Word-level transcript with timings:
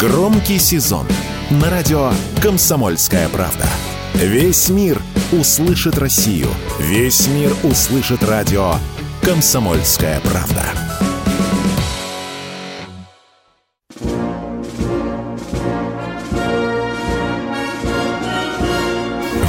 Громкий 0.00 0.58
сезон 0.58 1.06
на 1.50 1.68
радио 1.68 2.10
«Комсомольская 2.42 3.28
правда». 3.28 3.66
Весь 4.14 4.70
мир 4.70 4.98
услышит 5.30 5.98
Россию. 5.98 6.48
Весь 6.78 7.26
мир 7.26 7.54
услышит 7.64 8.22
радио 8.22 8.76
«Комсомольская 9.20 10.18
правда». 10.20 10.64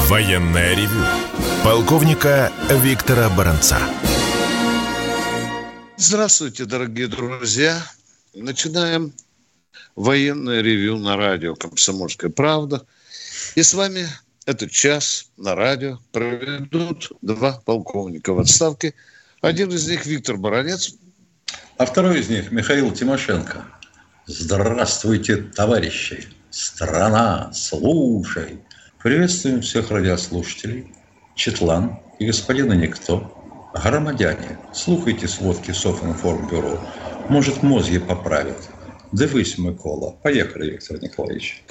Военная 0.10 0.76
ревю. 0.76 1.06
Полковника 1.64 2.52
Виктора 2.70 3.30
Баранца. 3.30 3.78
Здравствуйте, 5.96 6.66
дорогие 6.66 7.08
друзья. 7.08 7.82
Начинаем 8.34 9.14
военное 9.96 10.62
ревю 10.62 10.98
на 10.98 11.18
радио 11.18 11.56
«Комсомольская 11.56 12.30
правда». 12.30 12.86
И 13.56 13.64
с 13.64 13.74
вами 13.74 14.08
этот 14.46 14.72
час 14.72 15.30
на 15.38 15.56
радио 15.56 16.00
проведут 16.12 17.12
два 17.22 17.62
полковника 17.66 18.34
в 18.34 18.40
отставке. 18.40 18.94
Один 19.42 19.72
из 19.72 19.88
них 19.88 20.06
Виктор 20.06 20.38
Баранец. 20.38 20.96
А 21.78 21.86
второй 21.86 22.20
из 22.20 22.30
них 22.30 22.52
Михаил 22.52 22.92
Тимошенко. 22.92 23.66
Здравствуйте, 24.28 25.38
товарищи! 25.38 26.28
Страна, 26.50 27.52
слушай! 27.54 28.60
Приветствуем 29.02 29.62
всех 29.62 29.90
радиослушателей, 29.90 30.94
Четлан 31.36 32.00
и 32.20 32.26
господина 32.28 32.74
Никто. 32.74 33.38
Громадяне, 33.74 34.60
слухайте 34.74 35.28
сводки 35.28 35.72
Софинформбюро. 35.72 36.80
Может, 37.30 37.64
мозги 37.64 38.00
поправят. 38.00 38.58
Дивись, 39.12 39.58
Микола. 39.58 40.12
Поехали, 40.24 40.72
Виктор 40.72 41.02
Николаевич. 41.02 41.64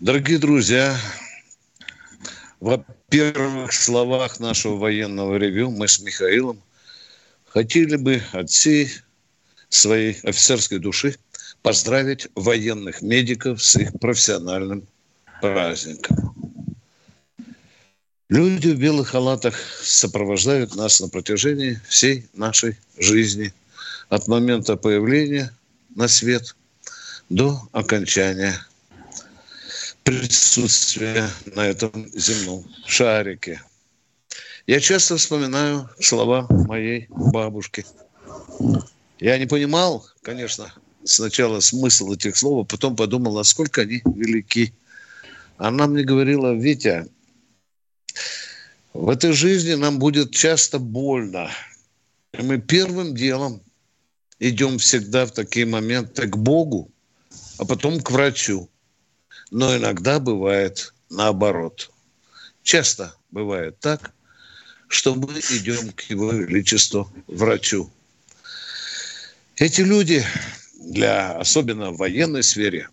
Дорогие 0.00 0.38
друзья, 0.38 0.94
в 2.60 2.84
первых 3.08 3.72
словах 3.72 4.40
нашего 4.40 4.76
военного 4.76 5.36
ревю 5.36 5.70
мы 5.70 5.88
с 5.88 6.00
Михаилом 6.00 6.60
хотели 7.46 7.96
бы 7.96 8.22
от 8.32 8.50
всей 8.50 8.90
своей 9.70 10.18
офицерской 10.22 10.78
души 10.78 11.16
поздравить 11.62 12.28
военных 12.34 13.00
медиков 13.00 13.62
с 13.62 13.76
их 13.76 13.98
профессиональным 13.98 14.86
праздником. 15.40 16.34
Люди 18.28 18.68
в 18.68 18.78
белых 18.78 19.08
халатах 19.08 19.54
сопровождают 19.82 20.76
нас 20.76 21.00
на 21.00 21.08
протяжении 21.08 21.80
всей 21.88 22.28
нашей 22.34 22.76
жизни. 22.98 23.54
От 24.10 24.28
момента 24.28 24.76
появления 24.76 25.50
на 25.94 26.08
свет 26.08 26.56
до 27.28 27.60
окончания 27.72 28.54
присутствия 30.02 31.30
на 31.46 31.66
этом 31.66 32.10
земном 32.12 32.64
шарике. 32.86 33.62
Я 34.66 34.80
часто 34.80 35.16
вспоминаю 35.16 35.88
слова 36.00 36.46
моей 36.50 37.06
бабушки. 37.08 37.86
Я 39.18 39.38
не 39.38 39.46
понимал, 39.46 40.06
конечно, 40.22 40.72
сначала 41.04 41.60
смысл 41.60 42.12
этих 42.12 42.36
слов, 42.36 42.64
а 42.64 42.68
потом 42.68 42.96
подумал, 42.96 43.36
насколько 43.36 43.82
они 43.82 44.02
велики. 44.04 44.74
Она 45.56 45.86
мне 45.86 46.02
говорила, 46.02 46.54
Витя, 46.54 47.06
в 48.92 49.08
этой 49.08 49.32
жизни 49.32 49.74
нам 49.74 49.98
будет 49.98 50.32
часто 50.32 50.78
больно. 50.78 51.50
И 52.32 52.42
мы 52.42 52.58
первым 52.58 53.14
делом 53.14 53.62
идем 54.38 54.78
всегда 54.78 55.26
в 55.26 55.32
такие 55.32 55.66
моменты 55.66 56.26
к 56.26 56.36
Богу, 56.36 56.90
а 57.58 57.64
потом 57.64 58.00
к 58.00 58.10
врачу. 58.10 58.68
Но 59.50 59.76
иногда 59.76 60.18
бывает 60.18 60.94
наоборот. 61.10 61.90
Часто 62.62 63.14
бывает 63.30 63.78
так, 63.80 64.12
что 64.88 65.14
мы 65.14 65.32
идем 65.50 65.92
к 65.92 66.02
Его 66.02 66.32
Величеству, 66.32 67.12
врачу. 67.26 67.90
Эти 69.56 69.82
люди, 69.82 70.24
для, 70.74 71.32
особенно 71.32 71.90
в 71.90 71.98
военной 71.98 72.42
сфере, 72.42 72.88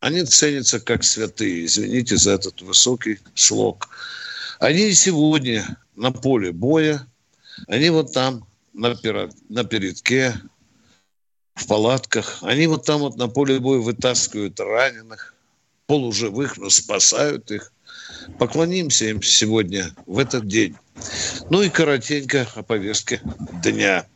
они 0.00 0.24
ценятся 0.24 0.80
как 0.80 1.04
святые. 1.04 1.66
Извините 1.66 2.16
за 2.16 2.32
этот 2.32 2.60
высокий 2.60 3.20
слог. 3.34 3.88
Они 4.58 4.92
сегодня 4.92 5.78
на 5.96 6.10
поле 6.10 6.52
боя, 6.52 7.06
они 7.68 7.90
вот 7.90 8.12
там 8.12 8.46
на, 8.72 8.94
перед, 8.94 9.32
на 9.48 9.64
передке, 9.64 10.34
в 11.54 11.66
палатках. 11.66 12.38
Они 12.42 12.66
вот 12.66 12.84
там 12.84 13.00
вот 13.00 13.16
на 13.16 13.28
поле 13.28 13.58
боя 13.58 13.78
вытаскивают 13.78 14.58
раненых, 14.60 15.34
полуживых, 15.86 16.56
но 16.58 16.70
спасают 16.70 17.50
их. 17.50 17.72
Поклонимся 18.38 19.06
им 19.06 19.22
сегодня, 19.22 19.94
в 20.06 20.18
этот 20.18 20.46
день. 20.46 20.76
Ну 21.50 21.62
и 21.62 21.68
коротенько 21.68 22.46
о 22.54 22.62
повестке 22.62 23.20
дня. 23.62 24.06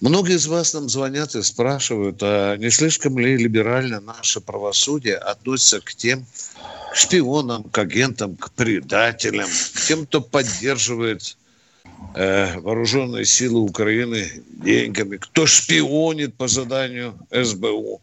Многие 0.00 0.36
из 0.36 0.46
вас 0.46 0.74
нам 0.74 0.88
звонят 0.88 1.34
и 1.34 1.42
спрашивают, 1.42 2.18
а 2.22 2.56
не 2.56 2.70
слишком 2.70 3.18
ли 3.18 3.36
либерально 3.36 4.00
наше 4.00 4.40
правосудие 4.40 5.16
относится 5.16 5.80
к 5.80 5.94
тем 5.94 6.26
шпионам, 6.94 7.64
к 7.64 7.78
агентам, 7.78 8.36
к 8.36 8.50
предателям, 8.52 9.48
к 9.48 9.80
тем, 9.86 10.06
кто 10.06 10.20
поддерживает 10.20 11.36
э, 12.14 12.58
вооруженные 12.60 13.24
силы 13.24 13.60
Украины 13.60 14.30
деньгами, 14.46 15.16
кто 15.16 15.46
шпионит 15.46 16.34
по 16.34 16.48
заданию 16.48 17.18
СБУ. 17.30 18.00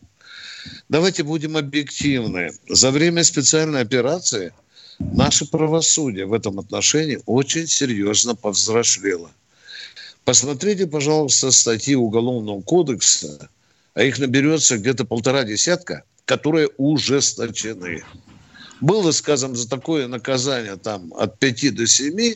Давайте 0.89 1.23
будем 1.23 1.57
объективны. 1.57 2.51
За 2.69 2.91
время 2.91 3.23
специальной 3.23 3.81
операции 3.81 4.53
наше 4.99 5.45
правосудие 5.45 6.25
в 6.25 6.33
этом 6.33 6.59
отношении 6.59 7.19
очень 7.25 7.67
серьезно 7.67 8.35
повзрослело. 8.35 9.31
Посмотрите, 10.25 10.85
пожалуйста, 10.87 11.51
статьи 11.51 11.95
Уголовного 11.95 12.61
кодекса, 12.61 13.49
а 13.93 14.03
их 14.03 14.19
наберется 14.19 14.77
где-то 14.77 15.05
полтора 15.05 15.43
десятка, 15.43 16.03
которые 16.25 16.69
ужесточены. 16.77 18.03
Было, 18.81 19.11
скажем, 19.11 19.55
за 19.55 19.69
такое 19.69 20.07
наказание 20.07 20.75
там 20.75 21.13
от 21.13 21.37
5 21.39 21.75
до 21.75 21.87
7, 21.87 22.35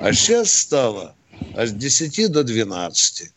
а 0.00 0.12
сейчас 0.12 0.52
стало 0.52 1.14
от 1.54 1.76
10 1.76 2.32
до 2.32 2.42
12. 2.42 3.30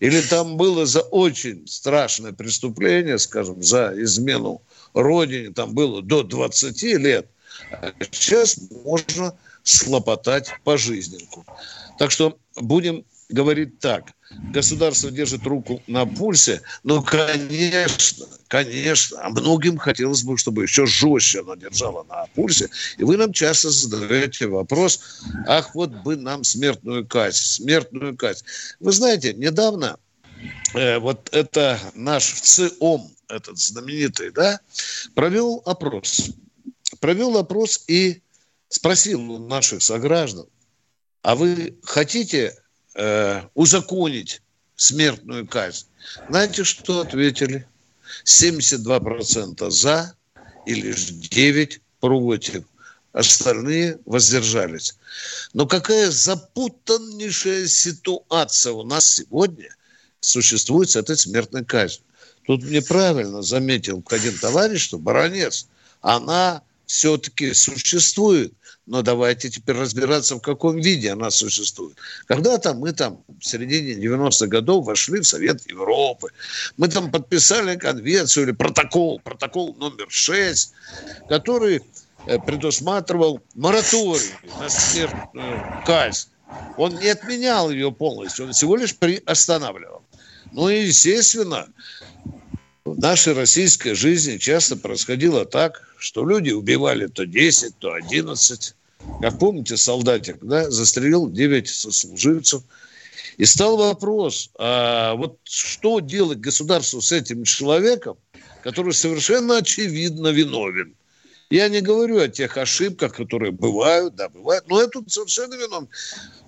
Или 0.00 0.20
там 0.20 0.56
было 0.56 0.84
за 0.84 1.02
очень 1.02 1.66
страшное 1.68 2.32
преступление, 2.32 3.18
скажем, 3.18 3.62
за 3.62 3.92
измену 3.96 4.60
родине, 4.94 5.52
там 5.52 5.74
было 5.74 6.02
до 6.02 6.24
20 6.24 6.82
лет, 6.98 7.28
а 7.70 7.92
сейчас 8.10 8.58
можно 8.84 9.36
слопотать 9.62 10.50
пожизненку. 10.64 11.46
Так 11.98 12.10
что 12.10 12.36
будем 12.56 13.04
говорить 13.32 13.78
так. 13.78 14.12
Государство 14.52 15.10
держит 15.10 15.46
руку 15.46 15.82
на 15.86 16.06
пульсе, 16.06 16.62
но, 16.84 17.02
конечно, 17.02 18.26
конечно, 18.48 19.18
а 19.22 19.30
многим 19.30 19.78
хотелось 19.78 20.22
бы, 20.22 20.36
чтобы 20.38 20.62
еще 20.62 20.86
жестче 20.86 21.40
оно 21.40 21.54
держало 21.54 22.02
на 22.04 22.26
пульсе. 22.34 22.68
И 22.98 23.04
вы 23.04 23.16
нам 23.16 23.32
часто 23.32 23.70
задаете 23.70 24.46
вопрос, 24.46 25.22
ах, 25.46 25.74
вот 25.74 25.90
бы 25.90 26.16
нам 26.16 26.44
смертную 26.44 27.06
казнь, 27.06 27.42
смертную 27.42 28.16
казнь. 28.16 28.44
Вы 28.80 28.92
знаете, 28.92 29.32
недавно 29.34 29.98
э, 30.74 30.98
вот 30.98 31.28
это 31.32 31.78
наш 31.94 32.24
ЦИОМ, 32.24 33.10
этот 33.28 33.58
знаменитый, 33.58 34.30
да, 34.30 34.60
провел 35.14 35.62
опрос. 35.64 36.30
Провел 37.00 37.38
опрос 37.38 37.84
и 37.86 38.22
спросил 38.68 39.20
наших 39.38 39.82
сограждан, 39.82 40.46
а 41.22 41.36
вы 41.36 41.78
хотите 41.82 42.54
э, 42.94 43.42
узаконить 43.54 44.42
смертную 44.76 45.46
казнь. 45.46 45.86
Знаете, 46.28 46.64
что 46.64 47.00
ответили? 47.00 47.66
72% 48.24 49.70
за 49.70 50.14
и 50.66 50.74
лишь 50.74 51.06
9 51.06 51.80
против. 52.00 52.64
Остальные 53.12 53.98
воздержались. 54.06 54.96
Но 55.52 55.66
какая 55.66 56.10
запутаннейшая 56.10 57.66
ситуация 57.66 58.72
у 58.72 58.84
нас 58.84 59.06
сегодня 59.06 59.74
существует 60.20 60.90
с 60.90 60.96
этой 60.96 61.16
смертной 61.16 61.64
казнью. 61.64 62.04
Тут 62.46 62.62
мне 62.62 62.80
правильно 62.80 63.42
заметил 63.42 64.02
один 64.08 64.36
товарищ, 64.38 64.82
что 64.82 64.98
баронец, 64.98 65.66
она 66.00 66.62
все-таки 66.86 67.54
существует 67.54 68.52
но 68.86 69.02
давайте 69.02 69.48
теперь 69.48 69.76
разбираться, 69.76 70.36
в 70.36 70.40
каком 70.40 70.76
виде 70.76 71.12
она 71.12 71.30
существует. 71.30 71.96
Когда-то 72.26 72.74
мы 72.74 72.92
там 72.92 73.22
в 73.40 73.44
середине 73.44 73.94
90-х 73.94 74.46
годов 74.48 74.86
вошли 74.86 75.20
в 75.20 75.26
Совет 75.26 75.68
Европы. 75.70 76.28
Мы 76.76 76.88
там 76.88 77.10
подписали 77.10 77.76
конвенцию 77.76 78.44
или 78.44 78.52
протокол, 78.52 79.20
протокол 79.20 79.74
номер 79.78 80.06
6, 80.08 80.72
который 81.28 81.82
э, 82.26 82.38
предусматривал 82.40 83.40
мораторий 83.54 84.32
на 84.58 84.68
смертную 84.68 85.82
казнь. 85.86 86.28
Он 86.76 86.96
не 86.96 87.08
отменял 87.08 87.70
ее 87.70 87.92
полностью, 87.92 88.46
он 88.46 88.52
всего 88.52 88.76
лишь 88.76 88.96
приостанавливал. 88.96 90.02
Ну 90.50 90.68
и, 90.68 90.86
естественно, 90.86 91.68
в 92.84 92.98
нашей 92.98 93.32
российской 93.34 93.94
жизни 93.94 94.38
часто 94.38 94.76
происходило 94.76 95.44
так, 95.44 95.82
что 95.98 96.26
люди 96.26 96.50
убивали 96.50 97.06
то 97.06 97.24
10, 97.24 97.78
то 97.78 97.92
11. 97.92 98.74
Как 99.20 99.38
помните, 99.38 99.76
солдатик 99.76 100.38
да, 100.42 100.70
застрелил 100.70 101.30
9 101.30 101.68
сослуживцев. 101.68 102.62
И 103.38 103.44
стал 103.44 103.76
вопрос, 103.76 104.50
а 104.58 105.14
вот 105.14 105.38
что 105.44 106.00
делать 106.00 106.38
государству 106.38 107.00
с 107.00 107.12
этим 107.12 107.44
человеком, 107.44 108.16
который 108.62 108.92
совершенно 108.92 109.58
очевидно 109.58 110.28
виновен? 110.28 110.94
Я 111.50 111.68
не 111.68 111.80
говорю 111.80 112.20
о 112.20 112.28
тех 112.28 112.56
ошибках, 112.56 113.14
которые 113.14 113.52
бывают, 113.52 114.14
да, 114.14 114.28
бывают, 114.28 114.64
но 114.68 114.80
это 114.80 115.02
совершенно 115.06 115.54
виновен. 115.54 115.88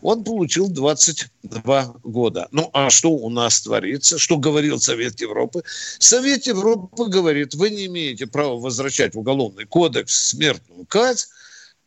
Он 0.00 0.24
получил 0.24 0.68
22 0.68 1.96
года. 2.02 2.48
Ну, 2.52 2.70
а 2.72 2.90
что 2.90 3.10
у 3.10 3.28
нас 3.30 3.62
творится? 3.62 4.18
Что 4.18 4.38
говорил 4.38 4.80
Совет 4.80 5.20
Европы? 5.20 5.62
Совет 5.98 6.46
Европы 6.46 7.06
говорит, 7.06 7.54
вы 7.54 7.70
не 7.70 7.86
имеете 7.86 8.26
права 8.26 8.58
возвращать 8.58 9.14
в 9.14 9.18
Уголовный 9.18 9.66
кодекс 9.66 10.30
смертную 10.30 10.86
казнь, 10.86 11.28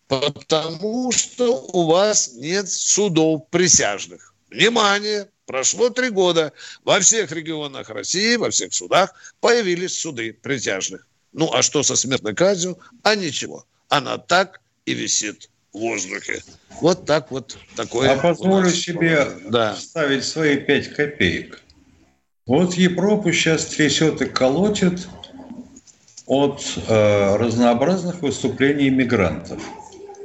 потому 0.07 1.11
что 1.11 1.61
у 1.73 1.87
вас 1.87 2.33
нет 2.33 2.69
судов 2.69 3.49
присяжных. 3.49 4.33
Внимание! 4.49 5.27
Прошло 5.47 5.89
три 5.89 6.09
года. 6.09 6.51
Во 6.83 6.99
всех 6.99 7.31
регионах 7.31 7.89
России, 7.89 8.35
во 8.35 8.49
всех 8.49 8.73
судах 8.73 9.13
появились 9.39 9.97
суды 9.97 10.33
присяжных. 10.33 11.06
Ну, 11.33 11.53
а 11.53 11.61
что 11.61 11.83
со 11.83 11.95
смертной 11.95 12.33
казнью? 12.33 12.77
А 13.03 13.15
ничего. 13.15 13.65
Она 13.89 14.17
так 14.17 14.61
и 14.85 14.93
висит 14.93 15.49
в 15.73 15.79
воздухе. 15.79 16.41
Вот 16.81 17.05
так 17.05 17.31
вот 17.31 17.57
такое. 17.75 18.13
А 18.13 18.17
позволю 18.17 18.69
себе 18.69 19.27
да. 19.49 19.75
ставить 19.75 20.23
свои 20.23 20.57
пять 20.57 20.93
копеек. 20.93 21.61
Вот 22.45 22.75
Европу 22.75 23.31
сейчас 23.33 23.65
трясет 23.65 24.21
и 24.21 24.25
колотит 24.25 25.07
от 26.25 26.61
э, 26.87 27.35
разнообразных 27.35 28.21
выступлений 28.21 28.89
мигрантов. 28.89 29.61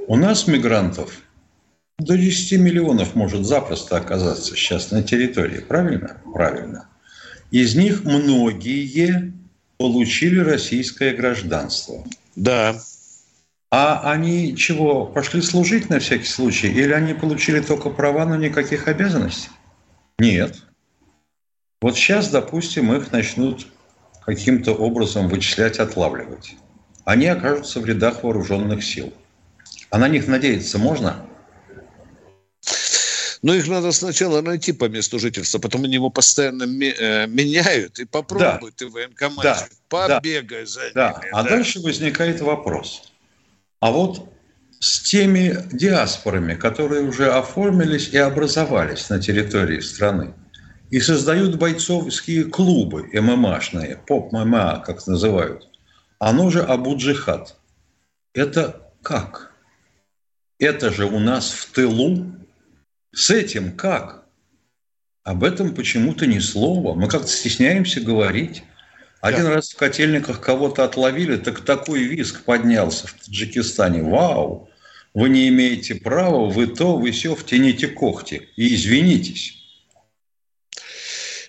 У 0.07 0.17
нас 0.17 0.47
мигрантов 0.47 1.21
до 1.99 2.17
10 2.17 2.61
миллионов 2.61 3.15
может 3.15 3.45
запросто 3.47 3.97
оказаться 3.97 4.55
сейчас 4.57 4.91
на 4.91 5.03
территории. 5.03 5.61
Правильно? 5.61 6.21
Правильно. 6.33 6.89
Из 7.51 7.75
них 7.75 8.05
многие 8.05 8.85
получили 9.79 10.41
российское 10.41 11.13
гражданство. 11.13 12.05
Да. 12.37 12.81
А 13.71 14.13
они 14.13 14.55
чего, 14.57 15.07
пошли 15.07 15.41
служить 15.41 15.89
на 15.89 15.99
всякий 15.99 16.27
случай? 16.27 16.69
Или 16.69 16.93
они 16.93 17.15
получили 17.15 17.61
только 17.61 17.89
права, 17.89 18.27
но 18.27 18.37
никаких 18.37 18.87
обязанностей? 18.87 19.49
Нет. 20.19 20.63
Вот 21.81 21.97
сейчас, 21.97 22.29
допустим, 22.29 22.93
их 22.93 23.13
начнут 23.13 23.67
каким-то 24.25 24.73
образом 24.73 25.29
вычислять, 25.29 25.79
отлавливать. 25.79 26.55
Они 27.05 27.27
окажутся 27.27 27.81
в 27.81 27.87
рядах 27.87 28.23
вооруженных 28.23 28.85
сил. 28.85 29.13
А 29.91 29.99
на 29.99 30.09
них 30.09 30.29
надеяться 30.29 30.79
можно? 30.79 31.27
Но 33.43 33.55
их 33.55 33.67
надо 33.67 33.91
сначала 33.91 34.41
найти 34.41 34.73
по 34.73 34.89
месту 34.89 35.19
жительства, 35.19 35.59
потом 35.59 35.85
они 35.85 35.95
его 35.95 36.11
постоянно 36.11 36.63
э, 36.63 37.27
меняют. 37.27 37.99
И 37.99 38.05
попробуй 38.05 38.71
да. 38.71 38.77
ты 38.77 38.87
в 38.87 38.93
военкомате, 38.93 39.67
да. 39.91 40.19
побегай 40.21 40.61
да. 40.61 40.67
за 40.67 40.81
ними. 40.81 40.93
Да. 40.95 41.21
А 41.33 41.43
да. 41.43 41.49
дальше 41.49 41.81
возникает 41.81 42.41
вопрос. 42.41 43.03
А 43.81 43.91
вот 43.91 44.33
с 44.79 45.03
теми 45.03 45.57
диаспорами, 45.73 46.55
которые 46.55 47.03
уже 47.03 47.33
оформились 47.33 48.11
и 48.11 48.19
образовались 48.19 49.11
на 49.11 49.21
территории 49.21 49.81
страны, 49.81 50.35
и 50.91 51.01
создают 51.01 51.57
бойцовские 51.57 52.45
клубы 52.45 53.09
ММАшные, 53.13 53.99
поп-ММА, 54.07 54.85
как 54.87 55.05
называют, 55.07 55.69
оно 56.21 56.51
же 56.51 56.61
Абу-Джихад. 56.61 57.57
Это 58.35 58.93
как? 59.03 59.53
Это 60.59 60.93
же 60.93 61.07
у 61.07 61.19
нас 61.19 61.51
в 61.51 61.73
тылу 61.73 62.42
с 63.15 63.31
этим 63.31 63.73
как? 63.73 64.27
Об 65.23 65.45
этом 65.45 65.75
почему-то 65.75 66.27
ни 66.27 66.39
слова. 66.39 66.95
Мы 66.95 67.09
как-то 67.09 67.29
стесняемся 67.29 68.01
говорить. 68.01 68.65
Один 69.21 69.45
да. 69.45 69.55
раз 69.55 69.71
в 69.71 69.77
котельниках 69.77 70.41
кого-то 70.41 70.85
отловили, 70.85 71.37
так 71.37 71.61
такой 71.61 72.03
виск 72.05 72.43
поднялся 72.43 73.07
в 73.07 73.13
Таджикистане. 73.13 74.03
Вау! 74.03 74.69
Вы 75.15 75.29
не 75.29 75.49
имеете 75.49 75.95
права, 75.95 76.51
вы 76.51 76.67
то, 76.67 76.97
вы 76.97 77.13
все, 77.13 77.37
втяните 77.37 77.87
когти 77.87 78.49
и 78.57 78.75
извинитесь. 78.75 79.62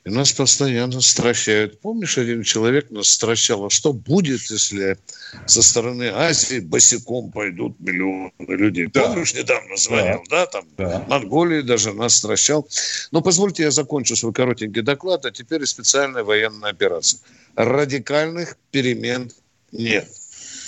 И 0.05 0.09
нас 0.09 0.33
постоянно 0.33 0.99
стращают. 0.99 1.79
Помнишь, 1.79 2.17
один 2.17 2.43
человек 2.43 2.91
нас 2.91 3.07
стращал, 3.07 3.65
а 3.65 3.69
что 3.69 3.93
будет, 3.93 4.41
если 4.51 4.97
со 5.45 5.61
стороны 5.61 6.09
Азии 6.09 6.59
босиком 6.59 7.31
пойдут 7.31 7.79
миллионы 7.79 8.31
людей? 8.39 8.87
Да. 8.87 9.07
Помнишь, 9.07 9.33
недавно 9.33 9.77
звонил, 9.77 10.21
да, 10.29 10.45
да 10.45 10.45
там 10.47 10.65
да. 10.77 11.05
Монголии 11.07 11.61
даже 11.61 11.93
нас 11.93 12.17
стращал. 12.17 12.67
Но 13.11 13.21
позвольте 13.21 13.63
я 13.63 13.71
закончу 13.71 14.17
свой 14.17 14.33
коротенький 14.33 14.81
доклад, 14.81 15.25
а 15.25 15.31
теперь 15.31 15.65
специальная 15.65 16.25
военная 16.25 16.71
операция. 16.71 17.21
Радикальных 17.55 18.57
перемен 18.71 19.31
нет. 19.71 20.09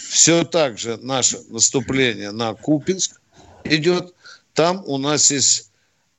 Все 0.10 0.46
так 0.46 0.80
же 0.80 0.96
наше 1.02 1.40
наступление 1.50 2.32
на 2.32 2.54
Купинск 2.54 3.20
идет. 3.66 4.14
Там 4.54 4.82
у 4.86 4.98
нас 4.98 5.30
есть 5.30 5.72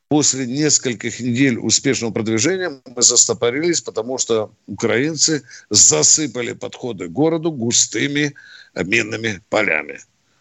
после 0.09 0.47
нескольких 0.47 1.21
недель 1.21 1.59
успешного 1.59 2.13
продвижения 2.13 2.81
мы 2.85 3.03
застопорились, 3.03 3.81
потому 3.81 4.19
что 4.19 4.53
украинцы 4.67 5.43
засыпали 5.71 6.53
подходы 6.53 7.09
к 7.09 7.13
городу 7.13 7.51
густыми 7.51 8.35
минными 8.75 9.43
полями. 9.49 10.01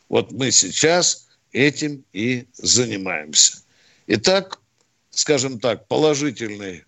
Вот 0.10 0.32
мы 0.32 0.52
сейчас 0.52 1.28
этим 1.52 2.04
и 2.14 2.46
занимаемся. 2.54 3.64
Итак, 4.08 4.60
скажем 5.10 5.60
так, 5.60 5.88
положительный 5.88 6.84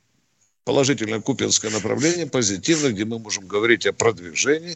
положительное 0.68 1.22
купинское 1.22 1.72
направление, 1.72 2.28
позитивное, 2.28 2.92
где 2.92 3.06
мы 3.06 3.19
можем 3.19 3.48
говорить 3.48 3.86
о 3.86 3.94
продвижении. 3.94 4.75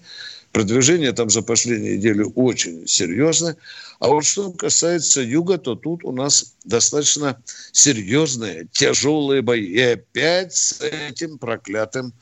Продвижение 0.54 1.12
там 1.12 1.30
за 1.30 1.42
последнюю 1.42 1.98
неделю 1.98 2.32
очень 2.36 2.88
серьезное. 2.88 3.58
А 4.00 4.08
вот 4.08 4.24
что 4.24 4.54
касается 4.54 5.22
юга, 5.22 5.58
то 5.58 5.76
тут 5.76 6.06
у 6.06 6.14
нас 6.14 6.56
достаточно 6.64 7.38
серьезные, 7.74 8.68
тяжелые 8.72 9.42
бои. 9.42 9.66
И 9.66 9.82
опять 9.82 10.56
с 10.56 10.80
этим 10.80 11.38
проклятым 11.38 12.14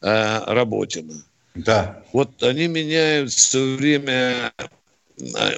э, 0.00 0.44
Работино. 0.46 1.22
Да. 1.54 2.02
Вот 2.14 2.42
они 2.42 2.66
меняют 2.66 3.30
все 3.30 3.76
время 3.76 4.54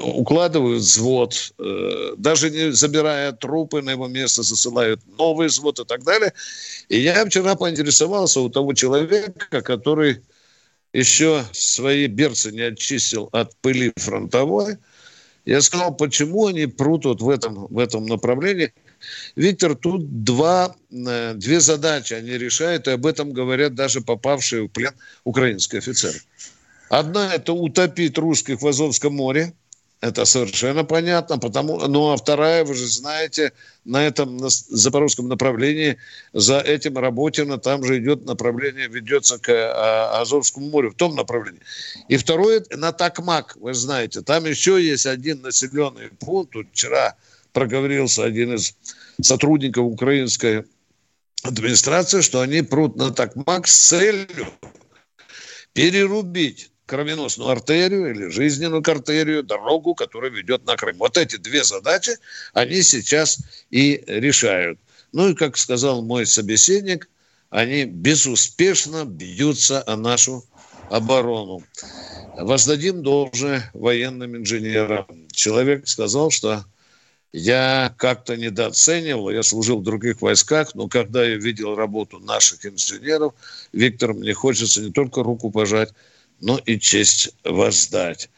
укладывают 0.01 0.83
взвод, 0.83 1.53
э, 1.59 2.15
даже 2.17 2.51
не 2.51 2.73
забирая 2.73 3.33
трупы 3.33 3.83
на 3.83 3.91
его 3.91 4.09
место, 4.09 4.43
засылают 4.43 5.01
новый 5.19 5.49
взвод 5.49 5.81
и 5.81 5.85
так 5.85 6.03
далее. 6.03 6.33
И 6.89 6.99
я 6.99 7.25
вчера 7.25 7.55
поинтересовался 7.55 8.41
у 8.41 8.49
того 8.49 8.73
человека, 8.73 9.63
который 9.63 10.23
еще 10.93 11.45
свои 11.53 12.07
берцы 12.07 12.53
не 12.53 12.63
очистил 12.63 13.29
от 13.33 13.55
пыли 13.57 13.93
фронтовой. 13.97 14.77
Я 15.45 15.61
сказал, 15.61 15.95
почему 15.95 16.47
они 16.47 16.67
прут 16.67 17.05
вот 17.05 17.23
в 17.23 17.29
этом, 17.29 17.67
в 17.69 17.79
этом 17.79 18.07
направлении. 18.07 18.73
Виктор, 19.37 19.75
тут 19.75 20.25
два, 20.25 20.75
э, 20.91 21.35
две 21.35 21.61
задачи 21.61 22.15
они 22.15 22.39
решают, 22.39 22.87
и 22.89 22.93
об 22.93 23.07
этом 23.07 23.33
говорят 23.33 23.75
даже 23.75 24.01
попавшие 24.01 24.63
в 24.63 24.69
плен 24.69 24.93
украинские 25.25 25.79
офицеры. 25.79 26.21
Одна– 26.91 27.33
это 27.35 27.53
утопить 27.53 28.19
русских 28.19 28.61
в 28.61 28.67
Азовском 28.67 29.15
море. 29.15 29.55
Это 30.01 30.25
совершенно 30.25 30.83
понятно, 30.83 31.39
потому, 31.39 31.79
ну 31.87 32.11
а 32.11 32.17
вторая, 32.17 32.65
вы 32.65 32.75
же 32.75 32.87
знаете, 32.87 33.53
на 33.85 34.05
этом 34.05 34.39
на 34.39 34.49
запорожском 34.49 35.29
направлении 35.29 35.99
за 36.33 36.59
этим 36.59 36.99
Работино, 36.99 37.59
там 37.59 37.85
же 37.85 37.99
идет 37.99 38.25
направление, 38.25 38.89
ведется 38.89 39.39
к 39.39 39.51
а, 39.51 40.21
Азовскому 40.21 40.71
морю, 40.71 40.91
в 40.91 40.95
том 40.95 41.15
направлении. 41.15 41.61
И 42.09 42.17
второе, 42.17 42.65
на 42.71 42.93
Такмак, 42.93 43.57
вы 43.61 43.75
знаете, 43.75 44.23
там 44.23 44.47
еще 44.47 44.83
есть 44.83 45.07
один 45.07 45.43
населенный 45.43 46.09
пункт, 46.09 46.55
тут 46.55 46.69
вчера 46.73 47.15
проговорился 47.53 48.25
один 48.25 48.55
из 48.55 48.75
сотрудников 49.21 49.85
украинской 49.85 50.65
администрации, 51.43 52.23
что 52.23 52.41
они 52.41 52.63
прут 52.63 52.97
на 52.97 53.13
Такмак 53.13 53.69
с 53.69 53.89
целью 53.89 54.49
перерубить 55.73 56.71
кровеносную 56.91 57.51
артерию 57.51 58.11
или 58.11 58.31
жизненную 58.31 58.83
артерию, 58.85 59.45
дорогу, 59.45 59.95
которая 59.95 60.33
ведет 60.33 60.67
на 60.67 60.77
Крым. 60.77 60.97
Вот 60.99 61.17
эти 61.17 61.37
две 61.37 61.63
задачи 61.63 62.17
они 62.53 62.83
сейчас 62.83 63.39
и 63.71 64.03
решают. 64.09 64.81
Ну 65.13 65.29
и, 65.29 65.35
как 65.35 65.57
сказал 65.57 66.03
мой 66.03 66.27
собеседник, 66.27 67.09
они 67.49 67.85
безуспешно 67.85 69.05
бьются 69.05 69.85
о 69.87 69.97
нашу 69.97 70.45
оборону. 70.91 71.63
Воздадим 72.37 73.05
должное 73.05 73.71
военным 73.73 74.37
инженерам. 74.37 75.07
Человек 75.31 75.87
сказал, 75.87 76.33
что 76.33 76.65
я 77.33 77.95
как-то 77.99 78.37
недооценивал, 78.37 79.31
я 79.31 79.45
служил 79.45 79.79
в 79.79 79.85
других 79.85 80.23
войсках, 80.23 80.75
но 80.75 80.89
когда 80.89 81.23
я 81.23 81.37
видел 81.37 81.77
работу 81.77 82.19
наших 82.19 82.67
инженеров, 82.67 83.35
Виктор, 83.73 84.13
мне 84.13 84.35
хочется 84.35 84.83
не 84.83 84.91
только 84.91 85.23
руку 85.23 85.53
пожать, 85.53 85.93
но 86.41 86.59
и 86.59 86.79
честь 86.79 87.31
воздать. 87.45 88.31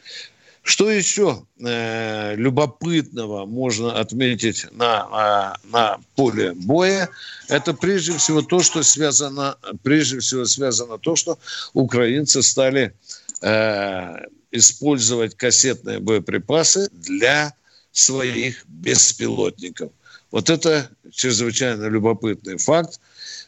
Что 0.63 0.89
еще 0.89 1.45
э, 1.59 2.35
любопытного 2.35 3.45
можно 3.45 3.99
отметить 3.99 4.65
на, 4.71 5.57
э, 5.61 5.67
на 5.69 5.99
поле 6.15 6.53
боя? 6.53 7.09
Это 7.49 7.73
прежде 7.73 8.17
всего 8.17 8.41
то, 8.41 8.61
что 8.61 8.81
связано, 8.81 9.57
прежде 9.83 10.19
всего 10.19 10.45
связано 10.45 10.97
то, 10.97 11.17
что 11.17 11.37
украинцы 11.73 12.41
стали 12.41 12.95
э, 13.41 14.25
использовать 14.51 15.35
кассетные 15.35 15.99
боеприпасы 15.99 16.87
для 16.93 17.53
своих 17.91 18.65
беспилотников. 18.67 19.91
Вот 20.31 20.49
это 20.49 20.89
чрезвычайно 21.11 21.87
любопытный 21.87 22.57
факт. 22.57 23.01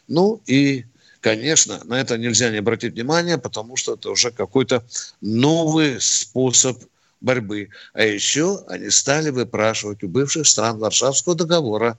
Ну 0.06 0.40
и, 0.46 0.84
конечно, 1.26 1.80
на 1.86 1.94
это 2.00 2.16
нельзя 2.18 2.50
не 2.50 2.58
обратить 2.58 2.94
внимание, 2.94 3.36
потому 3.36 3.74
что 3.74 3.94
это 3.94 4.10
уже 4.10 4.30
какой-то 4.30 4.84
новый 5.20 6.00
способ 6.00 6.80
борьбы. 7.20 7.70
А 7.94 8.04
еще 8.04 8.62
они 8.68 8.90
стали 8.90 9.30
выпрашивать 9.30 10.04
у 10.04 10.08
бывших 10.08 10.46
стран 10.46 10.78
Варшавского 10.78 11.34
договора, 11.34 11.98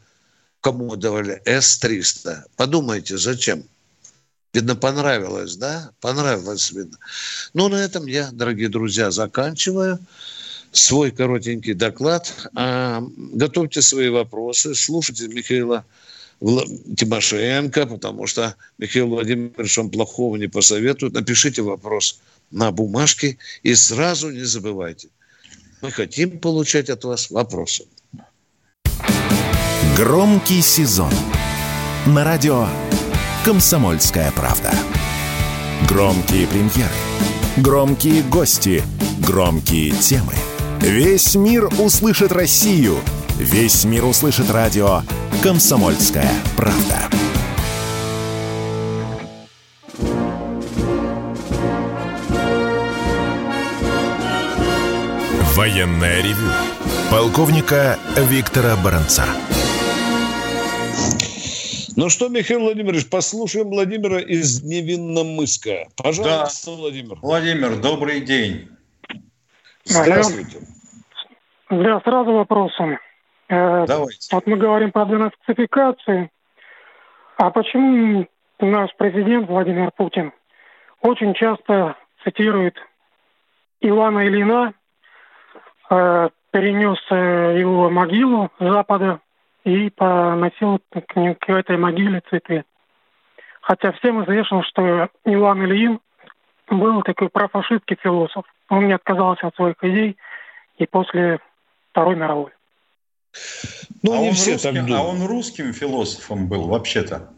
кому 0.61 0.95
давали 0.95 1.41
С-300. 1.43 2.43
Подумайте, 2.55 3.17
зачем? 3.17 3.65
Видно, 4.53 4.77
понравилось, 4.77 5.57
да? 5.57 5.91
Понравилось, 5.99 6.71
видно. 6.71 6.97
Ну, 7.53 7.67
на 7.67 7.83
этом 7.83 8.05
я, 8.05 8.29
дорогие 8.31 8.69
друзья, 8.69 9.11
заканчиваю 9.11 9.99
свой 10.71 11.11
коротенький 11.11 11.73
доклад. 11.73 12.33
А, 12.55 13.03
готовьте 13.17 13.81
свои 13.81 14.07
вопросы, 14.07 14.73
слушайте 14.73 15.27
Михаила 15.27 15.83
Тимошенко, 16.39 17.87
потому 17.87 18.27
что 18.27 18.55
Михаил 18.77 19.07
Владимирович 19.07 19.77
вам 19.77 19.89
плохого 19.89 20.35
не 20.35 20.47
посоветует. 20.47 21.13
Напишите 21.13 21.61
вопрос 21.61 22.19
на 22.51 22.71
бумажке 22.71 23.37
и 23.63 23.73
сразу 23.75 24.29
не 24.29 24.43
забывайте. 24.43 25.09
Мы 25.81 25.91
хотим 25.91 26.39
получать 26.39 26.89
от 26.89 27.03
вас 27.03 27.29
вопросы. 27.29 27.85
Громкий 29.95 30.61
сезон. 30.61 31.11
На 32.05 32.23
радио 32.23 32.67
«Комсомольская 33.43 34.31
правда». 34.31 34.71
Громкие 35.87 36.47
премьеры. 36.47 36.93
Громкие 37.57 38.21
гости. 38.23 38.83
Громкие 39.25 39.91
темы. 39.91 40.33
Весь 40.81 41.35
мир 41.35 41.67
услышит 41.79 42.31
Россию. 42.31 42.97
Весь 43.39 43.85
мир 43.85 44.03
услышит 44.05 44.49
радио 44.49 45.01
«Комсомольская 45.43 46.27
правда». 46.55 47.07
Военная 55.55 56.23
ревю. 56.23 56.49
Полковника 57.11 57.99
Виктора 58.15 58.75
Баранца. 58.83 59.25
Ну 61.95 62.09
что, 62.09 62.29
Михаил 62.29 62.61
Владимирович, 62.61 63.07
послушаем 63.07 63.67
Владимира 63.69 64.19
из 64.19 64.63
Невинномыска. 64.63 65.85
Пожалуйста, 65.95 66.71
да. 66.71 66.75
Владимир. 66.75 67.19
Владимир, 67.21 67.75
добрый 67.75 68.21
день. 68.21 68.67
Здравствуйте. 69.85 70.57
Да, 71.69 72.01
сразу 72.03 72.31
вопросом. 72.31 72.97
Э, 73.49 73.85
Давайте. 73.85 74.35
Вот 74.35 74.45
мы 74.45 74.57
говорим 74.57 74.91
про 74.91 75.05
денацификацию. 75.05 76.29
А 77.37 77.49
почему 77.51 78.27
наш 78.59 78.95
президент 78.97 79.47
Владимир 79.47 79.91
Путин 79.91 80.33
очень 81.01 81.33
часто 81.33 81.95
цитирует 82.23 82.75
Ивана 83.79 84.27
Ильина, 84.27 84.73
э, 85.89 86.29
перенес 86.51 86.99
э, 87.11 87.59
его 87.59 87.89
могилу 87.89 88.49
запада 88.59 89.19
и 89.63 89.89
поносил 89.91 90.79
к, 90.89 91.01
к 91.05 91.49
этой 91.49 91.77
могиле 91.77 92.21
цветы. 92.29 92.65
Хотя 93.61 93.91
всем 93.93 94.23
известно, 94.23 94.63
что 94.63 95.09
Иван 95.25 95.63
Ильин 95.63 95.99
был 96.69 97.01
такой 97.03 97.29
профашистский 97.29 97.97
философ. 98.01 98.45
Он 98.69 98.87
не 98.87 98.93
отказался 98.93 99.47
от 99.47 99.55
своих 99.55 99.75
идей 99.83 100.17
и 100.77 100.87
после 100.87 101.39
Второй 101.91 102.15
мировой. 102.15 102.56
Ну, 104.03 104.13
а 104.13 104.17
не 104.17 104.31
все 104.31 104.53
русским, 104.53 104.75
так 104.75 104.85
думают. 104.85 105.05
А 105.05 105.07
он 105.07 105.25
русским 105.25 105.73
философом 105.73 106.47
был 106.47 106.67
вообще-то? 106.67 107.29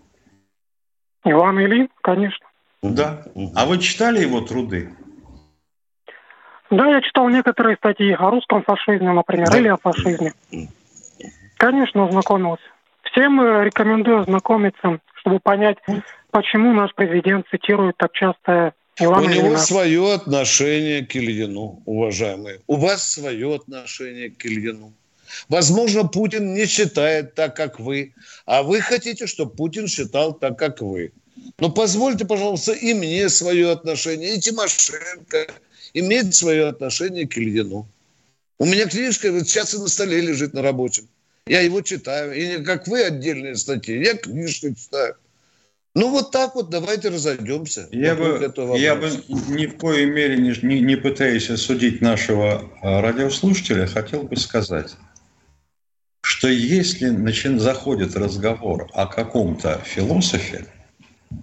Иван 1.23 1.59
Ильин, 1.59 1.89
конечно. 2.01 2.45
Да. 2.81 3.23
А 3.55 3.65
вы 3.65 3.79
читали 3.79 4.21
его 4.21 4.41
труды? 4.41 4.93
Да, 6.69 6.87
я 6.87 7.01
читал 7.01 7.29
некоторые 7.29 7.77
статьи 7.77 8.11
о 8.13 8.29
русском 8.29 8.63
фашизме, 8.63 9.11
например, 9.11 9.49
да. 9.49 9.57
или 9.57 9.67
о 9.67 9.77
фашизме. 9.77 10.33
Конечно, 11.57 12.05
ознакомился. 12.05 12.63
Всем 13.03 13.41
э, 13.41 13.65
рекомендую 13.65 14.19
ознакомиться, 14.19 14.99
чтобы 15.15 15.39
понять, 15.39 15.77
почему 16.31 16.73
наш 16.73 16.93
президент 16.93 17.47
цитирует 17.49 17.97
так 17.97 18.13
часто 18.13 18.73
Ивана 18.99 19.23
У 19.23 19.29
него 19.29 19.47
Ильина. 19.47 19.57
свое 19.57 20.13
отношение 20.13 21.05
к 21.05 21.15
Ильину, 21.15 21.81
уважаемые. 21.85 22.59
У 22.67 22.75
вас 22.75 23.11
свое 23.11 23.55
отношение 23.55 24.29
к 24.29 24.45
Ильину. 24.45 24.93
Возможно, 25.47 26.05
Путин 26.05 26.53
не 26.53 26.65
считает 26.65 27.35
так, 27.35 27.55
как 27.55 27.79
вы, 27.79 28.13
а 28.45 28.63
вы 28.63 28.81
хотите, 28.81 29.27
чтобы 29.27 29.51
Путин 29.51 29.87
считал 29.87 30.33
так, 30.33 30.57
как 30.57 30.81
вы. 30.81 31.11
Но 31.59 31.69
позвольте, 31.69 32.25
пожалуйста, 32.25 32.73
и 32.73 32.93
мне 32.93 33.29
свое 33.29 33.71
отношение, 33.71 34.35
и 34.35 34.39
Тимошенко 34.39 35.47
имеет 35.93 36.35
свое 36.35 36.67
отношение 36.67 37.27
к 37.27 37.37
Ильину. 37.37 37.87
У 38.57 38.65
меня 38.65 38.87
книжка 38.87 39.31
вот 39.31 39.47
сейчас 39.47 39.73
и 39.73 39.77
на 39.77 39.87
столе 39.87 40.21
лежит 40.21 40.53
на 40.53 40.61
рабочем. 40.61 41.07
Я 41.47 41.61
его 41.61 41.81
читаю. 41.81 42.33
И 42.35 42.47
не 42.47 42.63
как 42.63 42.87
вы 42.87 43.03
отдельные 43.03 43.55
статьи. 43.55 44.03
Я 44.03 44.15
книжку 44.15 44.67
читаю. 44.75 45.15
Ну 45.95 46.11
вот 46.11 46.31
так 46.31 46.55
вот 46.55 46.69
давайте 46.69 47.09
разойдемся. 47.09 47.87
Я 47.91 48.15
бы, 48.15 48.39
я 48.77 48.95
бы 48.95 49.09
ни 49.47 49.65
в 49.65 49.77
коей 49.77 50.05
мере 50.05 50.37
не, 50.37 50.53
не, 50.61 50.81
не 50.81 50.95
пытаясь 50.95 51.49
осудить 51.49 51.99
нашего 51.99 52.69
а, 52.81 53.01
радиослушателя, 53.01 53.87
хотел 53.87 54.23
бы 54.23 54.35
сказать, 54.35 54.95
что 56.39 56.47
если 56.47 57.09
начин, 57.09 57.59
заходит 57.59 58.15
разговор 58.15 58.89
о 58.93 59.07
каком-то 59.07 59.81
философе, 59.83 60.65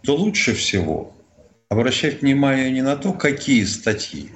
то 0.02 0.16
лучше 0.16 0.54
всего 0.54 1.14
обращать 1.68 2.22
внимание 2.22 2.70
не 2.70 2.80
на 2.80 2.96
то, 2.96 3.12
какие 3.12 3.64
статьи, 3.64 4.30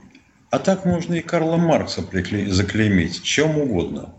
а 0.50 0.58
так 0.58 0.84
можно 0.84 1.14
и 1.14 1.22
Карла 1.22 1.56
Маркса 1.56 2.02
заклеймить, 2.02 3.22
чем 3.22 3.56
угодно. 3.56 4.14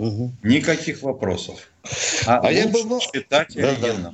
Угу. 0.00 0.32
Никаких 0.42 1.02
вопросов. 1.02 1.70
А, 2.26 2.40
а 2.40 2.50
я 2.50 2.66
бы... 2.66 2.80
читать 3.12 3.54
да, 3.54 3.76
да. 3.80 4.12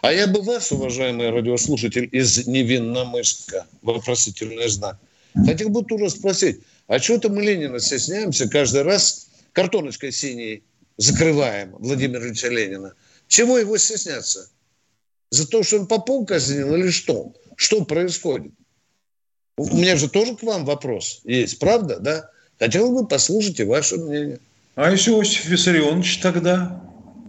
А 0.00 0.12
я 0.12 0.28
бы 0.28 0.42
вас, 0.42 0.70
уважаемый 0.70 1.30
радиослушатель 1.30 2.08
из 2.12 2.46
Невинномысска, 2.46 3.66
вопросительный 3.82 4.68
знак, 4.68 4.96
хотел 5.44 5.70
бы 5.70 5.84
тоже 5.84 6.08
спросить, 6.08 6.60
а 6.86 7.00
что-то 7.00 7.30
мы 7.30 7.42
Ленина 7.42 7.80
стесняемся 7.80 8.48
каждый 8.48 8.82
раз 8.82 9.25
картоночкой 9.56 10.12
синей 10.12 10.62
закрываем 10.98 11.74
Владимира 11.78 12.26
Ильича 12.26 12.48
Ленина. 12.48 12.92
Чего 13.26 13.56
его 13.56 13.78
стесняться? 13.78 14.50
За 15.30 15.48
то, 15.48 15.62
что 15.62 15.78
он 15.78 15.86
попол 15.86 16.26
казнил 16.26 16.76
или 16.76 16.90
что? 16.90 17.32
Что 17.56 17.84
происходит? 17.86 18.52
У 19.56 19.74
меня 19.74 19.96
же 19.96 20.10
тоже 20.10 20.36
к 20.36 20.42
вам 20.42 20.66
вопрос 20.66 21.22
есть, 21.24 21.58
правда, 21.58 21.98
да? 21.98 22.30
Хотел 22.58 22.92
бы 22.92 23.08
послушать 23.08 23.58
и 23.58 23.64
ваше 23.64 23.96
мнение. 23.96 24.38
А 24.74 24.90
если 24.90 25.10
Иосиф 25.10 25.46
Виссарионович 25.46 26.18
тогда 26.18 26.82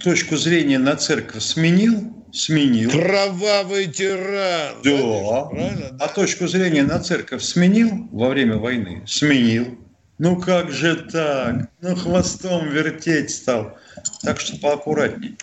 точку 0.03 0.35
зрения 0.35 0.79
на 0.79 0.97
церковь 0.97 1.41
сменил? 1.41 2.13
Сменил. 2.33 2.91
Кровавый 2.91 3.87
тиран. 3.87 4.75
Да. 4.83 5.49
Конечно, 5.49 5.89
да? 5.91 6.05
А 6.05 6.07
точку 6.09 6.47
зрения 6.47 6.83
на 6.83 6.99
церковь 6.99 7.41
сменил 7.41 8.09
во 8.11 8.27
время 8.27 8.57
войны? 8.57 9.03
Сменил. 9.07 9.77
Ну 10.19 10.39
как 10.41 10.71
же 10.71 10.95
так? 11.11 11.69
Ну 11.81 11.95
хвостом 11.95 12.69
вертеть 12.69 13.29
стал. 13.29 13.77
Так 14.23 14.39
что 14.39 14.57
поаккуратней. 14.57 15.37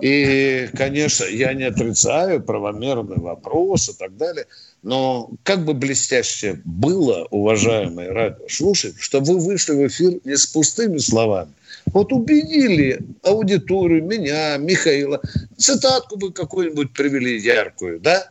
И, 0.00 0.68
конечно, 0.76 1.24
я 1.24 1.52
не 1.54 1.64
отрицаю 1.64 2.42
правомерный 2.42 3.18
вопрос 3.18 3.88
и 3.88 3.92
так 3.94 4.16
далее. 4.16 4.46
Но 4.82 5.30
как 5.42 5.64
бы 5.64 5.74
блестяще 5.74 6.60
было, 6.64 7.26
уважаемые 7.30 8.10
радиослушатели, 8.10 9.00
чтобы 9.00 9.34
вы 9.34 9.40
вышли 9.40 9.72
в 9.72 9.86
эфир 9.88 10.20
не 10.24 10.36
с 10.36 10.46
пустыми 10.46 10.98
словами, 10.98 11.52
вот 11.86 12.12
убедили 12.12 13.00
аудиторию, 13.22 14.04
меня, 14.04 14.56
Михаила, 14.56 15.20
цитатку 15.56 16.16
бы 16.16 16.32
какую-нибудь 16.32 16.92
привели 16.92 17.38
яркую, 17.38 17.98
да? 17.98 18.30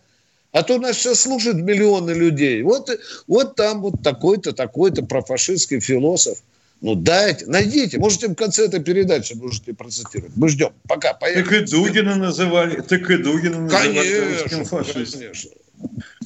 А 0.52 0.64
то 0.64 0.80
нас 0.80 0.98
сейчас 0.98 1.22
слушают 1.22 1.58
миллионы 1.58 2.12
людей. 2.12 2.62
Вот, 2.64 2.90
вот 3.28 3.56
там 3.56 3.82
вот 3.82 4.02
такой-то, 4.04 4.54
такой-то 4.54 5.04
профашистский 5.04 5.80
философ. 5.80 6.40
Ну 6.82 6.96
дайте, 6.96 7.46
найдите. 7.48 7.98
Можете 7.98 8.28
в 8.28 8.36
конце 8.36 8.66
этой 8.66 8.80
передачи 8.80 9.34
можете 9.34 9.74
процитировать. 9.74 10.34
Мы 10.36 10.50
ждем. 10.50 10.70
Пока, 10.88 11.14
поехали. 11.14 11.44
Так 11.44 11.70
и 11.70 11.72
Дугина 11.72 12.16
называли. 12.16 12.82
Так 12.82 13.10
и 13.10 13.18
Дугина 13.18 13.62
называли 13.62 13.98
конечно. 13.98 14.84
Конечно. 14.84 15.52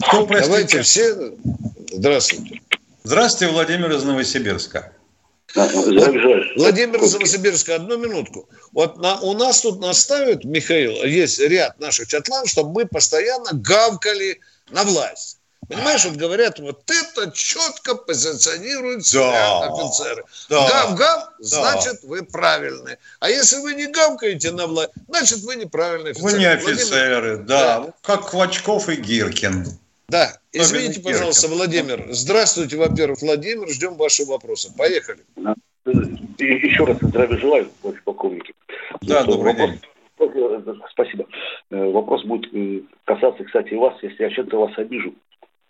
Кто, 0.01 0.25
Давайте 0.25 0.82
все. 0.82 1.34
Здравствуйте. 1.92 2.62
Здравствуйте, 3.04 3.54
Владимир 3.54 3.92
из 3.92 4.04
Новосибирска. 4.04 4.94
Владимир 5.55 7.03
из 7.03 7.13
Новосибирска, 7.13 7.75
одну 7.75 7.98
минутку. 7.98 8.50
Вот 8.72 8.98
на, 8.98 9.20
у 9.20 9.34
нас 9.34 9.62
тут 9.62 9.81
наставят, 9.81 10.43
Михаил, 10.46 11.03
есть 11.03 11.39
ряд 11.39 11.79
наших 11.79 12.08
чатлан, 12.08 12.46
чтобы 12.46 12.74
мы 12.74 12.86
постоянно 12.88 13.51
гавкали 13.53 14.39
на 14.70 14.84
власть. 14.84 15.38
Понимаешь, 15.67 16.03
вот 16.03 16.15
говорят, 16.15 16.60
вот 16.60 16.89
это 16.89 17.31
четко 17.31 17.96
позиционируют 17.96 19.05
себя 19.05 19.31
да, 19.31 19.67
офицеры. 19.67 20.25
Да, 20.50 20.67
Гав-гав, 20.67 21.29
да. 21.39 21.46
значит, 21.46 22.03
вы 22.03 22.24
правильные. 22.24 22.98
А 23.20 23.29
если 23.29 23.58
вы 23.58 23.75
не 23.75 23.88
гавкаете 23.88 24.51
на 24.51 24.67
власть, 24.67 24.91
значит, 25.08 25.39
вы 25.39 25.55
неправильные 25.55 26.12
офицеры. 26.12 26.31
Вы 26.34 26.39
не 26.39 26.46
офицеры, 26.46 27.22
Владимир, 27.22 27.46
да. 27.46 27.79
да. 27.79 27.93
Как 28.01 28.29
Хвачков 28.29 28.89
и 28.89 28.96
Гиркин. 28.96 29.79
Да, 30.10 30.40
извините, 30.51 31.01
пожалуйста, 31.01 31.48
Владимир. 31.48 32.08
Здравствуйте, 32.10 32.77
во-первых, 32.77 33.22
Владимир, 33.22 33.67
ждем 33.70 33.96
вашего 33.96 34.31
вопроса. 34.31 34.74
Поехали. 34.77 35.22
Еще 36.38 36.84
раз 36.84 36.98
здравия 37.01 37.38
желаю, 37.38 37.70
товарищ 37.81 38.01
полковники. 38.03 38.53
Да, 39.01 39.24
ну, 39.24 39.34
добрый 39.34 39.53
вопрос, 39.53 39.72
день. 39.72 40.81
Спасибо. 40.91 41.25
Э, 41.72 41.91
вопрос 41.91 42.24
будет 42.25 42.53
э, 42.53 42.81
касаться, 43.05 43.43
кстати, 43.43 43.74
вас, 43.74 43.96
если 44.01 44.24
я 44.24 44.29
чем-то 44.29 44.60
вас 44.60 44.77
обижу 44.77 45.13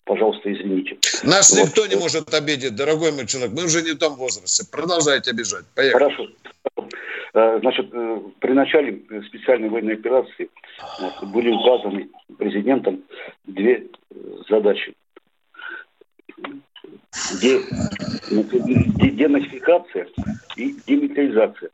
пожалуйста, 0.04 0.52
извините. 0.52 0.98
Нас 1.24 1.50
вот. 1.52 1.66
никто 1.66 1.86
не 1.86 1.96
может 1.96 2.32
обидеть, 2.34 2.74
дорогой 2.74 3.12
мой 3.12 3.26
человек. 3.26 3.52
Мы 3.52 3.64
уже 3.64 3.82
не 3.82 3.92
в 3.92 3.98
том 3.98 4.14
возрасте. 4.16 4.64
Продолжайте 4.70 5.30
обижать. 5.30 5.64
Поехали. 5.74 6.04
Хорошо. 6.04 6.28
Э, 7.34 7.58
значит, 7.60 7.88
э, 7.92 8.20
при 8.40 8.52
начале 8.52 9.00
специальной 9.28 9.68
военной 9.68 9.94
операции 9.94 10.50
были 11.22 11.50
указаны 11.50 12.08
президентом 12.38 13.02
две 13.44 13.86
задачи. 14.48 14.94
Денацификация 19.10 20.08
и 20.56 20.74
демилитаризация. 20.86 21.70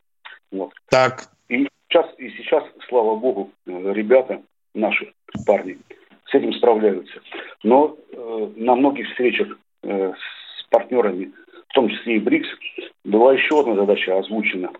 Вот. 0.51 0.71
Так. 0.89 1.29
И 1.49 1.67
сейчас, 1.89 2.05
и 2.17 2.29
сейчас, 2.31 2.63
слава 2.87 3.15
богу, 3.15 3.51
ребята, 3.65 4.41
наши 4.73 5.13
парни, 5.45 5.77
с 6.29 6.35
этим 6.35 6.53
справляются. 6.53 7.19
Но 7.63 7.97
э, 8.11 8.49
на 8.55 8.75
многих 8.75 9.09
встречах 9.09 9.57
э, 9.83 10.13
с 10.13 10.63
партнерами, 10.69 11.33
в 11.69 11.73
том 11.73 11.89
числе 11.89 12.17
и 12.17 12.19
БРИКС, 12.19 12.49
была 13.05 13.33
еще 13.33 13.59
одна 13.59 13.73
задача 13.75 14.15
озвучена, 14.17 14.71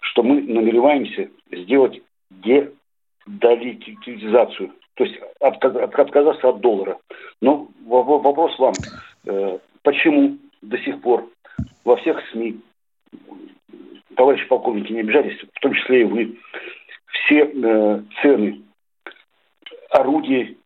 что 0.00 0.22
мы 0.22 0.42
намереваемся 0.42 1.30
сделать 1.50 2.02
дедолитизацию, 2.30 4.72
то 4.94 5.04
есть 5.04 5.18
от, 5.40 5.64
от, 5.64 5.98
отказаться 5.98 6.48
от 6.48 6.60
доллара. 6.60 6.98
Но 7.40 7.68
вопрос 7.86 8.58
вам, 8.58 8.74
э, 9.26 9.58
почему 9.82 10.36
до 10.60 10.76
сих 10.78 11.00
пор 11.00 11.28
во 11.84 11.96
всех 11.96 12.20
СМИ, 12.30 12.60
товарищи 14.16 14.46
полковники, 14.46 14.92
не 14.92 15.00
обижайтесь, 15.00 15.40
в 15.40 15.60
том 15.60 15.74
числе 15.74 16.02
и 16.02 16.04
вы, 16.04 16.38
все 17.06 17.44
э, 17.44 18.02
цены 18.20 18.62
орудий 19.90 20.58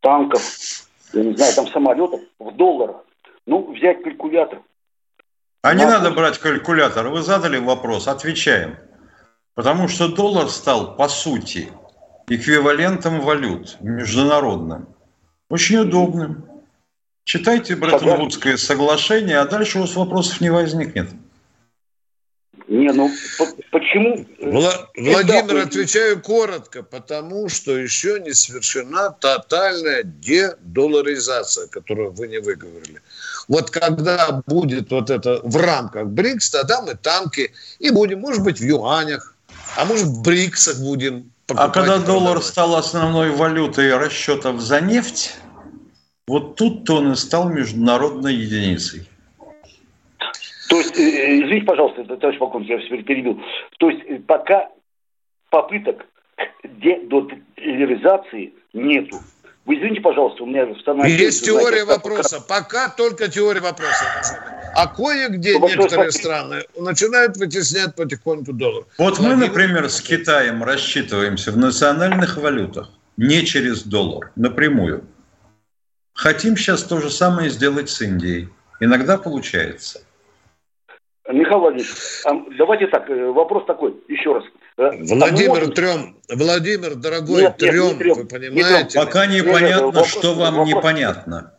танков, 0.00 0.42
я 1.12 1.22
не 1.22 1.36
знаю, 1.36 1.54
там 1.54 1.68
самолетов 1.68 2.20
в 2.38 2.52
долларах. 2.56 2.96
Ну, 3.46 3.72
взять 3.72 4.02
калькулятор. 4.02 4.62
А 5.62 5.74
не 5.74 5.84
надо 5.84 6.10
брать 6.10 6.38
калькулятор. 6.38 7.08
Вы 7.08 7.22
задали 7.22 7.58
вопрос, 7.58 8.08
отвечаем. 8.08 8.76
Потому 9.54 9.88
что 9.88 10.08
доллар 10.08 10.48
стал, 10.48 10.96
по 10.96 11.08
сути, 11.08 11.72
эквивалентом 12.28 13.20
валют 13.20 13.76
международным. 13.80 14.88
Очень 15.48 15.78
удобным. 15.78 16.44
Читайте 17.24 17.74
Бреттон-Вудское 17.74 18.56
соглашение, 18.56 19.38
а 19.38 19.46
дальше 19.46 19.78
у 19.78 19.80
вас 19.82 19.96
вопросов 19.96 20.40
не 20.40 20.50
возникнет. 20.50 21.10
Не, 22.68 22.92
ну 22.92 23.10
почему? 23.70 24.26
Вла- 24.40 24.86
Владимир, 24.96 25.58
отвечаю 25.58 26.20
коротко, 26.20 26.82
потому 26.82 27.48
что 27.48 27.76
еще 27.78 28.18
не 28.18 28.32
совершена 28.32 29.10
тотальная 29.10 30.02
дедоларизация, 30.02 31.68
которую 31.68 32.10
вы 32.10 32.26
не 32.26 32.40
выговорили. 32.40 33.00
Вот 33.46 33.70
когда 33.70 34.42
будет 34.46 34.90
вот 34.90 35.10
это 35.10 35.40
в 35.44 35.56
рамках 35.56 36.06
БРИКС, 36.06 36.50
тогда 36.50 36.82
мы 36.82 36.94
танки 36.96 37.52
и 37.78 37.90
будем, 37.90 38.20
может 38.20 38.42
быть, 38.42 38.58
в 38.58 38.64
юанях, 38.64 39.36
а 39.76 39.84
может, 39.84 40.06
в 40.06 40.22
БРИКСах 40.22 40.78
будем. 40.80 41.30
А 41.48 41.68
когда 41.68 41.98
доллар 41.98 42.42
стал 42.42 42.74
основной 42.74 43.30
валютой 43.30 43.96
расчетов 43.96 44.60
за 44.60 44.80
нефть, 44.80 45.36
вот 46.26 46.56
тут-то 46.56 46.96
он 46.96 47.12
и 47.12 47.16
стал 47.16 47.48
международной 47.48 48.34
единицей. 48.34 49.08
То 50.68 50.78
есть, 50.78 50.98
э, 50.98 51.02
э, 51.02 51.38
извините, 51.38 51.66
пожалуйста, 51.66 52.04
товарищ 52.04 52.38
полковник, 52.38 52.68
я 52.68 52.78
все 52.78 53.02
перебил. 53.02 53.40
То 53.78 53.90
есть, 53.90 54.02
э, 54.06 54.18
пока 54.26 54.68
попыток 55.50 56.06
дедоларизации 56.64 58.52
нету. 58.72 59.18
Вы 59.64 59.78
извините, 59.78 60.00
пожалуйста, 60.00 60.44
у 60.44 60.46
меня 60.46 60.64
в 60.64 61.06
Есть 61.06 61.44
теория 61.44 61.84
знаете, 61.84 61.84
вопроса. 61.84 62.40
Пока... 62.40 62.62
пока 62.62 62.88
только 62.88 63.28
теория 63.28 63.60
вопроса. 63.60 64.04
А 64.76 64.86
кое-где 64.86 65.58
ну, 65.58 65.68
некоторые 65.68 66.12
страны 66.12 66.62
начинают 66.78 67.36
вытеснять 67.36 67.96
потихоньку 67.96 68.52
доллар. 68.52 68.84
Вот 68.98 69.18
мы, 69.18 69.34
например, 69.34 69.88
с 69.88 70.00
Китаем 70.00 70.62
рассчитываемся 70.62 71.50
в 71.50 71.56
национальных 71.56 72.36
валютах, 72.36 72.90
не 73.16 73.44
через 73.44 73.82
доллар, 73.82 74.30
напрямую. 74.36 75.04
Хотим 76.12 76.56
сейчас 76.56 76.84
то 76.84 77.00
же 77.00 77.10
самое 77.10 77.50
сделать 77.50 77.90
с 77.90 78.00
Индией. 78.02 78.48
Иногда 78.78 79.18
получается. 79.18 80.05
Михаил 81.28 81.60
Владимирович, 81.60 81.92
а 82.24 82.32
давайте 82.56 82.86
так, 82.86 83.10
э, 83.10 83.30
вопрос 83.32 83.64
такой, 83.66 83.96
еще 84.08 84.32
раз. 84.32 84.44
Э, 84.76 84.90
Владимир 85.02 85.48
можем... 85.48 85.72
Трем, 85.72 86.16
Владимир, 86.28 86.94
дорогой, 86.94 87.42
нет, 87.42 87.56
Трем, 87.56 87.74
нет, 87.74 87.92
не 87.94 87.98
Трем, 87.98 88.14
вы 88.14 88.24
понимаете? 88.26 88.98
Не 88.98 89.04
Пока 89.04 89.26
непонятно, 89.26 89.86
нет, 89.96 90.06
что 90.06 90.28
вопрос, 90.28 90.36
вам 90.36 90.54
вопрос, 90.54 90.68
непонятно. 90.68 91.58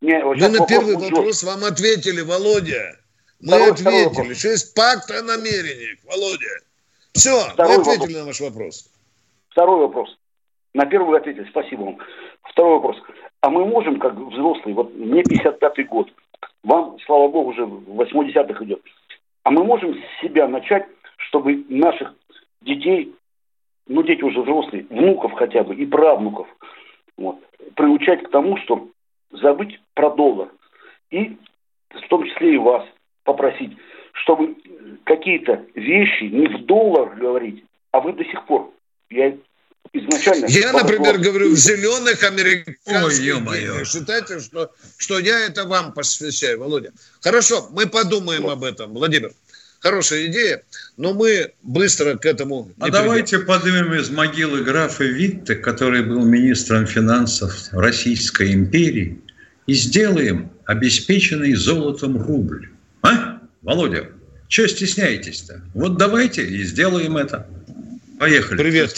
Не, 0.00 0.24
вот 0.24 0.36
Мы 0.36 0.48
на 0.48 0.66
первый 0.66 0.94
вопрос, 0.94 1.10
вопрос 1.10 1.42
вам 1.44 1.64
ответили, 1.64 2.22
Володя. 2.22 2.96
Мы 3.40 3.48
второй, 3.48 3.70
ответили, 3.70 4.08
второй 4.08 4.34
что 4.34 4.48
есть 4.48 4.74
пакт 4.74 5.10
о 5.10 5.22
намерениях, 5.22 5.98
Володя. 6.04 6.58
Все, 7.12 7.38
второй 7.52 7.76
мы 7.76 7.82
ответили 7.82 8.00
вопрос. 8.00 8.16
на 8.16 8.24
ваш 8.24 8.40
вопрос. 8.40 8.90
Второй 9.50 9.80
вопрос. 9.80 10.18
На 10.74 10.86
первый 10.86 11.10
вы 11.10 11.16
ответили, 11.18 11.46
спасибо 11.50 11.82
вам. 11.82 11.98
Второй 12.50 12.76
вопрос. 12.76 12.96
А 13.42 13.50
мы 13.50 13.64
можем, 13.64 14.00
как 14.00 14.14
взрослые, 14.14 14.74
вот 14.74 14.94
мне 14.94 15.22
55-й 15.22 15.84
год, 15.84 16.08
вам, 16.64 16.98
слава 17.06 17.28
богу, 17.28 17.50
уже 17.50 17.64
в 17.64 18.00
80-х 18.00 18.64
идет. 18.64 18.82
А 19.44 19.50
мы 19.50 19.64
можем 19.64 19.94
с 19.94 20.20
себя 20.20 20.46
начать, 20.48 20.86
чтобы 21.16 21.64
наших 21.68 22.14
детей, 22.60 23.12
ну 23.86 24.02
дети 24.02 24.22
уже 24.22 24.42
взрослые, 24.42 24.86
внуков 24.88 25.32
хотя 25.32 25.64
бы 25.64 25.74
и 25.74 25.86
правнуков, 25.86 26.48
вот, 27.16 27.38
приучать 27.74 28.22
к 28.22 28.30
тому, 28.30 28.56
что 28.58 28.88
забыть 29.30 29.80
про 29.94 30.10
доллар. 30.10 30.48
И 31.10 31.36
в 31.90 32.08
том 32.08 32.24
числе 32.24 32.54
и 32.54 32.58
вас 32.58 32.86
попросить, 33.24 33.76
чтобы 34.12 34.56
какие-то 35.04 35.64
вещи 35.74 36.24
не 36.24 36.46
в 36.46 36.64
доллар 36.66 37.16
говорить, 37.16 37.64
а 37.90 38.00
вы 38.00 38.12
до 38.12 38.24
сих 38.24 38.44
пор, 38.46 38.70
я 39.10 39.36
изначально... 39.92 40.46
Я, 40.46 40.72
например, 40.72 41.18
говорю, 41.18 41.54
в 41.54 41.58
зеленых 41.58 42.22
американских 42.22 42.78
Ой, 42.86 43.84
Считайте, 43.84 44.40
что, 44.40 44.72
что 44.96 45.18
я 45.18 45.40
это 45.46 45.64
вам 45.64 45.92
посвящаю, 45.92 46.58
Володя. 46.60 46.92
Хорошо, 47.20 47.68
мы 47.72 47.86
подумаем 47.86 48.48
об 48.48 48.64
этом, 48.64 48.92
Владимир. 48.92 49.32
Хорошая 49.80 50.26
идея, 50.26 50.62
но 50.96 51.12
мы 51.12 51.54
быстро 51.62 52.16
к 52.16 52.24
этому 52.24 52.70
А 52.78 52.84
придем. 52.84 52.92
давайте 52.92 53.38
поднимем 53.40 53.92
из 53.94 54.10
могилы 54.10 54.62
графа 54.62 55.02
Витте, 55.02 55.56
который 55.56 56.04
был 56.04 56.24
министром 56.24 56.86
финансов 56.86 57.52
Российской 57.72 58.52
империи, 58.52 59.20
и 59.66 59.74
сделаем 59.74 60.52
обеспеченный 60.66 61.54
золотом 61.54 62.16
рубль. 62.22 62.70
А, 63.02 63.40
Володя, 63.62 64.08
что 64.46 64.68
стесняетесь-то? 64.68 65.62
Вот 65.74 65.96
давайте 65.96 66.46
и 66.46 66.62
сделаем 66.62 67.16
это. 67.16 67.48
Поехали. 68.22 68.56
Привет. 68.56 68.90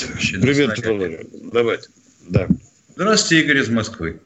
Привет, 0.42 0.84
Володя. 0.84 1.20
Давайте. 1.50 1.88
Да. 2.28 2.46
Здравствуйте, 2.94 3.42
Игорь 3.42 3.56
из 3.56 3.70
Москвы. 3.70 4.20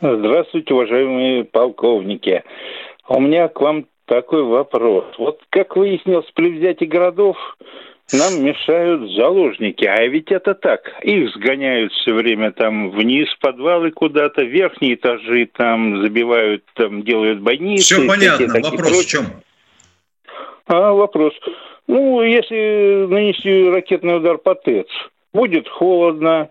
Здравствуйте, 0.00 0.74
уважаемые 0.74 1.42
полковники. 1.42 2.44
У 3.08 3.20
меня 3.20 3.48
к 3.48 3.60
вам 3.60 3.86
такой 4.04 4.44
вопрос. 4.44 5.06
Вот 5.18 5.40
как 5.50 5.74
выяснилось 5.74 6.30
при 6.36 6.56
взятии 6.56 6.84
городов, 6.84 7.36
нам 8.12 8.44
мешают 8.44 9.10
заложники. 9.16 9.86
А 9.86 10.06
ведь 10.06 10.30
это 10.30 10.54
так. 10.54 10.82
Их 11.02 11.28
сгоняют 11.34 11.92
все 11.94 12.14
время 12.14 12.52
там 12.52 12.92
вниз, 12.92 13.28
в 13.28 13.40
подвалы 13.40 13.90
куда-то, 13.90 14.44
верхние 14.44 14.94
этажи 14.94 15.48
там 15.52 16.00
забивают, 16.00 16.62
там 16.74 17.02
делают 17.02 17.40
больницы. 17.40 17.82
Все 17.82 18.06
понятно. 18.06 18.54
Вопрос 18.60 19.04
в 19.04 19.08
чем? 19.08 19.24
А, 20.66 20.92
вопрос. 20.92 21.32
Ну, 21.88 22.22
если 22.22 23.06
нанести 23.06 23.68
ракетный 23.70 24.18
удар 24.18 24.36
по 24.36 24.54
ТЭЦ, 24.54 24.86
будет 25.32 25.66
холодно, 25.68 26.50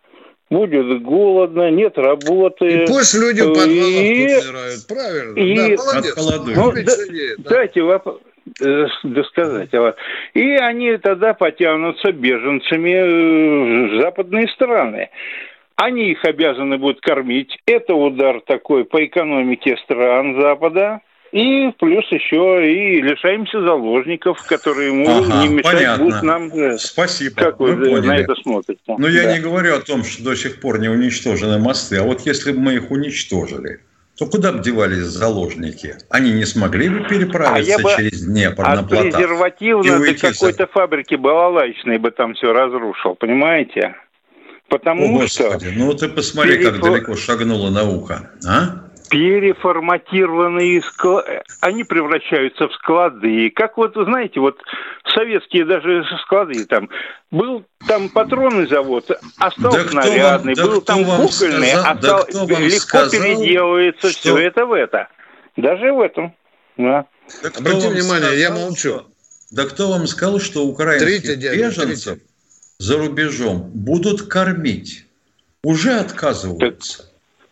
будет 0.49 1.03
голодно, 1.03 1.69
нет 1.69 1.97
работы. 1.97 2.83
И 2.83 2.87
пусть 2.87 3.13
люди 3.13 3.41
в 3.41 3.53
подвалах 3.53 3.69
и... 3.69 4.25
умирают, 4.25 4.87
правильно? 4.87 5.39
И... 5.39 5.77
Да, 5.77 5.91
молодец. 6.17 6.57
Ну, 6.57 7.45
да, 7.45 7.49
Дайте 7.49 7.81
вопрос 7.83 8.19
э, 8.61 8.87
досказать. 9.03 9.69
И 10.33 10.41
они 10.55 10.97
тогда 10.97 11.35
потянутся 11.35 12.11
беженцами 12.11 12.91
э, 12.91 13.87
в 13.89 14.01
западные 14.01 14.47
страны. 14.49 15.09
Они 15.75 16.09
их 16.09 16.25
обязаны 16.25 16.79
будут 16.79 17.01
кормить. 17.01 17.55
Это 17.67 17.93
удар 17.93 18.41
такой 18.41 18.85
по 18.85 19.05
экономике 19.05 19.77
стран 19.83 20.41
Запада. 20.41 21.01
И 21.31 21.71
плюс 21.79 22.05
еще 22.11 22.71
и 22.71 23.01
лишаемся 23.01 23.61
заложников, 23.61 24.41
которые 24.47 24.89
ему 24.89 25.09
ага, 25.09 25.43
не 25.43 25.49
мешают 25.49 25.79
понятно. 25.79 26.03
будут 26.05 26.23
нам. 26.23 26.47
Э, 26.53 26.77
Спасибо. 26.77 27.35
Как 27.35 27.59
вы, 27.59 27.75
вы 27.75 28.01
на 28.01 28.17
это 28.17 28.33
смотрите? 28.35 28.81
Но 28.87 28.97
да. 28.97 29.09
я 29.09 29.33
не 29.33 29.39
говорю 29.39 29.75
о 29.75 29.79
том, 29.79 30.03
что 30.03 30.23
до 30.23 30.35
сих 30.35 30.61
пор 30.61 30.79
не 30.79 30.87
уничтожены 30.87 31.59
мосты. 31.59 31.97
А 31.97 32.03
вот 32.03 32.21
если 32.21 32.51
бы 32.53 32.59
мы 32.59 32.75
их 32.75 32.91
уничтожили, 32.91 33.81
то 34.17 34.25
куда 34.25 34.51
бы 34.51 34.59
девались 34.59 35.03
заложники? 35.03 35.95
Они 36.09 36.31
не 36.31 36.45
смогли 36.45 36.89
бы 36.89 37.07
переправиться 37.07 37.75
а 37.83 37.97
через 37.97 38.25
Днепр 38.25 38.63
на 38.63 38.83
плотах? 38.83 39.05
От 39.07 39.11
презервативной 39.13 40.13
до 40.13 40.19
какой-то 40.19 40.67
фабрики 40.67 41.15
балалайчной 41.15 41.99
бы 41.99 42.11
там 42.11 42.33
все 42.33 42.53
разрушил, 42.53 43.15
понимаете? 43.15 43.95
Потому 44.69 45.19
О, 45.19 45.27
что... 45.27 45.51
Господи, 45.51 45.73
ну 45.75 45.93
ты 45.93 46.09
посмотри, 46.09 46.57
переп... 46.57 46.73
как 46.73 46.81
далеко 46.81 47.15
шагнула 47.15 47.69
наука, 47.69 48.31
а? 48.45 48.86
Переформатированные 49.09 50.81
склады, 50.81 51.41
они 51.61 51.83
превращаются 51.83 52.67
в 52.67 52.73
склады. 52.73 53.49
Как 53.51 53.77
вот, 53.77 53.93
знаете, 53.95 54.39
вот 54.39 54.57
советские 55.13 55.65
даже 55.65 56.03
склады 56.23 56.65
там, 56.65 56.89
был 57.31 57.63
там 57.87 58.09
патронный 58.09 58.67
завод, 58.67 59.09
остался 59.37 59.83
да 59.83 59.89
снарядный, 59.89 60.55
вам, 60.55 60.65
был 60.65 60.81
там 60.81 61.05
кукольный, 61.05 61.73
остал, 61.73 62.25
да 62.47 62.59
легко 62.59 62.77
сказал, 62.79 63.09
переделывается 63.09 64.09
что... 64.09 64.19
все 64.19 64.37
это 64.37 64.65
в 64.65 64.73
это. 64.73 65.07
Даже 65.55 65.91
в 65.91 66.01
этом, 66.01 66.35
да. 66.77 67.05
да 67.41 67.49
Обратите 67.49 67.89
внимание, 67.89 68.27
сказал, 68.27 68.33
я 68.33 68.51
молчу. 68.51 69.01
Да 69.49 69.63
кто 69.65 69.89
вам 69.89 70.07
сказал, 70.07 70.39
что 70.39 70.65
украинских 70.65 71.37
беженцев 71.39 72.15
Трите. 72.15 72.25
за 72.79 72.97
рубежом 72.97 73.71
будут 73.73 74.23
кормить? 74.23 75.05
Уже 75.63 75.93
отказываются. 75.93 76.99
Так, 76.99 77.06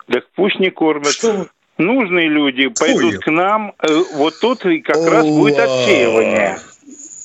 так 0.07 0.25
пусть 0.35 0.59
не 0.59 0.69
кормят. 0.71 1.13
Что? 1.13 1.47
Нужные 1.77 2.29
люди 2.29 2.67
пойдут 2.67 3.23
к 3.23 3.31
нам. 3.31 3.73
Э, 3.79 4.03
вот 4.13 4.39
тут 4.39 4.65
и 4.65 4.79
как 4.79 5.05
раз 5.05 5.25
будет 5.25 5.59
отсеивание. 5.59 6.59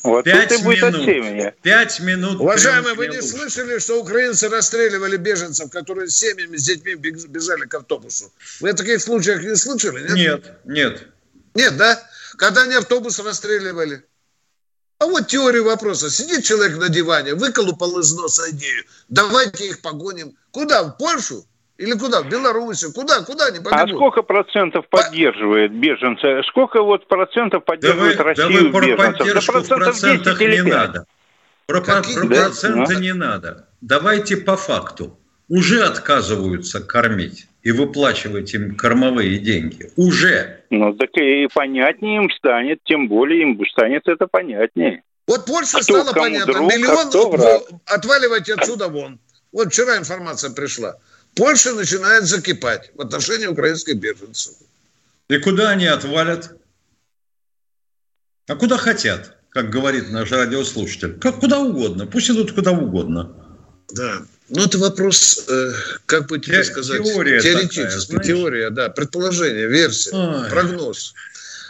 Вот 0.03 0.25
Пять 0.25 0.49
тут 0.49 0.61
и 0.61 0.65
будет 0.65 0.83
минут. 0.83 0.95
отсеивание. 0.97 1.55
Пять 1.63 2.01
минут. 2.01 2.41
Уважаемые, 2.41 2.95
вы 2.95 3.09
не 3.09 3.21
слышали, 3.21 3.79
что 3.79 4.01
украинцы 4.01 4.49
расстреливали 4.49 5.17
беженцев, 5.19 5.71
которые 5.71 6.09
с 6.09 6.17
семьями, 6.17 6.57
с 6.57 6.65
детьми 6.65 6.95
бежали 6.95 7.67
к 7.67 7.75
автобусу? 7.75 8.33
Вы 8.61 8.71
о 8.71 8.75
таких 8.75 9.01
случаях 9.01 9.43
не 9.43 9.55
слышали? 9.57 10.13
Нет, 10.15 10.15
нет. 10.15 10.55
Нет, 10.65 11.13
нет 11.55 11.77
да? 11.77 12.03
Когда 12.37 12.63
они 12.63 12.75
автобус 12.75 13.19
расстреливали? 13.19 14.03
А 14.99 15.07
вот 15.07 15.29
теория 15.29 15.63
вопроса. 15.63 16.11
Сидит 16.11 16.45
человек 16.45 16.79
на 16.79 16.89
диване, 16.89 17.35
выколупал 17.35 17.99
из 18.01 18.13
носа 18.15 18.51
идею. 18.51 18.85
Давайте 19.09 19.69
их 19.69 19.81
погоним. 19.81 20.37
Куда? 20.51 20.83
В 20.83 20.97
Польшу? 20.97 21.47
Или 21.81 21.93
куда? 21.95 22.21
В 22.23 22.29
Белоруссию? 22.29 22.93
Куда? 22.93 23.23
Куда 23.23 23.47
они 23.47 23.59
побегут? 23.59 23.73
А 23.73 23.89
сколько 23.89 24.23
процентов 24.23 24.87
поддерживает 24.91 25.73
беженцы? 25.73 26.43
Сколько 26.51 26.83
вот 26.83 27.09
процентов 27.09 27.65
поддерживает 27.65 28.19
да 28.19 28.23
вы, 28.23 28.29
Россию 28.29 28.49
да 28.49 28.65
вы 28.65 28.71
про 28.71 28.87
беженцев? 28.87 29.27
Да 29.27 29.33
процентов 29.33 29.65
в 29.65 29.69
процентах 29.69 30.41
не 30.41 30.63
надо. 30.63 31.07
Про, 31.67 31.81
про, 31.81 32.03
про 32.03 32.29
да? 32.29 32.45
проценты 32.45 32.95
да? 32.95 33.01
не 33.01 33.15
надо. 33.15 33.67
Давайте 33.81 34.37
по 34.37 34.59
факту. 34.59 35.19
Уже 35.49 35.83
отказываются 35.83 36.81
кормить 36.81 37.47
и 37.63 37.73
выплачивать 37.73 38.53
им 38.53 38.77
кормовые 38.77 39.39
деньги. 39.39 39.91
Уже. 39.97 40.65
Ну, 40.69 40.93
так 40.93 41.09
и 41.17 41.49
понятнее 41.53 42.25
им 42.25 42.31
станет, 42.31 42.81
тем 42.85 43.09
более 43.09 43.41
им 43.41 43.59
станет 43.73 44.07
это 44.07 44.27
понятнее. 44.27 45.03
Вот 45.27 45.47
Польша 45.47 45.79
кто 45.79 46.03
стало 46.03 46.13
понятно. 46.13 46.53
Друг, 46.53 46.71
Миллион 46.71 47.41
а 47.41 47.95
отваливайте 47.95 48.53
отсюда 48.53 48.89
вон. 48.89 49.19
Вот 49.51 49.73
вчера 49.73 49.97
информация 49.97 50.51
пришла. 50.51 50.97
Польша 51.35 51.75
начинает 51.75 52.25
закипать 52.25 52.91
в 52.95 53.01
отношении 53.01 53.47
украинских 53.47 53.97
беженцев. 53.97 54.55
И 55.29 55.39
куда 55.39 55.71
они 55.71 55.87
отвалят? 55.87 56.57
А 58.47 58.57
куда 58.57 58.77
хотят, 58.77 59.37
как 59.51 59.71
говорит 59.71 60.11
наш 60.11 60.33
радиослушатель. 60.33 61.19
Как 61.21 61.39
куда 61.39 61.61
угодно. 61.61 62.07
Пусть 62.07 62.31
идут 62.31 62.53
куда 62.53 62.73
угодно. 62.73 63.33
Да. 63.93 64.23
Ну, 64.49 64.65
это 64.65 64.79
вопрос, 64.79 65.45
э, 65.49 65.73
как 66.07 66.29
бы 66.29 66.41
тебе 66.41 66.57
Те, 66.57 66.65
сказать, 66.65 67.05
теория 67.05 67.41
теоретически, 67.41 68.13
такая, 68.13 68.27
теория, 68.27 68.71
да, 68.71 68.89
предположение, 68.89 69.69
версия, 69.69 70.11
Ой. 70.13 70.51
прогноз. 70.51 71.15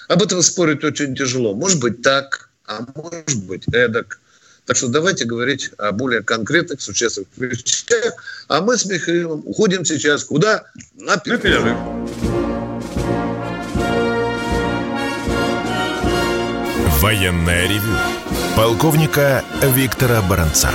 Об 0.08 0.22
этом 0.22 0.40
спорить 0.40 0.82
очень 0.82 1.14
тяжело. 1.14 1.54
Может 1.54 1.78
быть 1.80 2.00
так, 2.00 2.50
а 2.64 2.86
может 2.94 3.44
быть 3.44 3.64
эдак. 3.72 4.19
Так 4.70 4.76
что 4.76 4.86
давайте 4.86 5.24
говорить 5.24 5.72
о 5.78 5.90
более 5.90 6.22
конкретных, 6.22 6.80
существенных 6.80 7.26
вещах. 7.38 8.14
А 8.46 8.60
мы 8.60 8.78
с 8.78 8.84
Михаилом 8.84 9.42
уходим 9.44 9.84
сейчас 9.84 10.22
куда? 10.22 10.62
На 10.94 11.16
перерыв. 11.16 11.76
Военная 17.00 17.66
ревю. 17.66 17.96
Полковника 18.56 19.44
Виктора 19.74 20.22
Баранца. 20.22 20.70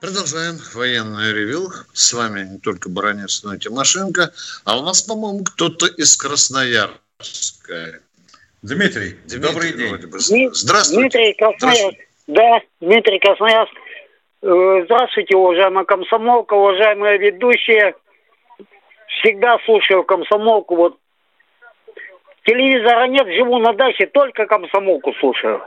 Продолжаем 0.00 0.60
военное 0.74 1.32
ревю. 1.32 1.72
С 1.94 2.12
вами 2.12 2.46
не 2.46 2.58
только 2.58 2.90
Баранец, 2.90 3.42
но 3.42 3.54
и 3.54 3.58
Тимошенко. 3.58 4.34
А 4.64 4.78
у 4.78 4.82
нас, 4.84 5.00
по-моему, 5.00 5.44
кто-то 5.44 5.86
из 5.86 6.14
Красноярска. 6.14 8.00
Дмитрий, 8.64 9.10
Дмитрий 9.26 9.40
добрый 9.40 9.72
день. 9.72 10.50
Здравствуйте. 10.54 10.96
Дмитрий 10.96 11.34
Красноярск. 11.34 11.98
Да, 12.26 12.60
Дмитрий 12.80 13.18
Красноярск. 13.18 13.72
Э, 14.40 14.82
здравствуйте, 14.86 15.36
уважаемая 15.36 15.84
комсомолка, 15.84 16.54
уважаемые 16.54 17.18
ведущие. 17.18 17.94
Всегда 19.20 19.58
слушаю 19.66 20.02
комсомолку. 20.04 20.76
Вот 20.76 20.98
телевизора 22.44 23.06
нет, 23.08 23.26
живу 23.36 23.58
на 23.58 23.74
даче, 23.74 24.06
только 24.06 24.46
комсомолку 24.46 25.12
слушаю. 25.20 25.62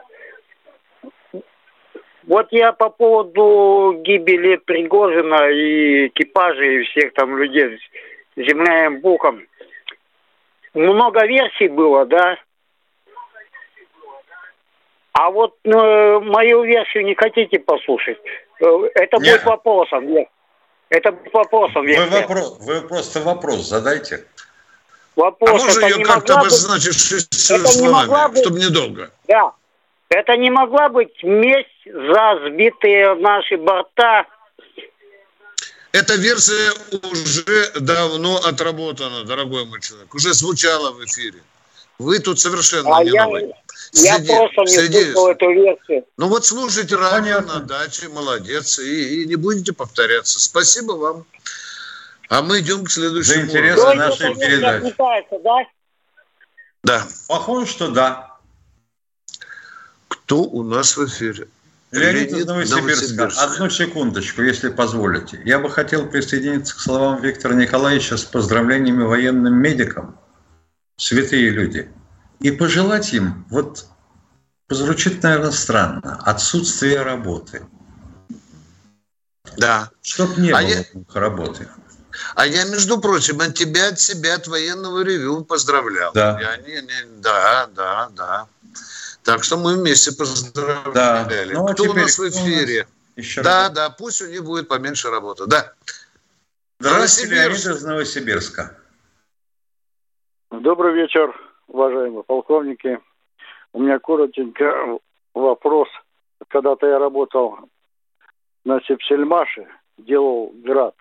Вот 2.24 2.48
я 2.50 2.72
по 2.72 2.90
поводу 2.90 4.02
гибели 4.02 4.56
Пригожина 4.56 5.52
и 5.52 6.08
экипажа 6.08 6.64
и 6.64 6.84
всех 6.86 7.14
там 7.14 7.38
людей 7.38 7.78
с 7.78 8.42
земляным 8.42 9.02
бухом. 9.02 9.44
Много 10.74 11.28
версий 11.28 11.68
было, 11.68 12.04
да? 12.08 12.38
А 15.18 15.32
вот 15.32 15.56
э, 15.64 16.20
мою 16.20 16.64
версию 16.64 17.06
не 17.06 17.16
хотите 17.16 17.58
послушать? 17.58 18.20
Э, 18.62 18.66
это 18.94 19.18
Нет. 19.18 19.34
будет 19.34 19.46
вопросом. 19.46 20.08
Нет. 20.14 20.28
Это 20.90 21.12
будет 21.12 21.34
вопросом. 21.34 21.86
Вы, 21.86 22.06
вопрос, 22.06 22.58
вы 22.60 22.82
просто 22.82 23.22
вопрос 23.22 23.68
задайте. 23.68 24.24
Вопрос. 25.16 25.50
А 25.50 25.54
можно 25.54 25.86
ее 25.88 26.06
как-то 26.06 26.36
обозначить 26.36 26.94
словами, 27.34 28.32
быть... 28.32 28.44
чтобы 28.44 28.60
недолго? 28.60 29.10
Да. 29.28 29.54
Это 30.10 30.38
не 30.38 30.52
могла 30.52 30.90
быть 30.90 31.24
месть 31.24 31.68
за 31.86 32.40
сбитые 32.46 33.16
наши 33.16 33.58
борта. 33.58 34.28
Эта 35.94 36.14
версия 36.14 36.74
уже 37.12 37.72
давно 37.80 38.38
отработана, 38.38 39.24
дорогой 39.24 39.66
мой 39.66 39.82
человек. 39.82 40.14
Уже 40.14 40.32
звучала 40.34 40.92
в 40.92 41.04
эфире. 41.06 41.40
Вы 41.98 42.20
тут 42.20 42.40
совершенно 42.40 42.98
а 42.98 43.04
не 43.04 43.10
я, 43.10 43.26
новый. 43.26 43.52
Я 43.94 44.18
среди, 44.18 44.28
просто 44.28 44.62
не 44.62 44.68
среди... 44.68 45.04
слышал 45.04 45.28
эту 45.30 45.52
версию. 45.52 46.06
Ну 46.18 46.28
вот 46.28 46.46
слушайте 46.46 46.96
радио 46.96 47.42
на 47.42 47.60
даче, 47.60 48.10
молодец, 48.10 48.80
и, 48.80 49.24
и 49.24 49.26
не 49.26 49.36
будете 49.36 49.74
повторяться. 49.74 50.40
Спасибо 50.40 50.94
вам. 50.94 51.26
А 52.30 52.42
мы 52.42 52.60
идем 52.60 52.84
к 52.84 52.92
следующему. 52.92 53.36
За 53.36 53.42
интерес 53.42 53.78
нашей 53.96 54.36
передачи. 54.36 54.94
Да? 55.44 55.58
да. 56.84 57.08
Похоже, 57.28 57.68
что 57.68 57.90
да. 57.90 58.38
Кто 60.10 60.42
у 60.42 60.64
нас 60.64 60.98
в 60.98 61.06
эфире? 61.06 61.48
Леонид, 61.92 62.32
Леонид 62.32 62.34
из 62.34 62.46
Новосибирска. 62.46 63.16
Новосибирск. 63.16 63.42
Одну 63.42 63.70
секундочку, 63.70 64.42
если 64.42 64.70
позволите. 64.70 65.42
Я 65.46 65.60
бы 65.60 65.70
хотел 65.70 66.06
присоединиться 66.08 66.76
к 66.76 66.80
словам 66.80 67.22
Виктора 67.22 67.56
Николаевича 67.56 68.18
с 68.18 68.26
поздравлениями 68.26 69.04
военным 69.04 69.56
медикам. 69.56 70.20
Святые 70.98 71.50
люди– 71.52 71.90
и 72.40 72.52
пожелать 72.52 73.14
им 73.14 73.46
вот 73.50 73.88
Звучит, 74.70 75.24
наверное, 75.24 75.52
странно. 75.52 76.20
Отсутствие 76.26 77.02
работы. 77.02 77.66
Да. 79.58 79.90
Чтоб 80.02 80.38
не 80.38 80.52
а 80.52 80.62
было 80.62 80.68
я... 80.68 80.84
работы. 81.14 81.70
А 82.36 82.46
я, 82.46 82.66
между 82.66 83.00
прочим, 83.00 83.40
от 83.40 83.54
тебя, 83.54 83.90
от 83.90 84.00
себя, 84.00 84.36
от 84.36 84.48
военного 84.48 85.04
ревю 85.04 85.46
поздравлял. 85.46 86.12
Да. 86.14 86.38
Я 86.42 86.58
не, 86.58 86.82
не, 86.82 87.22
да, 87.22 87.70
да, 87.74 88.10
да. 88.10 88.48
Так 89.24 89.44
что 89.44 89.58
мы 89.58 89.76
вместе 89.76 90.12
поздравляли. 90.12 91.54
Да. 91.54 91.60
Ну, 91.60 91.68
а 91.68 91.74
Кто 91.74 91.84
у 91.84 91.94
нас 91.94 92.20
в 92.20 92.28
эфире? 92.28 92.88
Еще 93.16 93.42
да, 93.42 93.64
раз. 93.64 93.72
да, 93.72 93.90
пусть 93.90 94.22
у 94.22 94.28
них 94.28 94.44
будет 94.44 94.68
поменьше 94.68 95.10
работы. 95.10 95.46
Да. 95.48 95.74
Здравствуйте, 96.80 97.36
Леонид 97.36 97.66
из 97.66 97.84
Новосибирска. 97.84 98.78
Добрый 100.52 100.94
вечер, 100.94 101.34
уважаемые 101.68 102.24
полковники. 102.24 103.00
У 103.74 103.80
меня 103.80 104.00
коротенько 104.00 105.00
вопрос. 105.34 105.90
Когда-то 106.48 106.88
я 106.88 107.00
работал 107.00 107.58
на 108.64 108.82
Сепсельмаше, 108.82 109.68
делал 109.98 110.52
град. 110.56 110.96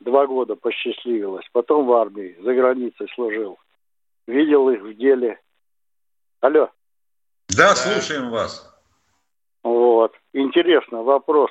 Два 0.00 0.26
года 0.26 0.54
посчастливилось. 0.54 1.46
Потом 1.52 1.86
в 1.86 1.92
армии, 1.92 2.36
за 2.40 2.54
границей 2.54 3.08
служил. 3.14 3.58
Видел 4.26 4.68
их 4.70 4.82
в 4.82 4.94
деле. 4.94 5.40
Алло. 6.40 6.70
Да, 7.48 7.70
да. 7.70 7.74
слушаем 7.74 8.30
вас. 8.30 8.72
Вот. 9.64 10.14
Интересно, 10.32 11.02
вопрос. 11.02 11.50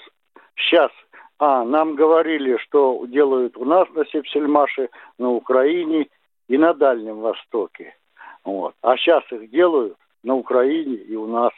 Сейчас, 0.56 0.92
а, 1.40 1.66
нам 1.66 1.96
говорили, 1.96 2.58
что 2.58 3.06
делают 3.08 3.58
у 3.58 3.66
нас 3.66 3.90
на 3.94 4.06
Сепсельмаше, 4.06 4.90
на 5.18 5.32
Украине 5.32 6.08
и 6.48 6.58
на 6.58 6.74
Дальнем 6.74 7.20
Востоке. 7.20 7.97
Вот. 8.48 8.76
А 8.82 8.96
сейчас 8.96 9.24
их 9.30 9.52
делают 9.52 9.98
на 10.24 10.36
Украине 10.36 10.96
и 10.96 11.16
у 11.18 11.28
нас. 11.28 11.52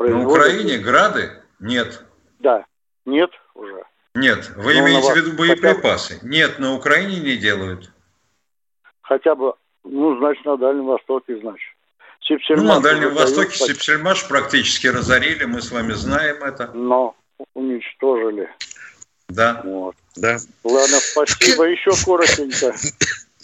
На 0.00 0.26
Украине 0.26 0.78
грады? 0.78 1.30
Нет. 1.60 2.04
Да, 2.40 2.66
нет 3.06 3.30
уже. 3.54 3.84
Нет, 4.16 4.50
вы 4.56 4.74
ну, 4.74 4.80
имеете 4.80 5.12
в 5.12 5.16
виду 5.16 5.36
боеприпасы? 5.36 6.14
Хотя... 6.14 6.26
Нет, 6.26 6.58
на 6.58 6.74
Украине 6.74 7.20
не 7.20 7.36
делают. 7.36 7.92
Хотя 9.02 9.36
бы, 9.36 9.54
ну, 9.84 10.18
значит, 10.18 10.44
на 10.44 10.56
Дальнем 10.56 10.86
Востоке, 10.86 11.38
значит. 11.38 11.70
Сипсельмаш 12.22 12.64
ну, 12.64 12.74
на 12.74 12.80
Дальнем 12.80 13.14
Востоке 13.14 13.56
так... 13.56 13.68
Сипсельмаш 13.68 14.26
практически 14.26 14.88
разорили, 14.88 15.44
мы 15.44 15.62
с 15.62 15.70
вами 15.70 15.92
знаем 15.92 16.42
это. 16.42 16.72
Но 16.72 17.14
уничтожили. 17.54 18.50
Да. 19.28 19.62
Вот. 19.64 19.94
Да. 20.16 20.38
Ладно, 20.64 20.96
спасибо. 20.98 21.68
Еще 21.68 21.92
коротенько. 22.04 22.74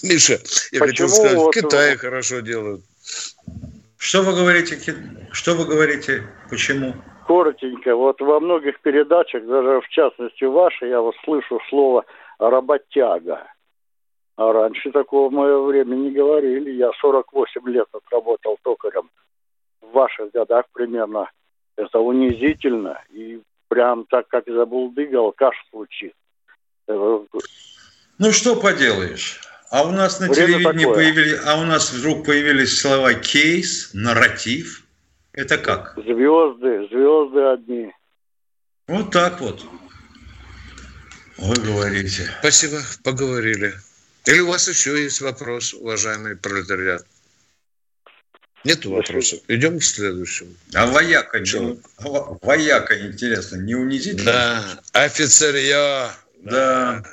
Миша, 0.03 0.39
я 0.73 0.81
Почему 0.81 0.87
хотел 0.87 1.09
сказать, 1.09 1.37
вот... 1.37 1.55
в 1.55 1.61
Китае 1.61 1.97
хорошо 1.97 2.41
делают. 2.41 2.83
Что 3.97 4.23
вы 4.23 4.35
говорите? 4.35 4.79
Что 5.33 5.55
вы 5.55 5.65
говорите? 5.65 6.23
Почему? 6.51 6.95
Коротенько. 7.27 7.97
Вот 7.97 8.21
во 8.21 8.41
многих 8.41 8.81
передачах, 8.81 9.47
даже 9.47 9.81
в 9.81 9.89
частности 9.89 10.45
вашей, 10.45 10.91
я 10.91 11.01
вот 11.01 11.15
слышу 11.25 11.61
слово 11.69 12.05
«работяга». 12.39 13.47
А 14.37 14.53
раньше 14.53 14.91
такого 14.93 15.31
в 15.31 15.33
мое 15.33 15.61
время 15.63 15.97
не 15.97 16.11
говорили. 16.11 16.71
Я 16.73 16.91
48 17.01 17.69
лет 17.71 17.89
отработал 17.93 18.59
токарем. 18.63 19.11
В 19.81 19.93
ваших 19.93 20.31
годах 20.31 20.67
примерно. 20.73 21.31
Это 21.77 21.99
унизительно. 22.01 23.03
И 23.11 23.41
прям 23.69 24.05
так, 24.05 24.29
как 24.29 24.45
забулдыгал, 24.47 25.33
каш 25.33 25.57
случит. 25.71 26.13
Ну, 26.87 27.27
что 28.31 28.57
поделаешь? 28.57 29.41
А 29.77 29.83
у 29.83 29.93
нас 29.93 30.21
на 30.21 30.29
Время 30.29 30.47
телевидении 30.55 30.85
такое. 30.87 30.95
появились, 30.95 31.41
а 31.45 31.61
у 31.61 31.65
нас 31.65 31.93
вдруг 31.93 32.25
появились 32.25 32.81
слова 32.81 33.12
кейс, 33.12 33.91
нарратив. 33.93 34.85
Это 35.33 35.59
как? 35.59 35.93
Звезды, 35.97 36.89
звезды 36.89 37.41
одни. 37.41 37.93
Вот 38.89 39.11
так 39.11 39.39
вот. 39.39 39.67
Вы 41.37 41.57
говорите. 41.57 42.27
Спасибо, 42.39 42.79
поговорили. 43.05 43.75
Или 44.25 44.41
у 44.41 44.49
вас 44.49 44.67
еще 44.67 44.99
есть 44.99 45.21
вопрос, 45.21 45.75
уважаемый 45.75 46.37
пролетариат? 46.37 47.05
Нет 48.65 48.83
вопросов. 48.87 49.41
Идем 49.47 49.79
к 49.79 49.83
следующему. 49.83 50.55
А 50.73 50.87
вояка, 50.87 51.39
не, 51.39 51.79
вояка, 52.41 52.99
интересно, 53.07 53.57
не 53.57 53.75
унизительно? 53.75 54.25
Да, 54.25 54.81
офицерье. 54.95 56.12
Да. 56.45 57.05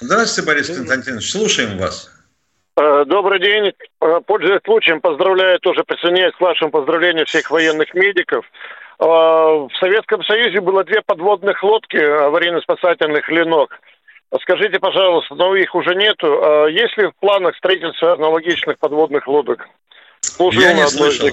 Здравствуйте, 0.00 0.46
Борис 0.46 0.68
Константинович, 0.68 1.30
слушаем 1.30 1.78
вас. 1.78 2.10
Э, 2.76 3.04
добрый 3.06 3.40
день. 3.40 3.72
Э, 4.00 4.20
пользуясь 4.26 4.60
случаем, 4.64 5.00
поздравляю, 5.00 5.60
тоже 5.60 5.84
присоединяюсь 5.84 6.34
к 6.34 6.40
вашим 6.40 6.70
поздравлениям 6.70 7.26
всех 7.26 7.50
военных 7.50 7.94
медиков. 7.94 8.44
Э, 8.98 9.04
в 9.04 9.70
Советском 9.78 10.24
Союзе 10.24 10.60
было 10.60 10.82
две 10.84 11.00
подводных 11.02 11.62
лодки 11.62 11.96
аварийно-спасательных 11.96 13.28
«Ленок». 13.28 13.80
Скажите, 14.42 14.80
пожалуйста, 14.80 15.36
но 15.36 15.54
их 15.54 15.76
уже 15.76 15.94
нету. 15.94 16.66
Есть 16.66 16.96
ли 16.98 17.06
в 17.06 17.12
планах 17.20 17.54
строительства 17.56 18.14
аналогичных 18.14 18.78
подводных 18.80 19.28
лодок? 19.28 19.68
Служил 20.22 20.60
Я 20.60 20.72
не 20.72 20.88
слышал. 20.88 21.28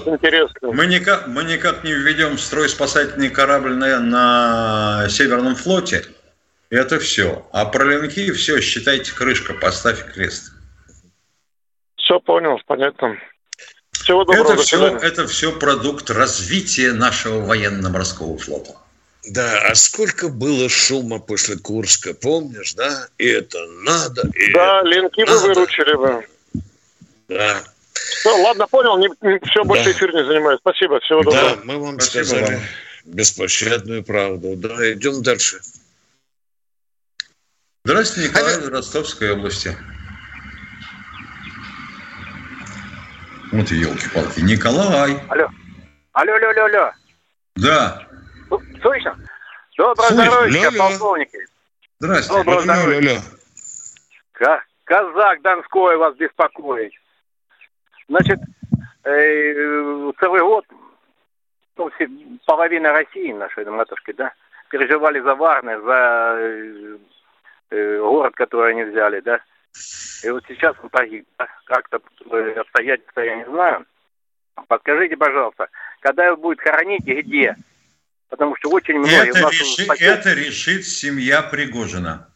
Мы 0.62 0.86
никак, 0.86 1.26
мы 1.26 1.42
никак 1.42 1.82
не 1.82 1.92
введем 1.92 2.36
в 2.36 2.40
строй 2.40 2.68
спасательный 2.68 3.28
корабль 3.28 3.74
на, 3.74 3.98
на 3.98 5.08
Северном 5.08 5.56
флоте. 5.56 6.04
Это 6.72 6.98
все. 6.98 7.46
А 7.52 7.66
про 7.66 7.84
ленки 7.84 8.32
все, 8.32 8.58
считайте 8.62 9.12
крышка, 9.12 9.52
поставь 9.52 10.10
крест. 10.14 10.52
Все 11.96 12.18
понял, 12.18 12.58
понятно. 12.66 13.14
Всего 13.90 14.24
доброго. 14.24 14.54
Это 14.54 14.62
все, 14.62 14.96
это 14.96 15.26
все 15.28 15.52
продукт 15.52 16.08
развития 16.08 16.92
нашего 16.94 17.40
военно-морского 17.40 18.38
флота. 18.38 18.74
Да, 19.28 19.60
а 19.68 19.74
сколько 19.74 20.30
было 20.30 20.70
шума 20.70 21.18
после 21.18 21.58
Курска, 21.58 22.14
помнишь, 22.14 22.72
да? 22.72 23.06
И 23.18 23.26
это 23.26 23.58
надо, 23.84 24.22
и 24.34 24.52
Да, 24.54 24.78
это 24.78 24.88
ленки 24.88 25.20
надо. 25.20 25.32
вы 25.40 25.48
выручили 25.48 25.94
бы. 25.94 26.26
Да. 27.28 27.62
Все, 27.92 28.30
ладно, 28.44 28.66
понял, 28.66 28.96
не, 28.96 29.10
все, 29.50 29.62
больше 29.64 29.84
да. 29.84 29.90
эфир 29.92 30.14
не 30.14 30.24
занимает. 30.24 30.60
Спасибо, 30.60 31.00
всего 31.00 31.22
доброго. 31.22 31.50
Да, 31.50 31.58
мы 31.64 31.78
вам 31.78 32.00
Спасибо 32.00 32.24
сказали 32.24 32.54
вам. 32.54 32.62
беспощадную 33.04 34.02
правду. 34.02 34.54
Да, 34.56 34.90
идем 34.90 35.22
дальше. 35.22 35.60
Здравствуйте, 37.84 38.28
Николай 38.28 38.52
из 38.52 38.68
Ростовской 38.68 39.32
области. 39.32 39.76
Вот 43.50 43.72
и 43.72 43.74
елки-палки. 43.74 44.38
Николай. 44.38 45.18
Алло. 45.28 45.48
Алло, 46.12 46.32
алло, 46.32 46.48
алло, 46.50 46.64
алло. 46.64 46.92
Да. 47.56 48.06
Слышно? 48.80 49.16
Доброе 49.76 50.10
здоровье, 50.10 50.70
полковники. 50.78 51.38
Здравствуйте. 51.98 52.44
Доброе 52.44 52.60
здоровье. 52.62 53.20
Казак 54.84 55.42
Донской 55.42 55.96
вас 55.96 56.14
беспокоит. 56.14 56.92
Значит, 58.08 58.38
э, 59.02 60.12
целый 60.20 60.40
год 60.40 60.64
ну, 61.76 61.90
половина 62.46 62.92
России 62.92 63.32
нашей 63.32 63.64
матушки, 63.64 64.12
да, 64.12 64.32
переживали 64.70 65.18
за 65.18 65.34
Варны, 65.34 65.80
за 65.80 66.98
э, 67.72 67.98
город, 67.98 68.34
который 68.34 68.72
они 68.72 68.84
взяли, 68.84 69.20
да. 69.20 69.40
И 70.22 70.30
вот 70.30 70.44
сейчас 70.46 70.76
он 70.82 70.90
погиб. 70.90 71.26
Как-то 71.64 72.00
э, 72.30 72.52
обстоятельства 72.60 73.20
я 73.20 73.36
не 73.36 73.44
знаю. 73.44 73.86
Подскажите, 74.68 75.16
пожалуйста, 75.16 75.68
когда 76.00 76.26
его 76.26 76.36
будет 76.36 76.60
хоронить 76.60 77.06
и 77.06 77.22
где? 77.22 77.56
Потому 78.28 78.54
что 78.56 78.70
очень 78.70 78.98
много... 78.98 79.14
Это, 79.14 79.38
реши, 79.50 79.86
поселке, 79.86 80.04
это 80.04 80.32
решит 80.34 80.84
семья 80.84 81.42
Пригожина. 81.42 82.28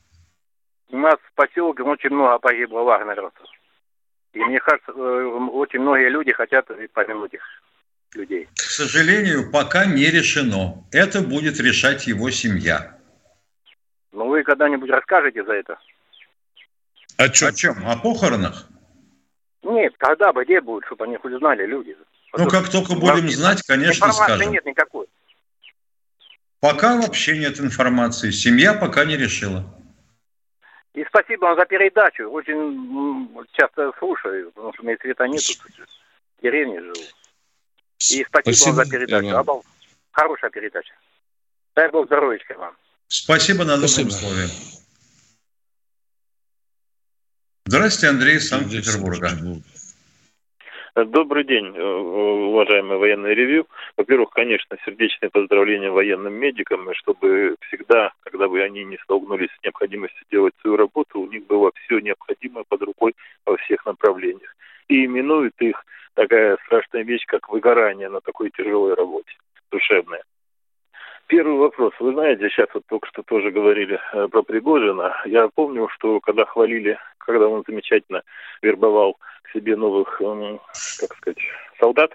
У 0.91 0.99
нас 0.99 1.17
в 1.17 1.35
поселке 1.35 1.83
очень 1.83 2.11
много 2.11 2.39
погибло 2.39 2.83
вагнеровцев. 2.83 3.47
И 4.33 4.39
мне 4.39 4.61
кажется, 4.61 4.93
э, 4.93 5.25
очень 5.53 5.81
многие 5.81 6.09
люди 6.09 6.33
хотят 6.33 6.67
помянуть 6.93 7.35
их 7.35 7.43
людей. 8.15 8.49
К 8.55 8.61
сожалению, 8.61 9.51
пока 9.51 9.85
не 9.87 10.07
решено. 10.07 10.85
Это 10.93 11.23
будет 11.23 11.61
решать 11.61 12.07
его 12.07 12.31
семья. 12.31 12.96
Ну, 14.17 14.29
вы 14.29 14.43
когда-нибудь 14.45 14.89
расскажете 14.89 15.45
за 15.45 15.53
это? 15.53 15.79
О 17.19 17.29
чем? 17.29 17.49
О 17.49 17.53
чем? 17.53 17.87
О 17.87 17.97
похоронах? 17.99 18.67
Нет, 19.63 19.95
когда 19.99 20.33
бы, 20.33 20.43
где 20.45 20.63
будет, 20.63 20.87
чтобы 20.87 21.05
они 21.05 21.19
хоть 21.19 21.35
знали 21.35 21.67
люди. 21.67 21.95
Ну, 22.35 22.49
как 22.49 22.71
только 22.71 22.95
будем 22.95 23.29
знать, 23.29 23.61
конечно, 23.63 24.07
информации 24.07 24.25
скажем. 24.25 24.53
нет 24.53 24.65
никакой. 24.65 25.07
Пока 26.61 26.97
вообще 26.97 27.39
нет 27.39 27.61
информации. 27.61 28.31
Семья 28.31 28.73
пока 28.73 29.05
не 29.05 29.19
решила. 29.19 29.65
И 30.95 31.05
спасибо 31.05 31.45
вам 31.45 31.59
за 31.59 31.67
передачу. 31.67 32.31
Очень 32.31 33.45
часто 33.53 33.93
слушаю, 33.99 34.51
потому 34.53 34.73
что 34.73 34.83
у 34.83 34.87
меня 34.87 34.97
света 34.99 35.29
нет. 35.29 35.43
В 35.43 36.43
деревне 36.43 36.81
живу. 36.81 36.95
И 37.99 38.25
спасибо, 38.25 38.55
спасибо 38.55 38.75
вам 38.77 38.85
за 38.87 38.91
передачу. 38.91 39.37
Обал. 39.37 39.65
Хорошая 40.13 40.51
передача. 40.51 40.95
Дай 41.75 41.91
Бог 41.91 42.07
здоровья 42.07 42.41
вам. 42.57 42.75
Спасибо 43.09 43.65
на 43.65 43.77
добром 43.77 44.11
слове. 44.11 44.49
Здравствуйте, 47.67 48.09
Андрей 48.09 48.37
из 48.37 48.49
Санкт-Петербурга. 48.49 49.31
Добрый 50.97 51.45
день, 51.45 51.77
э, 51.77 51.83
уважаемый 51.83 52.97
военный 52.97 53.35
ревью. 53.35 53.67
Во-первых, 53.99 54.31
конечно, 54.31 54.79
сердечные 54.85 55.29
поздравления 55.29 55.91
военным 55.91 56.33
медикам, 56.33 56.91
и 56.91 56.95
чтобы 56.95 57.57
всегда, 57.69 58.13
когда 58.21 58.49
бы 58.49 58.63
они 58.63 58.83
не 58.85 58.97
столкнулись 59.03 59.51
с 59.51 59.63
необходимостью 59.63 60.25
делать 60.31 60.55
свою 60.63 60.77
работу, 60.77 61.21
у 61.21 61.27
них 61.27 61.47
было 61.47 61.71
все 61.85 61.99
необходимое 61.99 62.65
под 62.67 62.83
рукой 62.83 63.15
во 63.45 63.57
всех 63.59 63.85
направлениях. 63.85 64.57
И 64.89 65.05
именует 65.05 65.53
их 65.61 65.85
такая 66.15 66.57
страшная 66.65 67.03
вещь, 67.03 67.27
как 67.27 67.51
выгорание 67.51 68.09
на 68.09 68.21
такой 68.21 68.51
тяжелой 68.51 68.95
работе, 68.95 69.37
душевная. 69.71 70.23
Первый 71.29 71.59
вопрос. 71.59 71.93
Вы 71.99 72.13
знаете, 72.13 72.49
сейчас 72.49 72.69
вот 72.73 72.85
только 72.87 73.09
что 73.09 73.23
тоже 73.25 73.51
говорили 73.51 73.99
э, 74.13 74.29
про 74.29 74.43
Пригожина. 74.43 75.17
Я 75.25 75.49
помню, 75.49 75.89
что 75.89 76.21
когда 76.21 76.45
хвалили, 76.45 76.99
когда 77.19 77.49
он 77.49 77.65
замечательно 77.67 78.23
вербовал 78.63 79.17
к 79.43 79.51
себе 79.53 79.77
новых, 79.77 80.21
как 81.01 81.17
сказать, 81.17 81.39
солдат, 81.81 82.13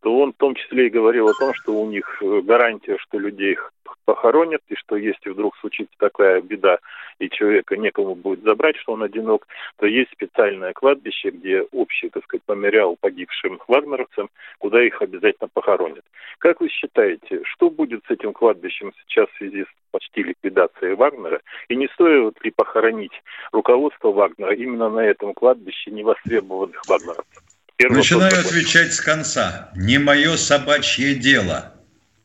то 0.00 0.18
он 0.18 0.32
в 0.32 0.36
том 0.36 0.54
числе 0.54 0.86
и 0.86 0.90
говорил 0.90 1.28
о 1.28 1.38
том, 1.38 1.52
что 1.54 1.72
у 1.72 1.88
них 1.88 2.22
э, 2.22 2.40
гарантия, 2.42 2.96
что 2.98 3.18
людей 3.18 3.56
похоронят, 4.04 4.62
и 4.68 4.74
что 4.74 4.96
если 4.96 5.30
вдруг 5.30 5.56
случится 5.58 5.94
такая 5.98 6.40
беда, 6.40 6.78
и 7.18 7.28
человека 7.28 7.76
некому 7.76 8.14
будет 8.14 8.42
забрать, 8.42 8.76
что 8.76 8.92
он 8.92 9.02
одинок, 9.02 9.46
то 9.76 9.86
есть 9.86 10.10
специальное 10.12 10.72
кладбище, 10.72 11.30
где 11.30 11.62
общий, 11.72 12.08
так 12.08 12.24
сказать, 12.24 12.42
мемориал 12.48 12.96
погибшим 13.00 13.60
вагнеровцам, 13.66 14.30
куда 14.58 14.82
их 14.82 15.02
обязательно 15.02 15.48
похоронят. 15.52 16.04
Как 16.38 16.60
вы 16.60 16.68
считаете, 16.68 17.42
что 17.44 17.70
будет 17.70 18.04
с 18.06 18.10
этим 18.10 18.32
кладбищем 18.32 18.92
сейчас 19.02 19.28
в 19.30 19.36
связи 19.38 19.64
с 19.64 19.68
почти 19.90 20.22
ликвидацией 20.22 20.94
Вагнера? 20.94 21.40
И 21.68 21.76
не 21.76 21.88
стоит 21.88 22.42
ли 22.44 22.50
похоронить 22.50 23.22
руководство 23.52 24.12
Вагнера 24.12 24.54
именно 24.54 24.88
на 24.88 25.00
этом 25.00 25.34
кладбище 25.34 25.90
невостребованных 25.90 26.80
вагнеровцев? 26.88 27.47
Начинаю 27.78 28.34
вопрос. 28.34 28.46
отвечать 28.46 28.92
с 28.92 29.00
конца. 29.00 29.70
Не 29.76 29.98
мое 29.98 30.36
собачье 30.36 31.14
дело. 31.14 31.74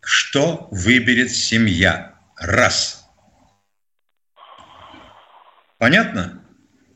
Что 0.02 0.68
выберет 0.72 1.32
семья? 1.32 2.16
Раз. 2.36 3.08
Понятно? 5.78 6.44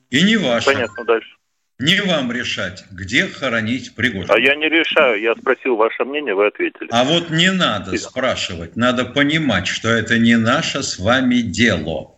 И 0.10 0.24
не 0.24 0.38
ваше. 0.38 0.66
Понятно, 0.66 1.04
дальше. 1.06 1.38
Не 1.80 2.02
вам 2.02 2.32
решать, 2.32 2.86
где 2.90 3.28
хоронить 3.28 3.94
Пригожина. 3.94 4.34
А 4.34 4.40
я 4.40 4.56
не 4.56 4.68
решаю, 4.68 5.22
я 5.22 5.36
спросил 5.36 5.76
ваше 5.76 6.06
мнение, 6.06 6.34
вы 6.34 6.48
ответили. 6.48 6.88
А 6.92 7.04
вот 7.04 7.30
не 7.30 7.52
надо 7.52 7.96
спрашивать, 7.98 8.76
надо 8.76 9.06
понимать, 9.06 9.68
что 9.68 9.90
это 9.90 10.18
не 10.18 10.38
наше 10.38 10.82
с 10.82 10.98
вами 10.98 11.36
дело. 11.42 12.17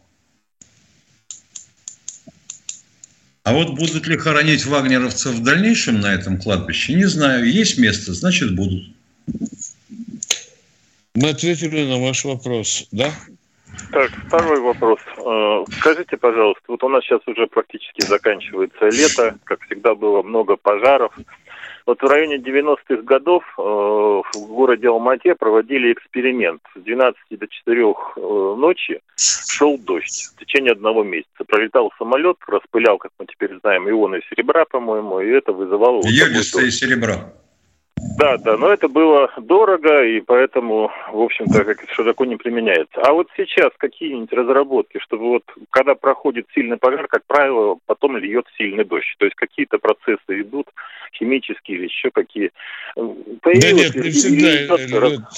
А 3.50 3.54
вот 3.54 3.70
будут 3.70 4.06
ли 4.06 4.16
хоронить 4.16 4.64
вагнеровцев 4.68 5.34
в 5.34 5.44
дальнейшем 5.44 6.02
на 6.02 6.14
этом 6.14 6.38
кладбище, 6.38 6.94
не 6.94 7.06
знаю. 7.06 7.52
Есть 7.52 7.80
место, 7.80 8.14
значит 8.14 8.56
будут. 8.56 8.84
Мы 11.16 11.30
ответили 11.30 11.84
на 11.90 11.98
ваш 11.98 12.26
вопрос, 12.26 12.88
да? 12.92 13.10
Так, 13.92 14.12
второй 14.28 14.62
вопрос. 14.62 15.00
Э, 15.18 15.66
скажите, 15.80 16.16
пожалуйста, 16.18 16.62
вот 16.68 16.84
у 16.84 16.90
нас 16.90 17.04
сейчас 17.04 17.22
уже 17.26 17.48
практически 17.48 18.06
заканчивается 18.06 18.86
лето, 18.86 19.40
как 19.46 19.64
всегда 19.64 19.96
было 19.96 20.22
много 20.22 20.56
пожаров. 20.56 21.18
Вот 21.90 22.04
в 22.04 22.06
районе 22.06 22.36
90-х 22.36 23.02
годов 23.02 23.44
э, 23.58 23.62
в 23.62 24.48
городе 24.48 24.90
Алмате 24.90 25.34
проводили 25.34 25.92
эксперимент. 25.92 26.62
С 26.76 26.82
12 26.82 27.18
до 27.32 27.48
4 27.48 27.82
э, 27.82 28.56
ночи 28.60 29.02
шел 29.18 29.76
дождь 29.80 30.30
в 30.36 30.40
течение 30.40 30.74
одного 30.74 31.04
месяца. 31.04 31.44
Пролетал 31.48 31.92
самолет, 31.98 32.38
распылял, 32.46 33.00
как 33.00 33.12
мы 33.18 33.26
теперь 33.26 33.58
знаем, 33.62 33.90
ионы 33.90 34.22
серебра, 34.30 34.66
по-моему, 34.66 35.20
и 35.20 35.30
это 35.30 35.52
вызывало... 35.52 36.04
Йодистое 36.06 36.70
серебро. 36.70 37.34
Да, 38.18 38.38
да, 38.38 38.58
но 38.58 38.72
это 38.72 38.88
было 38.88 39.32
дорого, 39.38 40.04
и 40.04 40.22
поэтому, 40.22 40.92
в 41.12 41.22
общем-то, 41.22 41.64
как 41.64 41.80
широко 41.90 42.26
не 42.26 42.36
применяется. 42.36 43.02
А 43.02 43.14
вот 43.14 43.28
сейчас 43.36 43.72
какие-нибудь 43.78 44.32
разработки, 44.34 45.00
чтобы 45.00 45.24
вот, 45.24 45.44
когда 45.70 45.96
проходит 45.96 46.48
сильный 46.54 46.78
пожар, 46.78 47.08
как 47.08 47.24
правило, 47.26 47.78
потом 47.86 48.18
льет 48.18 48.46
сильный 48.58 48.86
дождь. 48.86 49.16
То 49.18 49.26
есть 49.26 49.36
какие-то 49.36 49.78
процессы 49.80 50.42
идут, 50.42 50.68
химические 51.14 51.78
или 51.78 51.86
еще 51.86 52.12
какие. 52.12 52.52
Появилось 52.96 53.92
да 53.92 54.00
нет, 54.00 54.06
не 54.06 54.12
всегда 54.12 54.76
льет, 54.78 55.30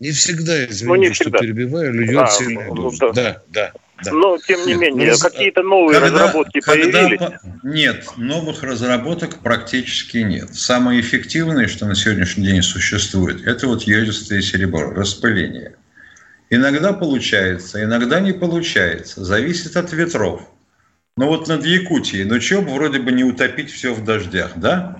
не 0.00 0.10
всегда, 0.10 0.66
извините, 0.66 0.86
ну, 0.86 0.94
не 0.96 1.10
всегда. 1.10 1.38
что 1.38 1.46
перебиваю, 1.46 1.94
льет 1.94 2.18
а, 2.18 2.26
сильный 2.26 2.66
ну, 2.68 2.74
дождь. 2.74 2.98
Да, 3.00 3.12
да. 3.12 3.42
да. 3.48 3.72
Да. 4.04 4.12
Но, 4.12 4.38
тем 4.38 4.66
не 4.66 4.74
менее, 4.74 5.10
Раз... 5.10 5.22
какие-то 5.22 5.62
новые 5.62 6.00
когда, 6.00 6.24
разработки 6.24 6.60
когда... 6.60 7.00
появились? 7.00 7.20
Нет, 7.62 8.06
новых 8.16 8.62
разработок 8.62 9.38
практически 9.40 10.18
нет. 10.18 10.54
Самое 10.54 11.00
эффективное, 11.00 11.66
что 11.68 11.86
на 11.86 11.94
сегодняшний 11.94 12.46
день 12.46 12.62
существует, 12.62 13.46
это 13.46 13.66
вот 13.66 13.82
йодистое 13.82 14.42
серебро, 14.42 14.90
распыление. 14.90 15.74
Иногда 16.50 16.92
получается, 16.92 17.82
иногда 17.82 18.20
не 18.20 18.32
получается. 18.32 19.24
Зависит 19.24 19.76
от 19.76 19.92
ветров. 19.92 20.42
Но 21.16 21.28
вот 21.28 21.48
над 21.48 21.64
Якутией, 21.64 22.24
ну 22.24 22.40
что 22.40 22.60
бы 22.60 22.74
вроде 22.74 22.98
бы 22.98 23.12
не 23.12 23.24
утопить 23.24 23.70
все 23.70 23.94
в 23.94 24.04
дождях, 24.04 24.52
да? 24.56 24.98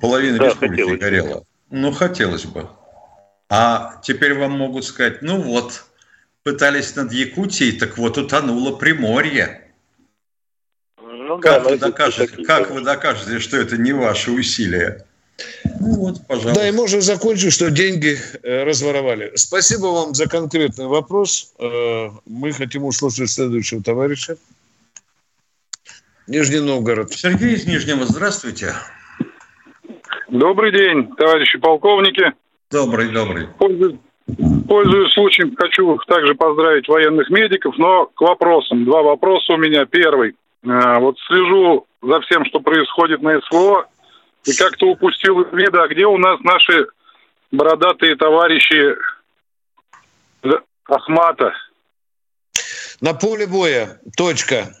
Половина 0.00 0.38
да, 0.38 0.46
республики 0.46 0.96
горела. 0.96 1.44
Ну, 1.70 1.92
хотелось 1.92 2.44
бы. 2.44 2.68
А 3.48 4.00
теперь 4.02 4.34
вам 4.34 4.52
могут 4.52 4.84
сказать, 4.84 5.22
ну 5.22 5.40
вот, 5.40 5.84
пытались 6.46 6.94
над 6.94 7.12
Якутией, 7.12 7.72
так 7.76 7.98
вот 7.98 8.16
утонуло 8.18 8.76
Приморье. 8.76 9.62
Ну, 11.02 11.40
как, 11.40 11.64
да, 11.64 11.70
вы 11.70 11.76
докажете, 11.76 12.44
как 12.44 12.70
вы 12.70 12.82
докажете, 12.82 13.40
что 13.40 13.56
это 13.56 13.76
не 13.76 13.92
ваши 13.92 14.30
усилия? 14.30 15.04
Ну 15.80 15.96
вот, 15.96 16.24
пожалуйста. 16.28 16.60
Да, 16.60 16.68
и 16.68 16.70
можно 16.70 17.00
закончить, 17.00 17.52
что 17.52 17.72
деньги 17.72 18.16
э, 18.44 18.62
разворовали. 18.62 19.32
Спасибо 19.34 19.86
вам 19.86 20.14
за 20.14 20.28
конкретный 20.28 20.86
вопрос. 20.86 21.52
Э, 21.58 22.10
мы 22.26 22.52
хотим 22.52 22.84
услышать 22.84 23.28
следующего 23.28 23.82
товарища. 23.82 24.36
Нижний 26.28 26.60
Новгород. 26.60 27.12
Сергей 27.12 27.54
из 27.54 27.66
Нижнего, 27.66 28.06
здравствуйте. 28.06 28.72
Добрый 30.28 30.70
день, 30.70 31.12
товарищи 31.16 31.58
полковники. 31.58 32.32
Добрый, 32.70 33.10
добрый. 33.10 33.48
Пользуясь 34.68 35.12
случаем, 35.12 35.54
хочу 35.56 35.96
также 36.06 36.34
поздравить 36.34 36.88
военных 36.88 37.30
медиков, 37.30 37.78
но 37.78 38.06
к 38.06 38.20
вопросам. 38.20 38.84
Два 38.84 39.02
вопроса 39.02 39.52
у 39.52 39.56
меня. 39.56 39.86
Первый. 39.86 40.34
Э, 40.64 40.98
вот 40.98 41.16
слежу 41.26 41.86
за 42.02 42.20
всем, 42.22 42.44
что 42.46 42.58
происходит 42.58 43.22
на 43.22 43.40
СВО, 43.42 43.86
и 44.44 44.52
как-то 44.56 44.86
упустил 44.86 45.40
из 45.42 45.52
вида, 45.52 45.84
а 45.84 45.88
где 45.88 46.06
у 46.06 46.18
нас 46.18 46.40
наши 46.40 46.86
бородатые 47.52 48.16
товарищи 48.16 48.96
Ахмата? 50.88 51.52
На 53.00 53.14
поле 53.14 53.46
боя. 53.46 54.00
Точка. 54.16 54.74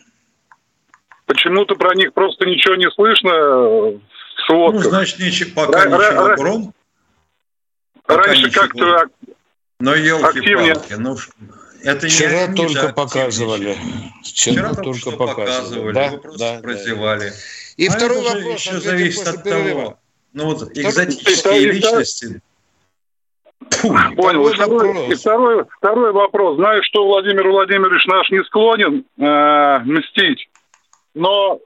Почему-то 1.26 1.74
про 1.74 1.94
них 1.94 2.12
просто 2.12 2.46
ничего 2.46 2.76
не 2.76 2.90
слышно 2.90 3.32
в 3.32 4.00
сводках. 4.46 4.84
Ну, 4.84 4.90
значит, 4.90 5.18
ничего, 5.18 5.50
пока 5.54 5.82
Р- 5.82 5.88
ничего 5.88 6.36
гром. 6.36 6.72
Раньше 8.06 8.50
как-то 8.50 9.06
но 9.80 9.94
елки-палки, 9.94 10.94
ну 10.94 11.16
это 11.82 12.08
Вчера 12.08 12.46
не, 12.46 12.56
только 12.56 12.92
показывали. 12.92 13.76
Вчера, 14.24 14.72
Вчера 14.72 14.74
только 14.74 15.10
показывали, 15.12 15.94
да, 15.94 16.10
вы 16.10 16.18
просто 16.18 16.38
да, 16.38 16.60
прозевали. 16.60 17.28
Да. 17.28 17.34
И 17.76 17.86
а 17.86 17.92
второй 17.92 18.22
вопрос 18.22 18.60
еще 18.60 18.80
зависит 18.80 19.28
от 19.28 19.44
того, 19.44 19.98
ну 20.32 20.46
вот 20.46 20.76
экзотические 20.76 21.72
личности. 21.72 22.40
Понял. 23.82 24.48
И 24.48 24.54
второй, 24.54 25.08
и 25.08 25.14
второй, 25.14 25.64
второй 25.78 26.12
вопрос. 26.12 26.56
Знаю, 26.56 26.82
что 26.82 27.06
Владимир 27.06 27.48
Владимирович 27.48 28.06
наш 28.06 28.30
не 28.30 28.42
склонен 28.44 29.04
э, 29.18 29.78
мстить, 29.84 30.48
но 31.14 31.60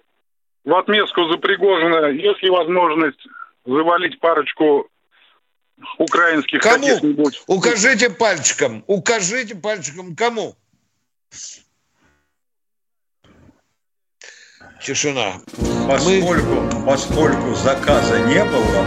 в 0.65 0.75
отместку 0.75 1.31
за 1.31 1.39
Пригожина 1.39 2.07
есть 2.07 2.43
ли 2.43 2.51
возможность 2.51 3.21
завалить 3.65 4.19
парочку 4.21 4.89
украинских 5.99 6.61
кому? 6.61 6.87
каких-нибудь. 6.87 7.43
Укажите 7.47 8.11
пальчиком, 8.11 8.85
укажите 8.87 9.55
пальчиком 9.55 10.17
кому? 10.17 10.57
Тишина. 14.83 15.41
Поскольку, 15.87 16.33
Мы... 16.33 16.87
поскольку 16.87 17.55
заказа 17.55 18.19
не 18.21 18.43
было. 18.45 18.85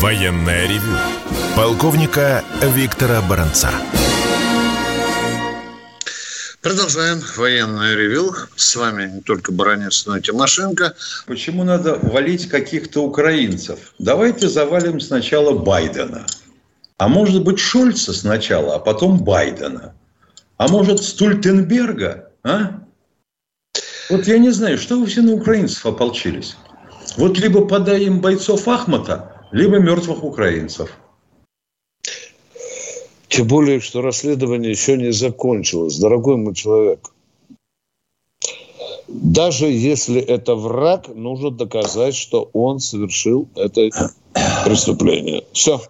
Военная 0.00 0.66
ревю. 0.68 0.96
Полковника 1.56 2.44
Виктора 2.62 3.22
Баранца. 3.22 3.70
Продолжаем 6.66 7.22
военное 7.36 7.94
ревю. 7.94 8.34
С 8.56 8.74
вами 8.74 9.08
не 9.08 9.20
только 9.20 9.52
Баранец, 9.52 10.04
но 10.04 10.16
и 10.16 10.20
Тимошенко. 10.20 10.96
Почему 11.24 11.62
надо 11.62 11.94
валить 11.94 12.48
каких-то 12.48 13.04
украинцев? 13.04 13.94
Давайте 14.00 14.48
завалим 14.48 14.98
сначала 14.98 15.56
Байдена. 15.56 16.26
А 16.98 17.06
может 17.06 17.44
быть 17.44 17.60
Шольца 17.60 18.12
сначала, 18.12 18.74
а 18.74 18.78
потом 18.80 19.22
Байдена. 19.22 19.94
А 20.56 20.66
может 20.66 21.04
Стультенберга, 21.04 22.30
а? 22.42 22.80
Вот 24.10 24.26
я 24.26 24.38
не 24.38 24.50
знаю, 24.50 24.76
что 24.76 24.98
вы 24.98 25.06
все 25.06 25.22
на 25.22 25.34
украинцев 25.34 25.86
ополчились? 25.86 26.56
Вот 27.16 27.38
либо 27.38 27.64
подай 27.64 28.06
им 28.06 28.20
бойцов 28.20 28.66
Ахмата, 28.66 29.40
либо 29.52 29.78
мертвых 29.78 30.24
украинцев. 30.24 30.90
Тем 33.36 33.48
более, 33.48 33.80
что 33.80 34.00
расследование 34.00 34.70
еще 34.70 34.96
не 34.96 35.12
закончилось, 35.12 35.98
дорогой 35.98 36.38
мой 36.38 36.54
человек. 36.54 37.12
Даже 39.08 39.66
если 39.66 40.22
это 40.22 40.54
враг, 40.54 41.14
нужно 41.14 41.50
доказать, 41.50 42.14
что 42.16 42.48
он 42.54 42.80
совершил 42.80 43.46
это 43.54 43.90
преступление. 44.64 45.44
Все. 45.52 45.82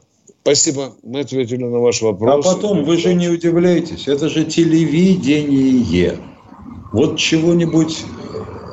Спасибо. 0.43 0.95
Мы 1.05 1.21
ответили 1.21 1.63
на 1.63 1.79
ваш 1.79 2.03
вопрос. 2.03 2.45
А 2.45 2.55
потом, 2.55 2.85
вы 2.85 2.97
же 2.97 3.15
не 3.15 3.29
удивляетесь, 3.29 4.09
это 4.09 4.29
же 4.29 4.45
телевидение. 4.45 6.19
Вот 6.93 7.17
чего-нибудь 7.17 7.99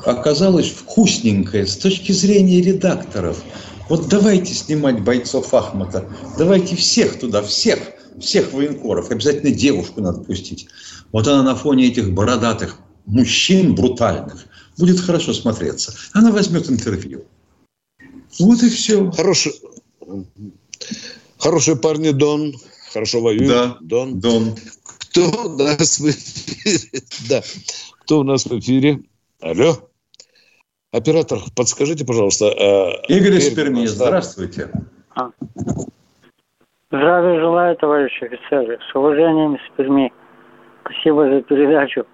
оказалось 0.03 0.69
вкусненькое 0.71 1.67
с 1.67 1.77
точки 1.77 2.11
зрения 2.11 2.59
редакторов. 2.59 3.43
Вот 3.87 4.07
давайте 4.07 4.55
снимать 4.55 5.03
бойцов 5.03 5.53
Ахмата. 5.53 6.09
Давайте 6.39 6.75
всех 6.75 7.19
туда, 7.19 7.43
всех, 7.43 7.79
всех 8.19 8.53
военкоров. 8.53 9.11
Обязательно 9.11 9.51
девушку 9.51 10.01
надо 10.01 10.21
пустить. 10.21 10.67
Вот 11.11 11.27
она 11.27 11.43
на 11.43 11.55
фоне 11.55 11.87
этих 11.87 12.13
бородатых 12.13 12.77
мужчин 13.05 13.75
брутальных 13.75 14.45
будет 14.77 14.99
хорошо 14.99 15.33
смотреться. 15.33 15.93
Она 16.13 16.31
возьмет 16.31 16.69
интервью. 16.69 17.25
Вот 18.39 18.63
и 18.63 18.69
все. 18.69 19.11
Хороший, 19.11 19.53
хорошие 21.37 21.75
парни 21.75 22.11
Дон. 22.11 22.55
Хорошо 22.91 23.21
воюют. 23.21 23.47
Да, 23.47 23.77
Дон. 23.81 24.19
Дон. 24.19 24.55
Кто 24.99 25.29
у 25.45 25.57
нас 25.57 25.99
в 25.99 26.09
эфире? 26.09 27.03
Да. 27.29 27.43
Кто 28.01 28.19
у 28.19 28.23
нас 28.23 28.45
в 28.45 28.59
эфире? 28.59 29.03
Алло. 29.39 29.89
Оператор, 30.91 31.39
подскажите, 31.55 32.05
пожалуйста. 32.05 32.51
А, 32.51 32.91
Игорь 33.07 33.37
из 33.37 33.49
Перми, 33.53 33.87
здравствуйте. 33.87 34.71
А. 35.15 35.31
Здравия 36.93 37.39
желаю, 37.39 37.75
товарищи 37.77 38.23
офицеры. 38.23 38.77
С 38.87 38.95
уважением 38.95 39.55
из 39.55 39.61
Перми. 39.75 40.13
Спасибо 40.83 41.27
за 41.27 41.41
передачу. 41.41 42.05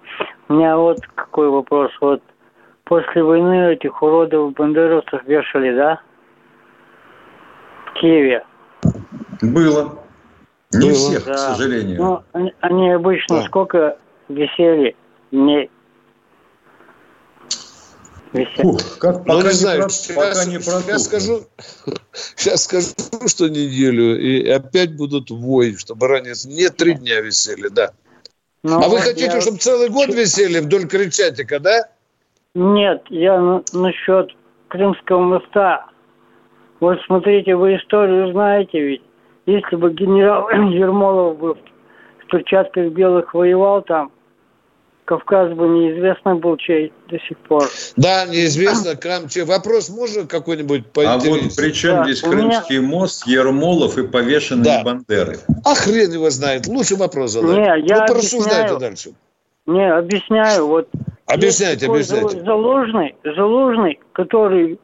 У 0.48 0.54
меня 0.54 0.74
вот 0.78 0.96
какой 1.16 1.50
вопрос. 1.50 1.90
Вот 2.00 2.22
после 2.84 3.22
войны 3.22 3.74
этих 3.74 4.02
уродов 4.02 4.54
бандеровцев 4.54 5.22
вешали, 5.24 5.76
да? 5.76 6.00
В 7.90 7.92
Киеве. 8.00 8.42
Было. 9.42 9.98
Не 10.72 10.88
Было. 10.88 10.94
всех, 10.94 11.26
да. 11.26 11.34
к 11.34 11.38
сожалению. 11.38 12.02
Ну, 12.02 12.22
они, 12.32 12.54
они 12.60 12.90
обычно 12.90 13.36
да. 13.36 13.42
сколько 13.42 13.98
висели 14.30 14.96
дней? 15.30 15.70
Фух, 18.32 18.98
как, 18.98 19.24
пока 19.24 19.40
ну, 19.40 19.42
не 19.42 19.50
знаю, 19.50 19.82
про, 19.82 19.88
сейчас, 19.90 20.16
пока 20.16 20.44
не 20.44 20.60
сейчас, 20.60 21.04
скажу, 21.04 21.40
сейчас 22.12 22.64
скажу, 22.64 23.28
что 23.28 23.48
неделю, 23.48 24.20
и 24.20 24.48
опять 24.48 24.96
будут 24.96 25.30
вой, 25.30 25.76
чтобы 25.76 26.06
ранец 26.06 26.44
не 26.44 26.68
три 26.68 26.94
дня 26.94 27.20
висели, 27.20 27.68
да. 27.68 27.90
Ну, 28.62 28.80
а 28.80 28.88
вы 28.88 28.98
хотите, 28.98 29.32
я... 29.32 29.40
чтобы 29.40 29.58
целый 29.58 29.88
год 29.88 30.08
висели 30.14 30.60
вдоль 30.60 30.86
Крещатика, 30.86 31.58
да? 31.58 31.88
Нет, 32.54 33.02
я 33.08 33.40
на, 33.40 33.64
насчет 33.72 34.30
Крымского 34.68 35.22
моста. 35.22 35.86
Вот 36.78 36.98
смотрите, 37.06 37.56
вы 37.56 37.76
историю 37.76 38.32
знаете 38.32 38.80
ведь. 38.80 39.02
Если 39.46 39.74
бы 39.74 39.92
генерал 39.92 40.48
Ермолов 40.70 41.38
бы 41.38 41.54
в 41.54 42.26
перчатках 42.30 42.92
белых 42.92 43.34
воевал 43.34 43.82
там, 43.82 44.12
Кавказ 45.10 45.52
бы 45.54 45.66
неизвестно 45.66 46.36
был 46.36 46.56
чей 46.56 46.92
до 47.08 47.18
сих 47.18 47.36
пор. 47.38 47.64
Да, 47.96 48.26
неизвестно. 48.26 48.94
Камче. 48.94 49.44
Вопрос 49.44 49.90
можно 49.90 50.24
какой-нибудь 50.24 50.84
А 50.98 51.18
вот 51.18 51.40
при 51.56 51.72
чем 51.72 51.96
да, 51.96 52.04
здесь 52.04 52.20
Крымский 52.20 52.78
меня... 52.78 52.88
мост, 52.88 53.26
Ермолов 53.26 53.98
и 53.98 54.06
повешенные 54.06 54.62
да. 54.62 54.84
Бандеры? 54.84 55.38
А 55.64 55.74
хрен 55.74 56.12
его 56.12 56.30
знает. 56.30 56.68
Лучше 56.68 56.94
вопрос 56.94 57.32
задать. 57.32 57.56
Не, 57.56 57.88
я 57.88 58.02
ну, 58.02 58.06
порассуждайте 58.06 58.78
дальше. 58.78 59.10
Не, 59.66 59.92
объясняю. 59.92 60.68
Вот 60.68 60.88
Объясняйте, 61.26 61.86
объясняйте. 61.86 62.38
Заложный, 62.44 63.16
заложный, 63.24 63.98
который... 64.12 64.78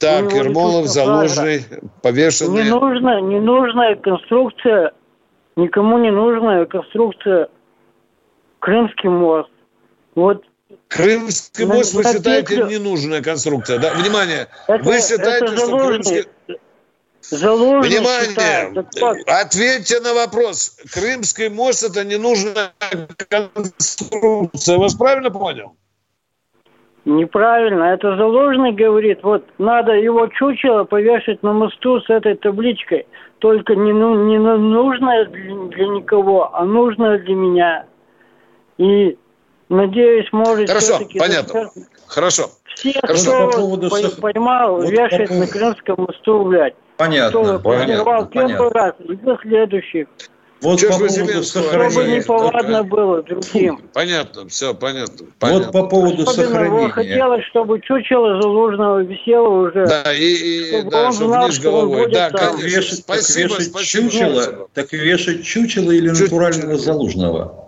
Так, 0.00 0.32
Ермолов, 0.32 0.86
заложный, 0.86 1.60
повешенный. 2.02 2.64
Не 2.64 2.70
нужна, 2.70 3.20
не 3.20 3.38
нужная 3.38 3.94
конструкция, 3.94 4.90
никому 5.54 5.98
не 5.98 6.10
нужная 6.10 6.66
конструкция 6.66 7.48
Крымский 8.58 9.08
мост. 9.08 9.50
Вот 10.18 10.44
Крымский 10.88 11.64
мост, 11.64 11.94
вы 11.94 12.02
считаете, 12.02 12.56
петлю... 12.56 12.66
ненужная 12.66 13.22
конструкция, 13.22 13.78
да? 13.78 13.94
Внимание, 13.94 14.48
это, 14.66 14.82
вы 14.82 14.98
считаете, 14.98 15.44
это 15.44 15.56
что 15.56 15.78
Крымский... 15.78 16.24
Заложник 17.20 18.00
Внимание! 18.00 18.84
Ответьте 19.26 20.00
на 20.00 20.14
вопрос. 20.14 20.76
Крымский 20.92 21.50
мост 21.50 21.84
это 21.84 22.04
ненужная 22.04 22.72
конструкция. 23.28 24.78
Вас 24.78 24.94
правильно 24.94 25.30
понял? 25.30 25.76
Неправильно. 27.04 27.84
Это 27.84 28.16
заложник 28.16 28.74
говорит, 28.74 29.20
вот 29.22 29.44
надо 29.58 29.92
его 29.92 30.26
чучело 30.26 30.82
повешать 30.82 31.44
на 31.44 31.52
мосту 31.52 32.00
с 32.00 32.10
этой 32.10 32.34
табличкой. 32.34 33.06
Только 33.38 33.76
не, 33.76 33.92
ну, 33.92 34.26
не 34.26 34.38
нужное 34.38 35.26
для, 35.26 35.54
для 35.54 35.86
никого, 35.86 36.52
а 36.56 36.64
нужное 36.64 37.18
для 37.18 37.34
меня. 37.34 37.86
И 38.78 39.16
Надеюсь, 39.68 40.28
может... 40.32 40.68
Хорошо, 40.68 41.00
понятно. 41.18 41.70
Хорошо. 42.06 42.50
Все, 42.74 42.92
Хорошо. 43.00 43.22
кто 43.22 43.50
по 43.50 43.56
поводу... 43.58 43.90
поймал, 44.20 44.76
вот 44.76 44.90
вешает 44.90 45.28
по... 45.28 45.34
на 45.34 45.46
Крымском 45.46 45.96
мосту, 45.98 46.44
блядь. 46.44 46.74
Понятно. 46.96 47.40
Кто 47.40 47.58
понятно, 47.58 48.28
понятно. 48.32 48.70
раз, 48.70 48.94
и 49.00 49.14
до 49.16 49.36
следующих. 49.42 50.06
Вот 50.60 50.80
Что 50.80 50.88
по 50.88 50.98
поводу 50.98 51.44
сохранения... 51.44 51.90
Чтобы 51.90 52.08
неповадно 52.08 52.82
было 52.82 53.22
другим. 53.22 53.80
Понятно, 53.92 54.48
все, 54.48 54.74
понятно. 54.74 55.26
понятно. 55.38 55.64
Вот 55.66 55.72
по 55.72 55.88
поводу 55.88 56.22
Особенно 56.22 56.48
сохранения. 56.48 56.88
хотелось, 56.90 57.44
чтобы 57.46 57.80
чучело 57.80 58.42
Залужного 58.42 59.02
висело 59.04 59.68
уже. 59.68 59.86
Да, 59.86 60.12
и, 60.12 60.24
и 60.24 60.82
да, 60.82 61.12
чтобы 61.12 61.32
знал, 61.32 61.46
вниз 61.46 61.60
головой. 61.60 62.10
Да, 62.10 62.30
так 62.30 62.58
вешать, 62.58 62.98
спасибо, 62.98 63.50
так 63.50 63.58
вешать 63.58 63.70
спасибо, 63.70 64.10
чучело, 64.10 64.68
так 64.74 64.92
вешать 64.92 65.44
чучело 65.44 65.92
или 65.92 66.08
Чуть... 66.08 66.22
натурального 66.22 66.76
Залужного? 66.76 67.67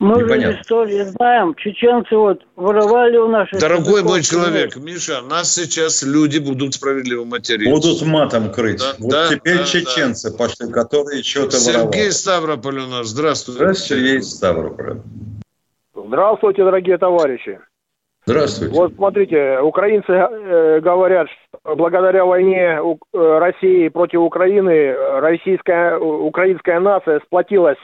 Мы 0.00 0.22
Непонятно. 0.22 0.52
же 0.52 0.60
историю 0.62 1.04
знаем. 1.04 1.54
Чеченцы 1.56 2.16
вот 2.16 2.40
воровали 2.56 3.18
у 3.18 3.28
наших... 3.28 3.60
Дорогой 3.60 4.02
мой 4.02 4.22
человек, 4.22 4.74
Миша, 4.76 5.20
нас 5.20 5.52
сейчас 5.54 6.02
люди 6.02 6.38
будут 6.38 6.72
справедливо 6.72 7.24
материться. 7.24 7.70
Будут 7.70 8.08
матом 8.08 8.50
крыть. 8.50 8.78
Да, 8.78 8.94
вот 8.98 9.10
да, 9.10 9.28
теперь 9.28 9.58
да, 9.58 9.64
чеченцы 9.64 10.30
да. 10.30 10.38
пошли, 10.38 10.72
которые 10.72 11.22
что-то 11.22 11.58
Сергей 11.58 11.74
воровали. 11.74 11.92
Сергей 11.92 12.12
Ставрополь 12.12 12.78
у 12.78 12.86
нас. 12.86 13.08
Здравствуйте. 13.08 13.58
Здравствуйте, 13.58 14.02
Сергей 14.02 14.22
Ставрополь. 14.22 14.96
Здравствуйте, 15.94 16.64
дорогие 16.64 16.96
товарищи. 16.96 17.60
Здравствуйте. 18.24 18.74
Вот 18.74 18.94
смотрите, 18.94 19.60
украинцы 19.60 20.12
э, 20.12 20.80
говорят, 20.80 21.28
что 21.28 21.76
благодаря 21.76 22.24
войне 22.24 22.78
э, 22.78 23.38
России 23.38 23.88
против 23.88 24.20
Украины 24.20 24.94
российская, 25.20 25.98
украинская 25.98 26.80
нация 26.80 27.20
сплотилась 27.26 27.78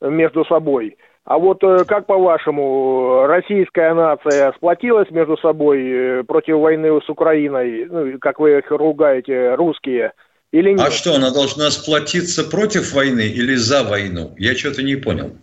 между 0.00 0.44
собой. 0.46 0.96
А 1.24 1.38
вот 1.38 1.62
э, 1.62 1.84
как 1.84 2.06
по-вашему, 2.06 3.26
российская 3.26 3.94
нация 3.94 4.52
сплотилась 4.56 5.08
между 5.10 5.36
собой 5.36 5.80
э, 5.80 6.22
против 6.24 6.56
войны 6.56 7.00
с 7.00 7.08
Украиной, 7.08 7.86
ну, 7.86 8.18
как 8.18 8.40
вы 8.40 8.58
их 8.58 8.68
ругаете, 8.70 9.54
русские, 9.54 10.12
или 10.50 10.70
нет? 10.70 10.80
А 10.80 10.90
что, 10.90 11.14
она 11.14 11.30
должна 11.30 11.70
сплотиться 11.70 12.42
против 12.42 12.92
войны 12.92 13.28
или 13.28 13.54
за 13.54 13.84
войну? 13.84 14.34
Я 14.36 14.56
что-то 14.56 14.82
не 14.82 14.96
понял. 14.96 15.36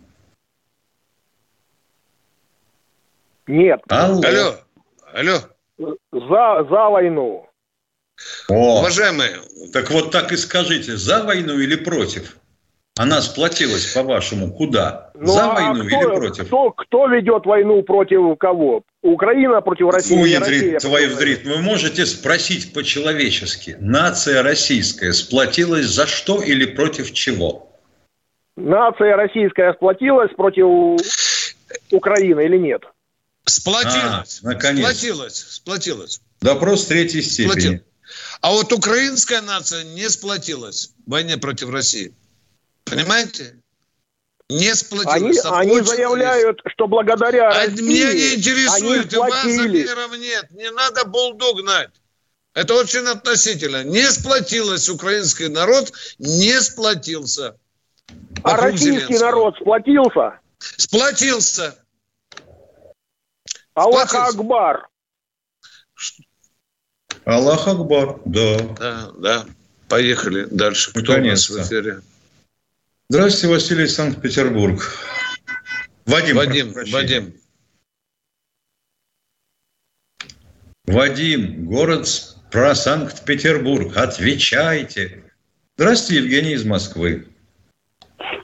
Нет. 3.46 3.80
Алло. 3.88 4.20
Алло. 4.22 4.54
Алло. 5.14 5.96
За, 6.12 6.66
за 6.68 6.88
войну. 6.90 7.48
О, 8.48 8.80
Уважаемые. 8.80 9.30
Так 9.72 9.90
вот 9.90 10.10
так 10.10 10.30
и 10.30 10.36
скажите, 10.36 10.96
за 10.96 11.24
войну 11.24 11.58
или 11.58 11.74
против? 11.74 12.36
Она 13.00 13.22
сплотилась, 13.22 13.94
по-вашему, 13.94 14.52
куда? 14.52 15.10
Ну, 15.14 15.32
За 15.32 15.50
а 15.50 15.54
войну 15.54 15.86
кто, 15.86 16.02
или 16.02 16.16
против? 16.18 16.46
Кто, 16.48 16.70
кто 16.72 17.06
ведет 17.06 17.46
войну 17.46 17.82
против 17.82 18.36
кого? 18.38 18.82
Украина 19.00 19.62
против 19.62 19.88
России? 19.88 20.16
Фу, 20.16 20.38
Россия 20.38 20.78
твою 20.78 21.14
вдрит. 21.14 21.46
Вы 21.46 21.62
можете 21.62 22.04
спросить 22.04 22.74
по-человечески. 22.74 23.78
Нация 23.80 24.42
российская 24.42 25.14
сплотилась 25.14 25.86
за 25.86 26.06
что 26.06 26.42
или 26.42 26.66
против 26.66 27.14
чего? 27.14 27.72
Нация 28.56 29.16
российская 29.16 29.72
сплотилась 29.72 30.32
против 30.36 30.66
Украины 31.90 32.44
или 32.44 32.58
нет? 32.58 32.82
Сплотилась. 33.46 34.40
А, 34.44 34.48
наконец. 34.48 34.84
Сплотилась. 34.84 35.38
Сплотилась. 35.38 36.20
Допрос 36.42 36.84
третьей 36.84 37.22
степени. 37.22 37.48
Сплотилась. 37.48 37.80
А 38.42 38.50
вот 38.50 38.70
украинская 38.74 39.40
нация 39.40 39.84
не 39.84 40.08
сплотилась 40.10 40.92
в 41.06 41.10
войне 41.10 41.38
против 41.38 41.70
России. 41.70 42.12
Понимаете? 42.90 43.56
Не 44.48 44.74
сплотилась. 44.74 45.44
Они, 45.44 45.70
они 45.70 45.80
заявляют, 45.80 46.60
что 46.66 46.88
благодаря 46.88 47.50
а 47.50 47.66
России 47.66 47.82
Меня 47.82 48.12
не 48.12 48.34
интересует, 48.34 49.14
у 49.14 49.20
вас 49.20 49.44
замеров 49.44 50.18
нет. 50.18 50.50
Не 50.50 50.70
надо 50.72 51.04
булду 51.04 51.54
гнать. 51.54 51.90
Это 52.52 52.74
очень 52.74 53.06
относительно. 53.06 53.84
Не 53.84 54.10
сплотилась 54.10 54.88
украинский 54.88 55.46
народ, 55.46 55.92
не 56.18 56.60
сплотился. 56.60 57.56
А 58.42 58.56
российский 58.56 59.14
Зеленского. 59.14 59.18
народ 59.20 59.54
сплотился? 59.60 60.40
Сплотился. 60.58 61.76
Аллах 63.74 64.12
Акбар. 64.12 64.88
Аллах 67.24 67.68
Акбар, 67.68 68.18
да. 68.24 68.58
Да, 68.78 69.10
да. 69.16 69.46
Поехали 69.88 70.48
дальше. 70.50 70.90
Кто 70.92 71.14
у 71.14 71.18
нас 71.18 71.48
в 71.48 71.62
эфире? 71.62 72.00
Здравствуйте, 73.12 73.54
Василий, 73.54 73.86
Санкт-Петербург. 73.88 74.78
Вадим. 76.06 76.36
Вадим, 76.36 76.72
Вадим. 76.92 77.32
Вадим, 80.86 81.66
город 81.66 82.06
про 82.52 82.72
Санкт-Петербург. 82.76 83.96
Отвечайте. 83.96 85.24
Здравствуйте, 85.76 86.22
Евгений 86.22 86.52
из 86.52 86.64
Москвы. 86.64 87.26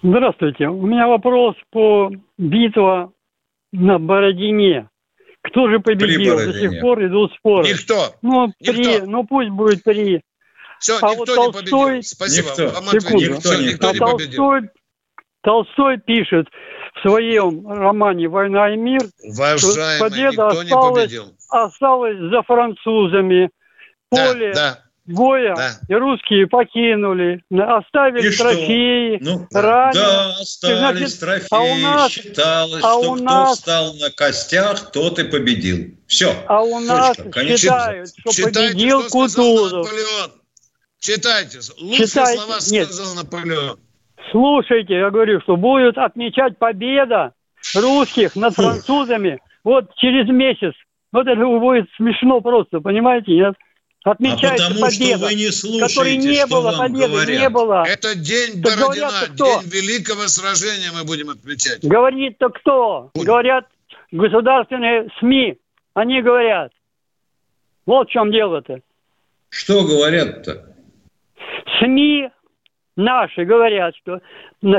Здравствуйте. 0.03 0.67
У 0.67 0.85
меня 0.85 1.07
вопрос 1.07 1.55
по 1.71 2.11
битва 2.37 3.12
на 3.71 4.01
Бородине. 4.01 4.89
Кто 5.43 5.71
же 5.71 5.79
победил? 5.79 6.39
До 6.39 6.53
сих 6.53 6.81
пор 6.81 7.07
идут 7.07 7.33
споры. 7.35 7.69
Никто. 7.69 8.17
Ну, 8.21 8.53
Никто. 8.59 8.73
при, 8.73 9.07
ну 9.07 9.25
пусть 9.25 9.51
будет 9.51 9.85
при 9.85 10.23
все, 10.81 10.99
а 11.01 11.14
никто 11.14 11.16
вот 11.16 11.27
Толстой... 11.27 11.62
не 11.62 11.72
победил. 11.72 12.03
Спасибо. 12.03 12.49
Никто. 12.51 12.68
Вам 12.68 12.85
Секунду. 12.89 13.16
Никто, 13.35 13.55
никто 13.55 13.89
а 13.89 13.93
не 13.93 13.99
победил. 13.99 14.37
Толстой, 14.43 14.70
Толстой 15.43 15.99
пишет 15.99 16.49
в 16.95 17.01
своем 17.09 17.66
романе 17.70 18.29
«Война 18.29 18.72
и 18.72 18.77
мир», 18.77 19.03
Уважаемый, 19.22 19.59
что 19.59 19.99
победа 20.01 20.51
никто 20.62 20.89
осталась, 20.95 21.12
осталась 21.49 22.18
за 22.31 22.43
французами. 22.43 23.51
Поле 24.09 24.53
да, 24.55 24.81
да. 25.07 25.12
боя 25.14 25.55
Да. 25.57 25.70
и 25.89 25.95
русские 25.95 26.47
покинули, 26.47 27.43
оставили 27.51 28.29
И 28.29 28.31
что? 28.31 28.45
трофеи, 28.45 29.18
Ну, 29.20 29.47
раненых. 29.53 29.95
Да, 29.95 30.31
остались 30.41 30.79
Значит, 30.79 31.20
трофеи. 31.20 31.49
а 31.51 31.61
у 31.61 31.77
нас- 31.79 32.12
Считалось, 32.12 32.83
а 32.85 32.89
что 33.01 33.11
у 33.11 33.14
кто 33.16 33.24
нас- 33.24 33.59
встал 33.59 33.95
на 33.95 34.11
костях, 34.11 34.91
тот 34.93 35.18
и 35.18 35.24
победил. 35.24 35.97
Все. 36.07 36.35
А 36.47 36.62
у 36.62 36.79
нас 36.81 37.16
Конец 37.33 37.61
считают, 37.61 38.09
что 38.09 38.31
Читайте, 38.33 38.72
победил 38.72 39.01
что 39.03 39.11
Кутузов. 39.11 39.72
Наполеон. 39.87 40.33
Читайте. 41.01 41.59
Лучшие 41.78 42.07
Читайте. 42.07 42.38
слова 42.40 42.59
Нет. 42.70 42.86
сказал 42.92 43.14
Наполеон. 43.14 43.78
Слушайте, 44.30 44.94
я 44.94 45.11
говорю, 45.11 45.40
что 45.42 45.57
будет 45.57 45.97
отмечать 45.99 46.59
победа 46.59 47.32
русских 47.74 48.34
над 48.36 48.55
французами 48.55 49.38
вот 49.64 49.94
через 49.97 50.28
месяц. 50.28 50.72
Вот 51.12 51.26
это 51.26 51.40
будет 51.47 51.86
смешно 51.97 52.40
просто, 52.40 52.80
понимаете, 52.80 53.32
нет? 53.32 53.55
Отмечается 54.05 54.66
А 54.66 54.70
потому 54.70 54.90
что 54.90 55.01
победа, 55.01 55.26
вы 55.26 55.34
не 55.34 55.51
слушаете, 55.51 55.88
которой 55.94 56.16
не 56.16 56.34
что 56.36 56.47
было, 56.49 56.70
вам 56.70 56.78
победы 56.78 57.09
говорят. 57.09 57.40
не 57.40 57.49
было. 57.49 57.84
Это 57.86 58.14
день 58.14 58.62
Так 58.62 58.78
Бородина, 58.78 59.11
кто? 59.34 59.61
день 59.62 59.70
великого 59.70 60.28
сражения 60.28 60.90
мы 60.97 61.05
будем 61.05 61.30
отмечать. 61.30 61.82
Говорит-то 61.84 62.49
кто? 62.51 63.11
Будем. 63.14 63.26
Говорят 63.26 63.66
государственные 64.12 65.09
СМИ. 65.18 65.59
Они 65.94 66.22
говорят. 66.22 66.70
Вот 67.84 68.09
в 68.09 68.12
чем 68.12 68.30
дело-то. 68.30 68.78
Что 69.49 69.82
говорят-то? 69.84 70.76
СМИ 71.81 72.29
наши 72.97 73.45
говорят, 73.45 73.95
что 73.97 74.20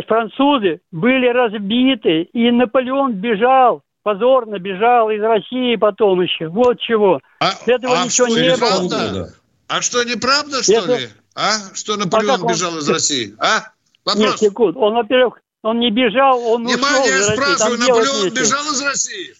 французы 0.08 0.82
были 0.92 1.28
разбиты, 1.28 2.24
и 2.34 2.52
Наполеон 2.52 3.14
бежал, 3.14 3.82
позорно 4.04 4.58
бежал 4.60 5.10
из 5.10 5.22
России 5.22 5.76
потом 5.76 6.22
еще. 6.22 6.48
Вот 6.48 6.80
чего. 6.80 7.20
А, 7.40 7.52
Этого 7.66 8.00
а 8.02 8.06
ничего 8.06 8.28
что, 8.28 8.40
не 8.40 8.48
неправда? 8.50 9.12
было. 9.14 9.30
А 9.68 9.82
что, 9.82 10.04
неправда, 10.04 10.64
что 10.64 10.74
Это- 10.74 10.98
ли? 10.98 11.08
А? 11.36 11.76
Что 11.76 11.98
Наполеон 11.98 12.42
он- 12.44 12.48
бежал 12.52 12.78
из 12.78 12.90
России? 12.90 13.36
А? 13.40 13.60
Нет, 14.06 14.18
Вопрос. 14.18 14.40
секунд. 14.40 14.78
Он, 14.78 14.94
во-первых, 14.94 15.40
он 15.64 15.80
не 15.80 15.92
бежал, 15.92 16.40
он 16.40 16.66
ушел 16.66 16.78
Внимание, 16.78 17.12
я 17.12 17.24
спрашиваю, 17.24 17.78
Наполеон 17.80 18.34
бежал 18.34 18.64
из 18.72 18.82
России? 18.82 19.34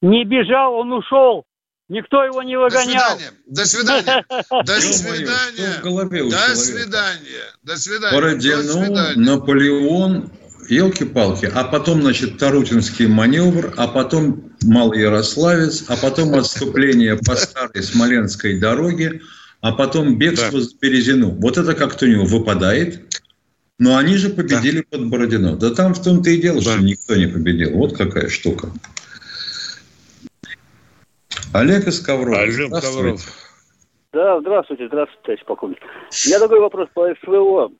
Не 0.00 0.24
бежал, 0.24 0.74
он 0.74 0.92
ушел. 0.92 1.44
Никто 1.88 2.22
его 2.22 2.42
не 2.42 2.54
До 2.54 2.64
выгонял. 2.64 3.16
свидания. 3.16 3.30
До 3.46 3.64
свидания. 3.64 4.24
До 4.28 4.80
свидания. 4.80 5.80
До 6.28 6.54
свидания. 6.54 7.44
До 7.62 7.76
свидания. 7.76 8.10
До 8.10 8.14
Бородино, 8.14 8.62
свидания. 8.62 9.16
Наполеон, 9.16 10.30
елки-палки, 10.68 11.50
а 11.52 11.64
потом, 11.64 12.02
значит, 12.02 12.38
Тарутинский 12.38 13.06
маневр, 13.06 13.72
а 13.78 13.88
потом 13.88 14.52
Малоярославец, 14.62 15.84
а 15.88 15.96
потом 15.96 16.34
отступление 16.34 17.16
по 17.16 17.36
старой 17.36 17.82
Смоленской 17.82 18.58
дороге, 18.58 19.22
а 19.62 19.72
потом 19.72 20.18
бегство 20.18 20.60
с 20.60 20.74
Березину. 20.74 21.30
Вот 21.30 21.56
это 21.56 21.74
как-то 21.74 22.04
у 22.04 22.08
него 22.08 22.24
выпадает. 22.24 23.22
Но 23.78 23.96
они 23.96 24.16
же 24.16 24.30
победили 24.30 24.80
под 24.80 25.06
Бородино. 25.06 25.56
Да 25.56 25.70
там 25.70 25.94
в 25.94 26.02
том-то 26.02 26.28
и 26.30 26.40
дело, 26.40 26.60
что 26.60 26.78
никто 26.78 27.14
не 27.14 27.28
победил. 27.28 27.74
Вот 27.74 27.96
какая 27.96 28.28
штука. 28.28 28.72
Олег 31.54 31.86
из 31.86 32.00
Коврова. 32.04 32.40
Олег 32.40 32.68
Здравствуйте. 32.68 32.98
Ковров. 32.98 33.20
Да, 34.12 34.40
здравствуйте, 34.40 34.86
здравствуйте, 34.88 35.22
товарищ 35.22 35.44
полковник. 35.44 35.78
У 35.80 36.28
меня 36.28 36.38
такой 36.38 36.60
вопрос 36.60 36.88
по 36.94 37.14
СВО. 37.22 37.70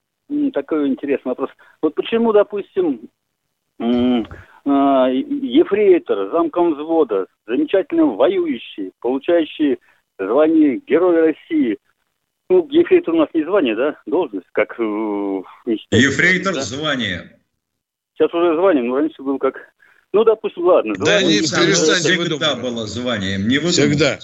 Такой 0.53 0.89
интересный 0.89 1.31
вопрос. 1.31 1.51
Вот 1.81 1.95
почему, 1.95 2.33
допустим, 2.33 3.09
а, 3.81 5.09
ефрейтор, 5.09 6.31
замком 6.31 6.75
взвода, 6.75 7.27
замечательно 7.47 8.07
воюющий, 8.07 8.93
получающий 9.01 9.79
звание 10.19 10.81
Героя 10.87 11.29
России, 11.29 11.79
ну, 12.51 12.66
ефрейтор 12.71 13.14
у 13.14 13.19
нас 13.19 13.29
не 13.35 13.45
звание, 13.45 13.75
да, 13.75 14.01
должность, 14.07 14.47
как... 14.53 14.75
э, 14.79 14.83
Ефрейтор 15.91 16.55
да? 16.55 16.61
звание. 16.62 17.39
Сейчас 18.14 18.33
уже 18.35 18.55
звание, 18.57 18.83
но 18.83 18.97
раньше 18.97 19.23
был 19.23 19.39
как... 19.39 19.57
Ну, 20.13 20.25
допустим, 20.25 20.65
ладно. 20.65 20.95
Да 20.99 21.23
не 21.23 21.39
перестаньте 21.39 22.15
Всегда 22.17 22.55
было 22.57 22.87
званием. 22.87 23.47
Не. 23.49 23.59
Всегда. 23.59 24.19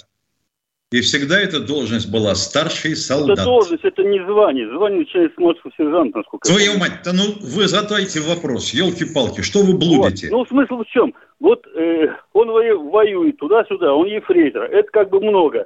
И 0.90 1.00
всегда 1.00 1.40
эта 1.40 1.58
должность 1.58 2.08
была 2.08 2.36
старший 2.36 2.94
солдат. 2.94 3.38
Это 3.38 3.44
должность, 3.44 3.84
это 3.84 4.04
не 4.04 4.24
звание. 4.24 4.68
Звание 4.68 5.00
начинается 5.00 5.34
с 5.34 5.38
младшего 5.38 5.72
сержанта, 5.76 6.18
насколько 6.18 6.48
я 6.48 6.54
Твою 6.54 6.72
помню. 6.72 6.80
мать, 6.88 7.00
да 7.04 7.12
ну 7.12 7.34
вы 7.40 7.66
задайте 7.66 8.20
вопрос, 8.20 8.70
елки-палки, 8.70 9.40
что 9.40 9.64
вы 9.64 9.76
блудите? 9.76 10.30
Вот. 10.30 10.38
Ну, 10.38 10.46
смысл 10.46 10.84
в 10.84 10.86
чем? 10.86 11.12
Вот 11.40 11.66
э, 11.66 12.06
он 12.32 12.48
вою- 12.48 12.90
воюет 12.90 13.38
туда-сюда, 13.38 13.92
он 13.92 14.06
ефрейтор. 14.06 14.62
Это 14.64 14.88
как 14.92 15.10
бы 15.10 15.20
много. 15.20 15.64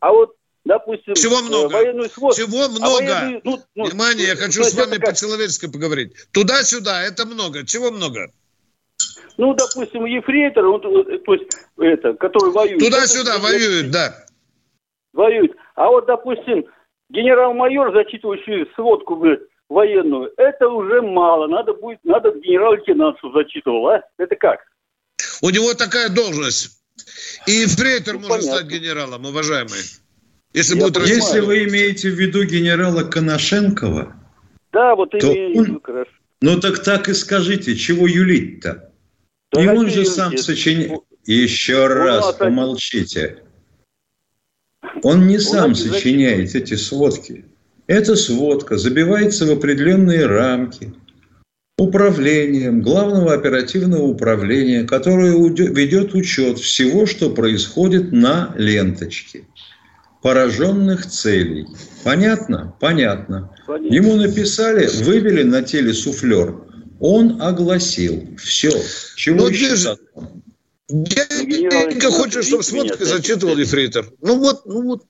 А 0.00 0.10
вот, 0.10 0.34
допустим... 0.64 1.14
Чего 1.14 1.38
э, 1.38 1.42
много? 1.42 1.72
военный 1.72 2.10
свод... 2.10 2.34
Чего 2.34 2.64
а 2.64 2.68
много? 2.68 3.04
военный- 3.04 3.40
ну, 3.44 3.60
ну, 3.76 3.84
Внимание, 3.84 4.26
я 4.26 4.34
ну, 4.34 4.40
хочу 4.40 4.64
с 4.64 4.72
значит, 4.72 4.90
вами 4.90 5.00
как? 5.00 5.10
по-человечески 5.10 5.70
поговорить. 5.70 6.12
Туда-сюда, 6.32 7.02
это 7.04 7.24
много. 7.24 7.64
Чего 7.64 7.92
много? 7.92 8.32
Ну, 9.36 9.54
допустим, 9.54 10.04
ефрейтор, 10.06 10.64
он, 10.66 10.80
э, 11.08 11.18
то 11.18 11.34
есть, 11.34 11.46
это, 11.78 12.14
который 12.14 12.52
воюет... 12.52 12.78
Туда-сюда 12.78 13.34
это- 13.34 13.42
воюют, 13.42 13.90
да. 13.90 14.24
Воюет. 15.12 15.52
А 15.74 15.88
вот, 15.88 16.06
допустим, 16.06 16.64
генерал-майор, 17.10 17.92
зачитывающий 17.92 18.70
сводку 18.74 19.16
говорит, 19.16 19.40
военную, 19.68 20.32
это 20.36 20.68
уже 20.68 21.02
мало. 21.02 21.46
Надо 21.48 21.74
будет, 21.74 21.98
надо 22.04 22.30
генерал-лейтенант 22.32 23.18
чтобы 23.18 23.42
зачитывал, 23.42 23.88
а? 23.88 24.02
Это 24.18 24.36
как? 24.36 24.60
У 25.42 25.50
него 25.50 25.74
такая 25.74 26.08
должность. 26.08 26.82
И 27.46 27.52
ефрейтор 27.52 28.14
Ну, 28.14 28.20
может 28.20 28.46
понятно. 28.46 28.56
стать 28.56 28.66
генералом, 28.68 29.26
уважаемый. 29.26 29.80
Если 30.54 30.76
Я 30.76 30.80
будет 30.82 30.94
понимаю. 30.94 31.14
Если 31.16 31.40
вы 31.40 31.64
имеете 31.64 32.08
в 32.10 32.14
виду 32.14 32.44
генерала 32.44 33.02
Коношенкова, 33.02 34.14
Да, 34.72 34.94
вот 34.94 35.10
То 35.10 35.18
имею 35.18 35.54
в 35.54 35.88
он- 35.88 36.06
ну 36.40 36.60
так 36.60 36.82
так 36.82 37.08
и 37.08 37.14
скажите, 37.14 37.76
чего 37.76 38.06
юлить-то? 38.06 38.92
Да 39.52 39.62
И 39.62 39.66
он 39.68 39.88
же 39.88 40.04
сам 40.04 40.32
юлить? 40.32 40.44
сочиняет. 40.44 41.00
Еще 41.24 41.76
Он 41.84 41.92
раз 41.92 42.26
нас- 42.26 42.36
помолчите. 42.36 43.38
Он 45.02 45.26
не 45.26 45.38
сам 45.38 45.70
не 45.70 45.74
сочиняет 45.76 46.54
эти 46.54 46.74
сводки. 46.74 47.44
Эта 47.86 48.16
сводка 48.16 48.76
забивается 48.78 49.46
в 49.46 49.50
определенные 49.50 50.26
рамки 50.26 50.92
управлением, 51.78 52.80
главного 52.82 53.34
оперативного 53.34 54.02
управления, 54.02 54.84
которое 54.84 55.32
ведет 55.32 56.14
учет 56.14 56.58
всего, 56.58 57.06
что 57.06 57.30
происходит 57.30 58.12
на 58.12 58.54
ленточке 58.56 59.44
пораженных 60.22 61.06
целей. 61.06 61.66
Понятно? 62.02 62.74
Понятно. 62.80 63.50
Понятно. 63.66 63.94
Ему 63.94 64.16
написали, 64.16 64.86
вывели 65.04 65.42
на 65.42 65.62
телесуфлер. 65.62 66.56
Он 67.00 67.40
огласил. 67.42 68.26
Все. 68.38 68.70
Чего 69.16 69.36
Ну, 69.44 69.48
еще? 69.48 69.76
же- 69.76 69.96
Дяденька 70.88 72.10
хочет, 72.10 72.44
чтобы 72.44 72.62
сводкой 72.62 73.06
зачитывал 73.06 73.56
ефрейтор. 73.56 74.06
Ну 74.20 74.38
вот, 74.38 74.66
ну 74.66 74.82
вот. 74.82 75.02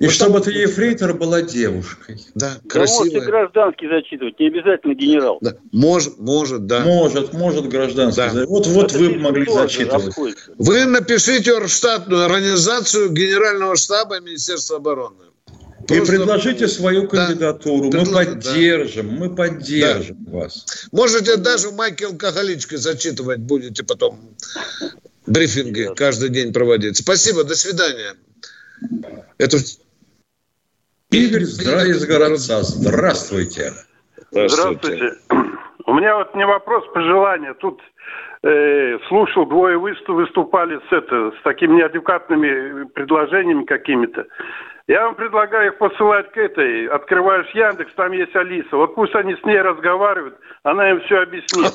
И 0.00 0.06
вот 0.06 0.14
чтобы 0.14 0.38
эта 0.38 0.50
ефрейтор 0.50 1.12
была 1.14 1.42
девушкой. 1.42 2.18
Да, 2.34 2.56
красивая. 2.68 3.04
можете 3.04 3.20
гражданский 3.20 3.86
зачитывать, 3.86 4.40
не 4.40 4.46
обязательно 4.46 4.94
генерал. 4.94 5.38
Да. 5.42 5.56
Может, 5.72 6.18
может, 6.18 6.66
да. 6.66 6.80
Может, 6.80 7.34
может 7.34 7.68
гражданский. 7.68 8.22
Да. 8.32 8.46
Вот, 8.46 8.66
вот 8.66 8.92
вы 8.92 9.18
могли 9.18 9.44
зачитывать. 9.44 10.08
Обходится. 10.08 10.52
Вы 10.56 10.86
напишите 10.86 11.68
штатную 11.68 12.24
организацию 12.24 13.10
Генерального 13.10 13.76
штаба 13.76 14.20
Министерства 14.20 14.78
обороны. 14.78 15.29
И 15.90 16.06
предложите 16.06 16.68
свою 16.68 17.08
кандидатуру. 17.08 17.90
Да. 17.90 18.00
Мы 18.00 18.12
поддержим, 18.12 19.08
да. 19.08 19.16
мы 19.18 19.34
поддержим 19.34 20.16
да. 20.20 20.38
вас. 20.38 20.88
Можете 20.92 21.36
даже 21.36 21.70
майки 21.70 22.04
алкоголичкой 22.04 22.78
зачитывать 22.78 23.40
будете 23.40 23.84
потом. 23.84 24.20
Брифинги 25.26 25.80
Нет. 25.80 25.96
каждый 25.96 26.30
день 26.30 26.52
проводить. 26.52 26.96
Спасибо, 26.96 27.44
до 27.44 27.54
свидания. 27.54 28.14
Это 29.38 29.58
Игорь 31.10 31.42
из 31.42 32.06
городца. 32.06 32.62
Здравствуйте. 32.62 33.72
Здравствуйте. 34.30 35.14
У 35.86 35.94
меня 35.94 36.16
вот 36.16 36.34
не 36.36 36.46
вопрос, 36.46 36.84
пожелание. 36.94 37.54
Тут 37.54 37.80
э, 38.42 38.98
слушал, 39.08 39.44
двое 39.46 39.76
выступ, 39.76 40.16
выступали 40.16 40.78
с, 40.88 40.92
это, 40.92 41.32
с 41.38 41.42
такими 41.42 41.78
неадекватными 41.78 42.84
предложениями 42.84 43.64
какими-то. 43.64 44.26
Я 44.86 45.06
вам 45.06 45.14
предлагаю 45.14 45.72
их 45.72 45.78
посылать 45.78 46.32
к 46.32 46.36
этой. 46.36 46.88
Открываешь 46.88 47.48
Яндекс, 47.54 47.92
там 47.94 48.12
есть 48.12 48.34
Алиса. 48.34 48.76
Вот 48.76 48.94
пусть 48.94 49.14
они 49.14 49.34
с 49.34 49.44
ней 49.44 49.60
разговаривают, 49.60 50.38
она 50.62 50.90
им 50.90 51.00
все 51.02 51.22
объяснит. 51.22 51.72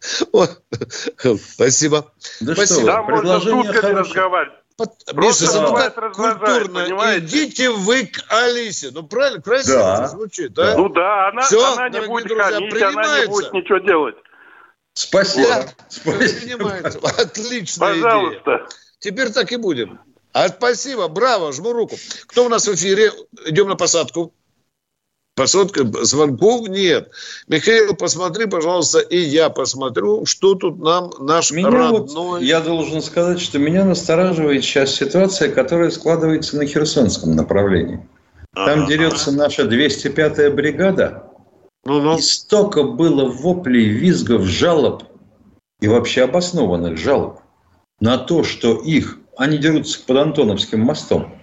Спасибо. 1.54 2.06
Да 2.40 2.54
Спасибо. 2.54 2.86
Там 2.86 3.10
можно 3.10 3.40
сутками 3.40 3.98
разговаривать. 3.98 4.58
Миша, 5.14 5.92
как 5.92 6.12
культурно. 6.14 7.18
Идите 7.18 7.70
вы 7.70 8.06
к 8.06 8.24
Алисе. 8.30 8.90
Ну, 8.92 9.02
правильно, 9.02 9.42
красиво 9.42 9.78
да. 9.78 10.06
звучит, 10.08 10.52
да? 10.54 10.76
Ну 10.76 10.88
да, 10.88 11.28
она, 11.28 11.42
Все, 11.42 11.74
она 11.74 11.88
не 11.88 12.00
будет 12.06 12.26
друзья, 12.26 12.44
хамить, 12.44 12.82
она 12.82 13.20
не 13.20 13.26
будет 13.26 13.52
ничего 13.52 13.78
делать. 13.78 14.16
Спасибо. 14.94 15.48
Да, 15.48 15.66
Спасибо. 15.88 16.72
Отличная 17.18 17.94
Пожалуйста. 17.94 18.40
идея. 18.56 18.66
Теперь 18.98 19.30
так 19.30 19.50
и 19.52 19.56
будем. 19.56 20.00
А 20.32 20.48
спасибо, 20.48 21.08
браво, 21.08 21.52
жму 21.52 21.72
руку. 21.72 21.96
Кто 22.26 22.46
у 22.46 22.48
нас 22.48 22.66
в 22.66 22.74
эфире? 22.74 23.12
Идем 23.46 23.68
на 23.68 23.76
посадку. 23.76 24.32
Посадка, 25.34 25.84
звонков 26.04 26.68
нет. 26.68 27.10
Михаил, 27.48 27.94
посмотри, 27.94 28.46
пожалуйста, 28.46 28.98
и 28.98 29.16
я 29.16 29.48
посмотрю, 29.48 30.26
что 30.26 30.54
тут 30.54 30.78
нам 30.78 31.10
наш 31.20 31.52
меня 31.52 31.70
родной... 31.70 32.02
Вот, 32.04 32.42
я 32.42 32.60
должен 32.60 33.00
сказать, 33.00 33.40
что 33.40 33.58
меня 33.58 33.86
настораживает 33.86 34.62
сейчас 34.62 34.94
ситуация, 34.94 35.50
которая 35.50 35.90
складывается 35.90 36.58
на 36.58 36.66
Херсонском 36.66 37.34
направлении. 37.34 38.06
Там 38.54 38.80
ага. 38.80 38.86
дерется 38.86 39.32
наша 39.32 39.62
205-я 39.62 40.50
бригада. 40.50 41.24
Ну-ну. 41.86 42.18
И 42.18 42.20
столько 42.20 42.82
было 42.82 43.24
воплей, 43.24 43.88
визгов, 43.88 44.42
жалоб 44.42 45.04
и 45.80 45.88
вообще 45.88 46.24
обоснованных 46.24 46.98
жалоб 46.98 47.40
на 48.00 48.18
то, 48.18 48.44
что 48.44 48.76
их, 48.76 49.18
они 49.36 49.58
дерутся 49.58 50.04
под 50.04 50.18
Антоновским 50.18 50.80
мостом, 50.80 51.34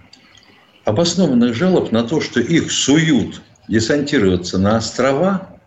обоснованных 0.84 1.54
жалоб 1.54 1.92
на 1.92 2.02
то, 2.04 2.20
что 2.20 2.40
их 2.40 2.70
суют 2.70 3.42
десантироваться 3.68 4.58
на 4.58 4.76
острова, 4.76 5.60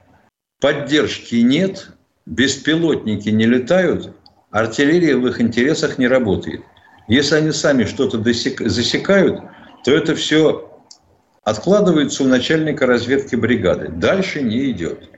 поддержки 0.59 1.35
нет, 1.35 1.89
беспилотники 2.25 3.29
не 3.29 3.45
летают, 3.45 4.13
артиллерия 4.51 5.15
в 5.17 5.27
их 5.27 5.41
интересах 5.41 5.97
не 5.97 6.07
работает. 6.07 6.61
Если 7.07 7.35
они 7.35 7.51
сами 7.51 7.83
что-то 7.83 8.23
засекают, 8.23 9.41
то 9.83 9.91
это 9.91 10.15
все 10.15 10.69
откладывается 11.43 12.23
у 12.23 12.27
начальника 12.27 12.85
разведки 12.85 13.35
бригады. 13.35 13.89
Дальше 13.89 14.41
не 14.41 14.71
идет. 14.71 15.09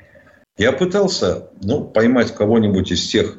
Я 0.58 0.72
пытался 0.72 1.49
ну, 1.62 1.84
поймать 1.84 2.34
кого-нибудь 2.34 2.91
из 2.91 3.08
тех 3.08 3.38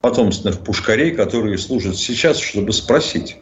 потомственных 0.00 0.60
пушкарей, 0.60 1.12
которые 1.12 1.58
служат 1.58 1.96
сейчас, 1.96 2.38
чтобы 2.38 2.72
спросить, 2.72 3.38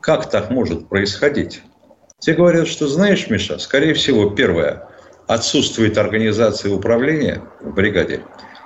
как 0.00 0.30
так 0.30 0.50
может 0.50 0.88
происходить. 0.88 1.62
Те 2.18 2.32
говорят, 2.34 2.66
что 2.66 2.88
знаешь, 2.88 3.28
Миша, 3.28 3.58
скорее 3.58 3.94
всего, 3.94 4.30
первое, 4.30 4.88
отсутствует 5.26 5.98
организация 5.98 6.72
управления 6.72 7.42
в 7.60 7.74
бригаде, 7.74 8.22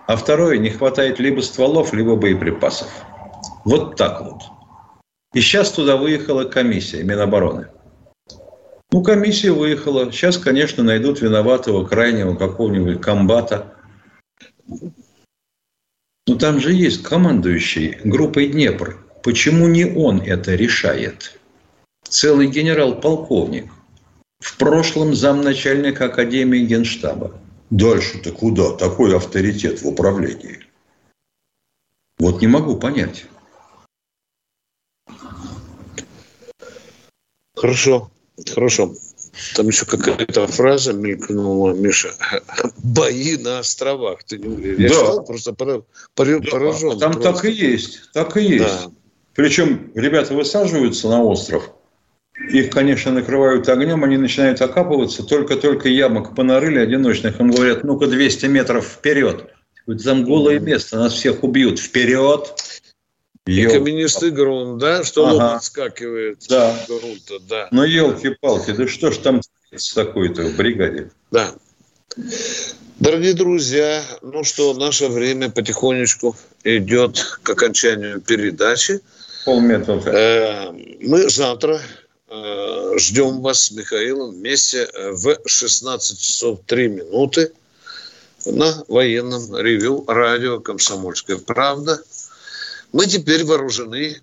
а 0.06 0.16
второе, 0.16 0.58
не 0.58 0.70
хватает 0.70 1.18
либо 1.18 1.40
стволов, 1.40 1.92
либо 1.92 2.16
боеприпасов. 2.16 2.88
Вот 3.64 3.96
так 3.96 4.22
вот. 4.22 4.42
И 5.34 5.40
сейчас 5.40 5.70
туда 5.70 5.96
выехала 5.96 6.44
комиссия 6.44 7.02
Минобороны. 7.02 7.68
Ну, 8.92 9.02
комиссия 9.04 9.52
выехала. 9.52 10.10
Сейчас, 10.10 10.36
конечно, 10.36 10.82
найдут 10.82 11.20
виноватого 11.20 11.86
крайнего 11.86 12.34
какого-нибудь 12.34 13.00
комбата. 13.00 13.72
Но 16.30 16.36
там 16.36 16.60
же 16.60 16.72
есть 16.72 17.02
командующий 17.02 17.98
группой 18.04 18.46
Днепр. 18.46 19.04
Почему 19.24 19.66
не 19.66 19.84
он 19.84 20.20
это 20.20 20.54
решает? 20.54 21.40
целый 22.04 22.46
генерал-полковник, 22.46 23.72
в 24.38 24.56
прошлом 24.56 25.16
замначальника 25.16 26.04
Академии 26.04 26.64
Генштаба. 26.64 27.34
Дальше-то 27.70 28.30
куда? 28.30 28.76
Такой 28.76 29.16
авторитет 29.16 29.82
в 29.82 29.88
управлении. 29.88 30.60
Вот 32.20 32.40
не 32.40 32.46
могу 32.46 32.76
понять. 32.76 33.26
Хорошо, 37.56 38.12
хорошо. 38.54 38.94
Там 39.54 39.68
еще 39.68 39.86
какая-то 39.86 40.46
фраза 40.46 40.92
мелькнула, 40.92 41.72
Миша. 41.72 42.12
Бои 42.82 43.36
на 43.36 43.60
островах. 43.60 44.24
Ты 44.24 44.38
не... 44.38 44.82
Я 44.82 44.88
да. 44.88 44.94
читал, 44.94 45.24
просто 45.24 45.52
поражен. 45.52 46.42
Да, 46.90 46.98
там 46.98 47.12
просто. 47.12 47.32
так 47.32 47.44
и 47.44 47.50
есть. 47.50 48.12
Так 48.12 48.36
и 48.36 48.42
есть. 48.42 48.64
Да. 48.64 48.90
Причем 49.34 49.90
ребята 49.94 50.34
высаживаются 50.34 51.08
на 51.08 51.22
остров– 51.22 51.70
их, 52.48 52.70
конечно, 52.70 53.12
накрывают 53.12 53.68
огнем, 53.68 54.02
они 54.02 54.16
начинают 54.16 54.60
окапываться, 54.62 55.22
только-только 55.22 55.88
ямок 55.88 56.34
понарыли 56.34 56.78
одиночных, 56.78 57.38
им 57.38 57.50
говорят, 57.50 57.84
ну-ка 57.84 58.06
200 58.06 58.46
метров 58.46 58.86
вперед. 58.86 59.50
Там 60.04 60.24
голое 60.24 60.58
место, 60.58 60.98
нас 60.98 61.12
всех 61.12 61.44
убьют. 61.44 61.78
Вперед! 61.78 62.54
И 63.50 63.66
каменистый 63.66 64.30
грунт, 64.30 64.78
да? 64.78 65.04
Что 65.04 65.26
ага. 65.26 65.34
лоб 65.34 65.42
отскакивает 65.56 66.38
да. 66.48 66.76
грунта, 66.88 67.38
да. 67.48 67.68
Ну, 67.70 67.84
елки-палки, 67.84 68.72
да 68.72 68.86
что 68.86 69.10
ж 69.10 69.18
там 69.18 69.40
с 69.74 69.92
такой-то 69.92 70.42
в 70.42 70.56
бригаде? 70.56 71.10
Да. 71.30 71.52
Дорогие 72.98 73.34
друзья, 73.34 74.02
ну 74.20 74.44
что, 74.44 74.74
наше 74.74 75.08
время 75.08 75.50
потихонечку 75.50 76.36
идет 76.64 77.38
к 77.42 77.50
окончанию 77.50 78.20
передачи. 78.20 79.00
Полметра. 79.44 80.02
Э, 80.06 80.72
мы 81.00 81.30
завтра 81.30 81.80
Э, 82.32 82.92
ждем 82.96 83.40
вас 83.40 83.64
с 83.64 83.70
Михаилом 83.72 84.30
вместе 84.30 84.84
э, 84.84 85.10
в 85.10 85.36
16 85.46 86.20
часов 86.20 86.60
3 86.64 86.88
минуты 86.88 87.52
на 88.46 88.84
военном 88.86 89.56
ревю 89.56 90.04
радио 90.06 90.60
«Комсомольская 90.60 91.38
правда». 91.38 92.00
Мы 92.92 93.06
теперь 93.06 93.44
вооружены 93.44 94.20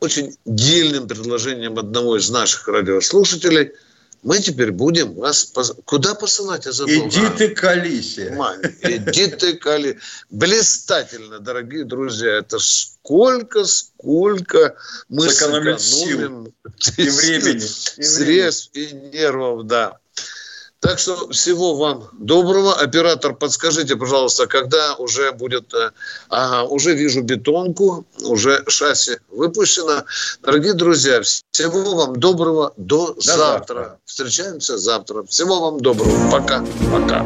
очень 0.00 0.36
дельным 0.44 1.08
предложением 1.08 1.78
одного 1.78 2.16
из 2.16 2.30
наших 2.30 2.68
радиослушателей– 2.68 3.72
мы 4.26 4.40
теперь 4.40 4.72
будем 4.72 5.14
вас... 5.14 5.44
Пос... 5.44 5.72
Куда 5.84 6.16
посылать? 6.16 6.66
Я 6.66 6.72
задумал. 6.72 7.08
Иди 7.08 7.28
ты 7.36 7.48
к 7.50 7.62
Алисе. 7.62 8.36
Иди 8.82 9.28
ты 9.28 9.54
к 9.54 9.66
Алисе. 9.68 10.00
Блистательно, 10.30 11.38
дорогие 11.38 11.84
друзья. 11.84 12.38
Это 12.38 12.58
сколько, 12.58 13.64
сколько 13.64 14.74
мы 15.08 15.28
сэкономим 15.28 15.78
сил 15.78 16.52
и 16.96 17.08
времени. 17.08 17.60
Средств 17.60 18.70
и 18.74 18.92
нервов, 19.12 19.66
да. 19.68 19.98
Так 20.80 20.98
что 20.98 21.28
всего 21.30 21.74
вам 21.76 22.08
доброго. 22.12 22.74
Оператор, 22.74 23.34
подскажите, 23.34 23.96
пожалуйста, 23.96 24.46
когда 24.46 24.94
уже 24.96 25.32
будет... 25.32 25.72
Э, 25.74 25.90
ага, 26.28 26.64
уже 26.64 26.94
вижу 26.94 27.22
бетонку, 27.22 28.06
уже 28.22 28.62
шасси 28.68 29.18
выпущено. 29.30 30.04
Дорогие 30.42 30.74
друзья, 30.74 31.22
всего 31.22 31.94
вам 31.94 32.16
доброго 32.16 32.72
до, 32.76 33.14
до 33.14 33.20
завтра. 33.20 33.46
завтра. 33.46 33.98
Встречаемся 34.04 34.76
завтра. 34.78 35.22
Всего 35.24 35.60
вам 35.60 35.80
доброго. 35.80 36.30
Пока. 36.30 36.64
Пока. 36.92 37.24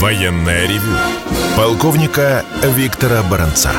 Военная 0.00 0.66
ревю. 0.66 0.98
Полковника 1.56 2.44
Виктора 2.62 3.22
Баранца. 3.22 3.72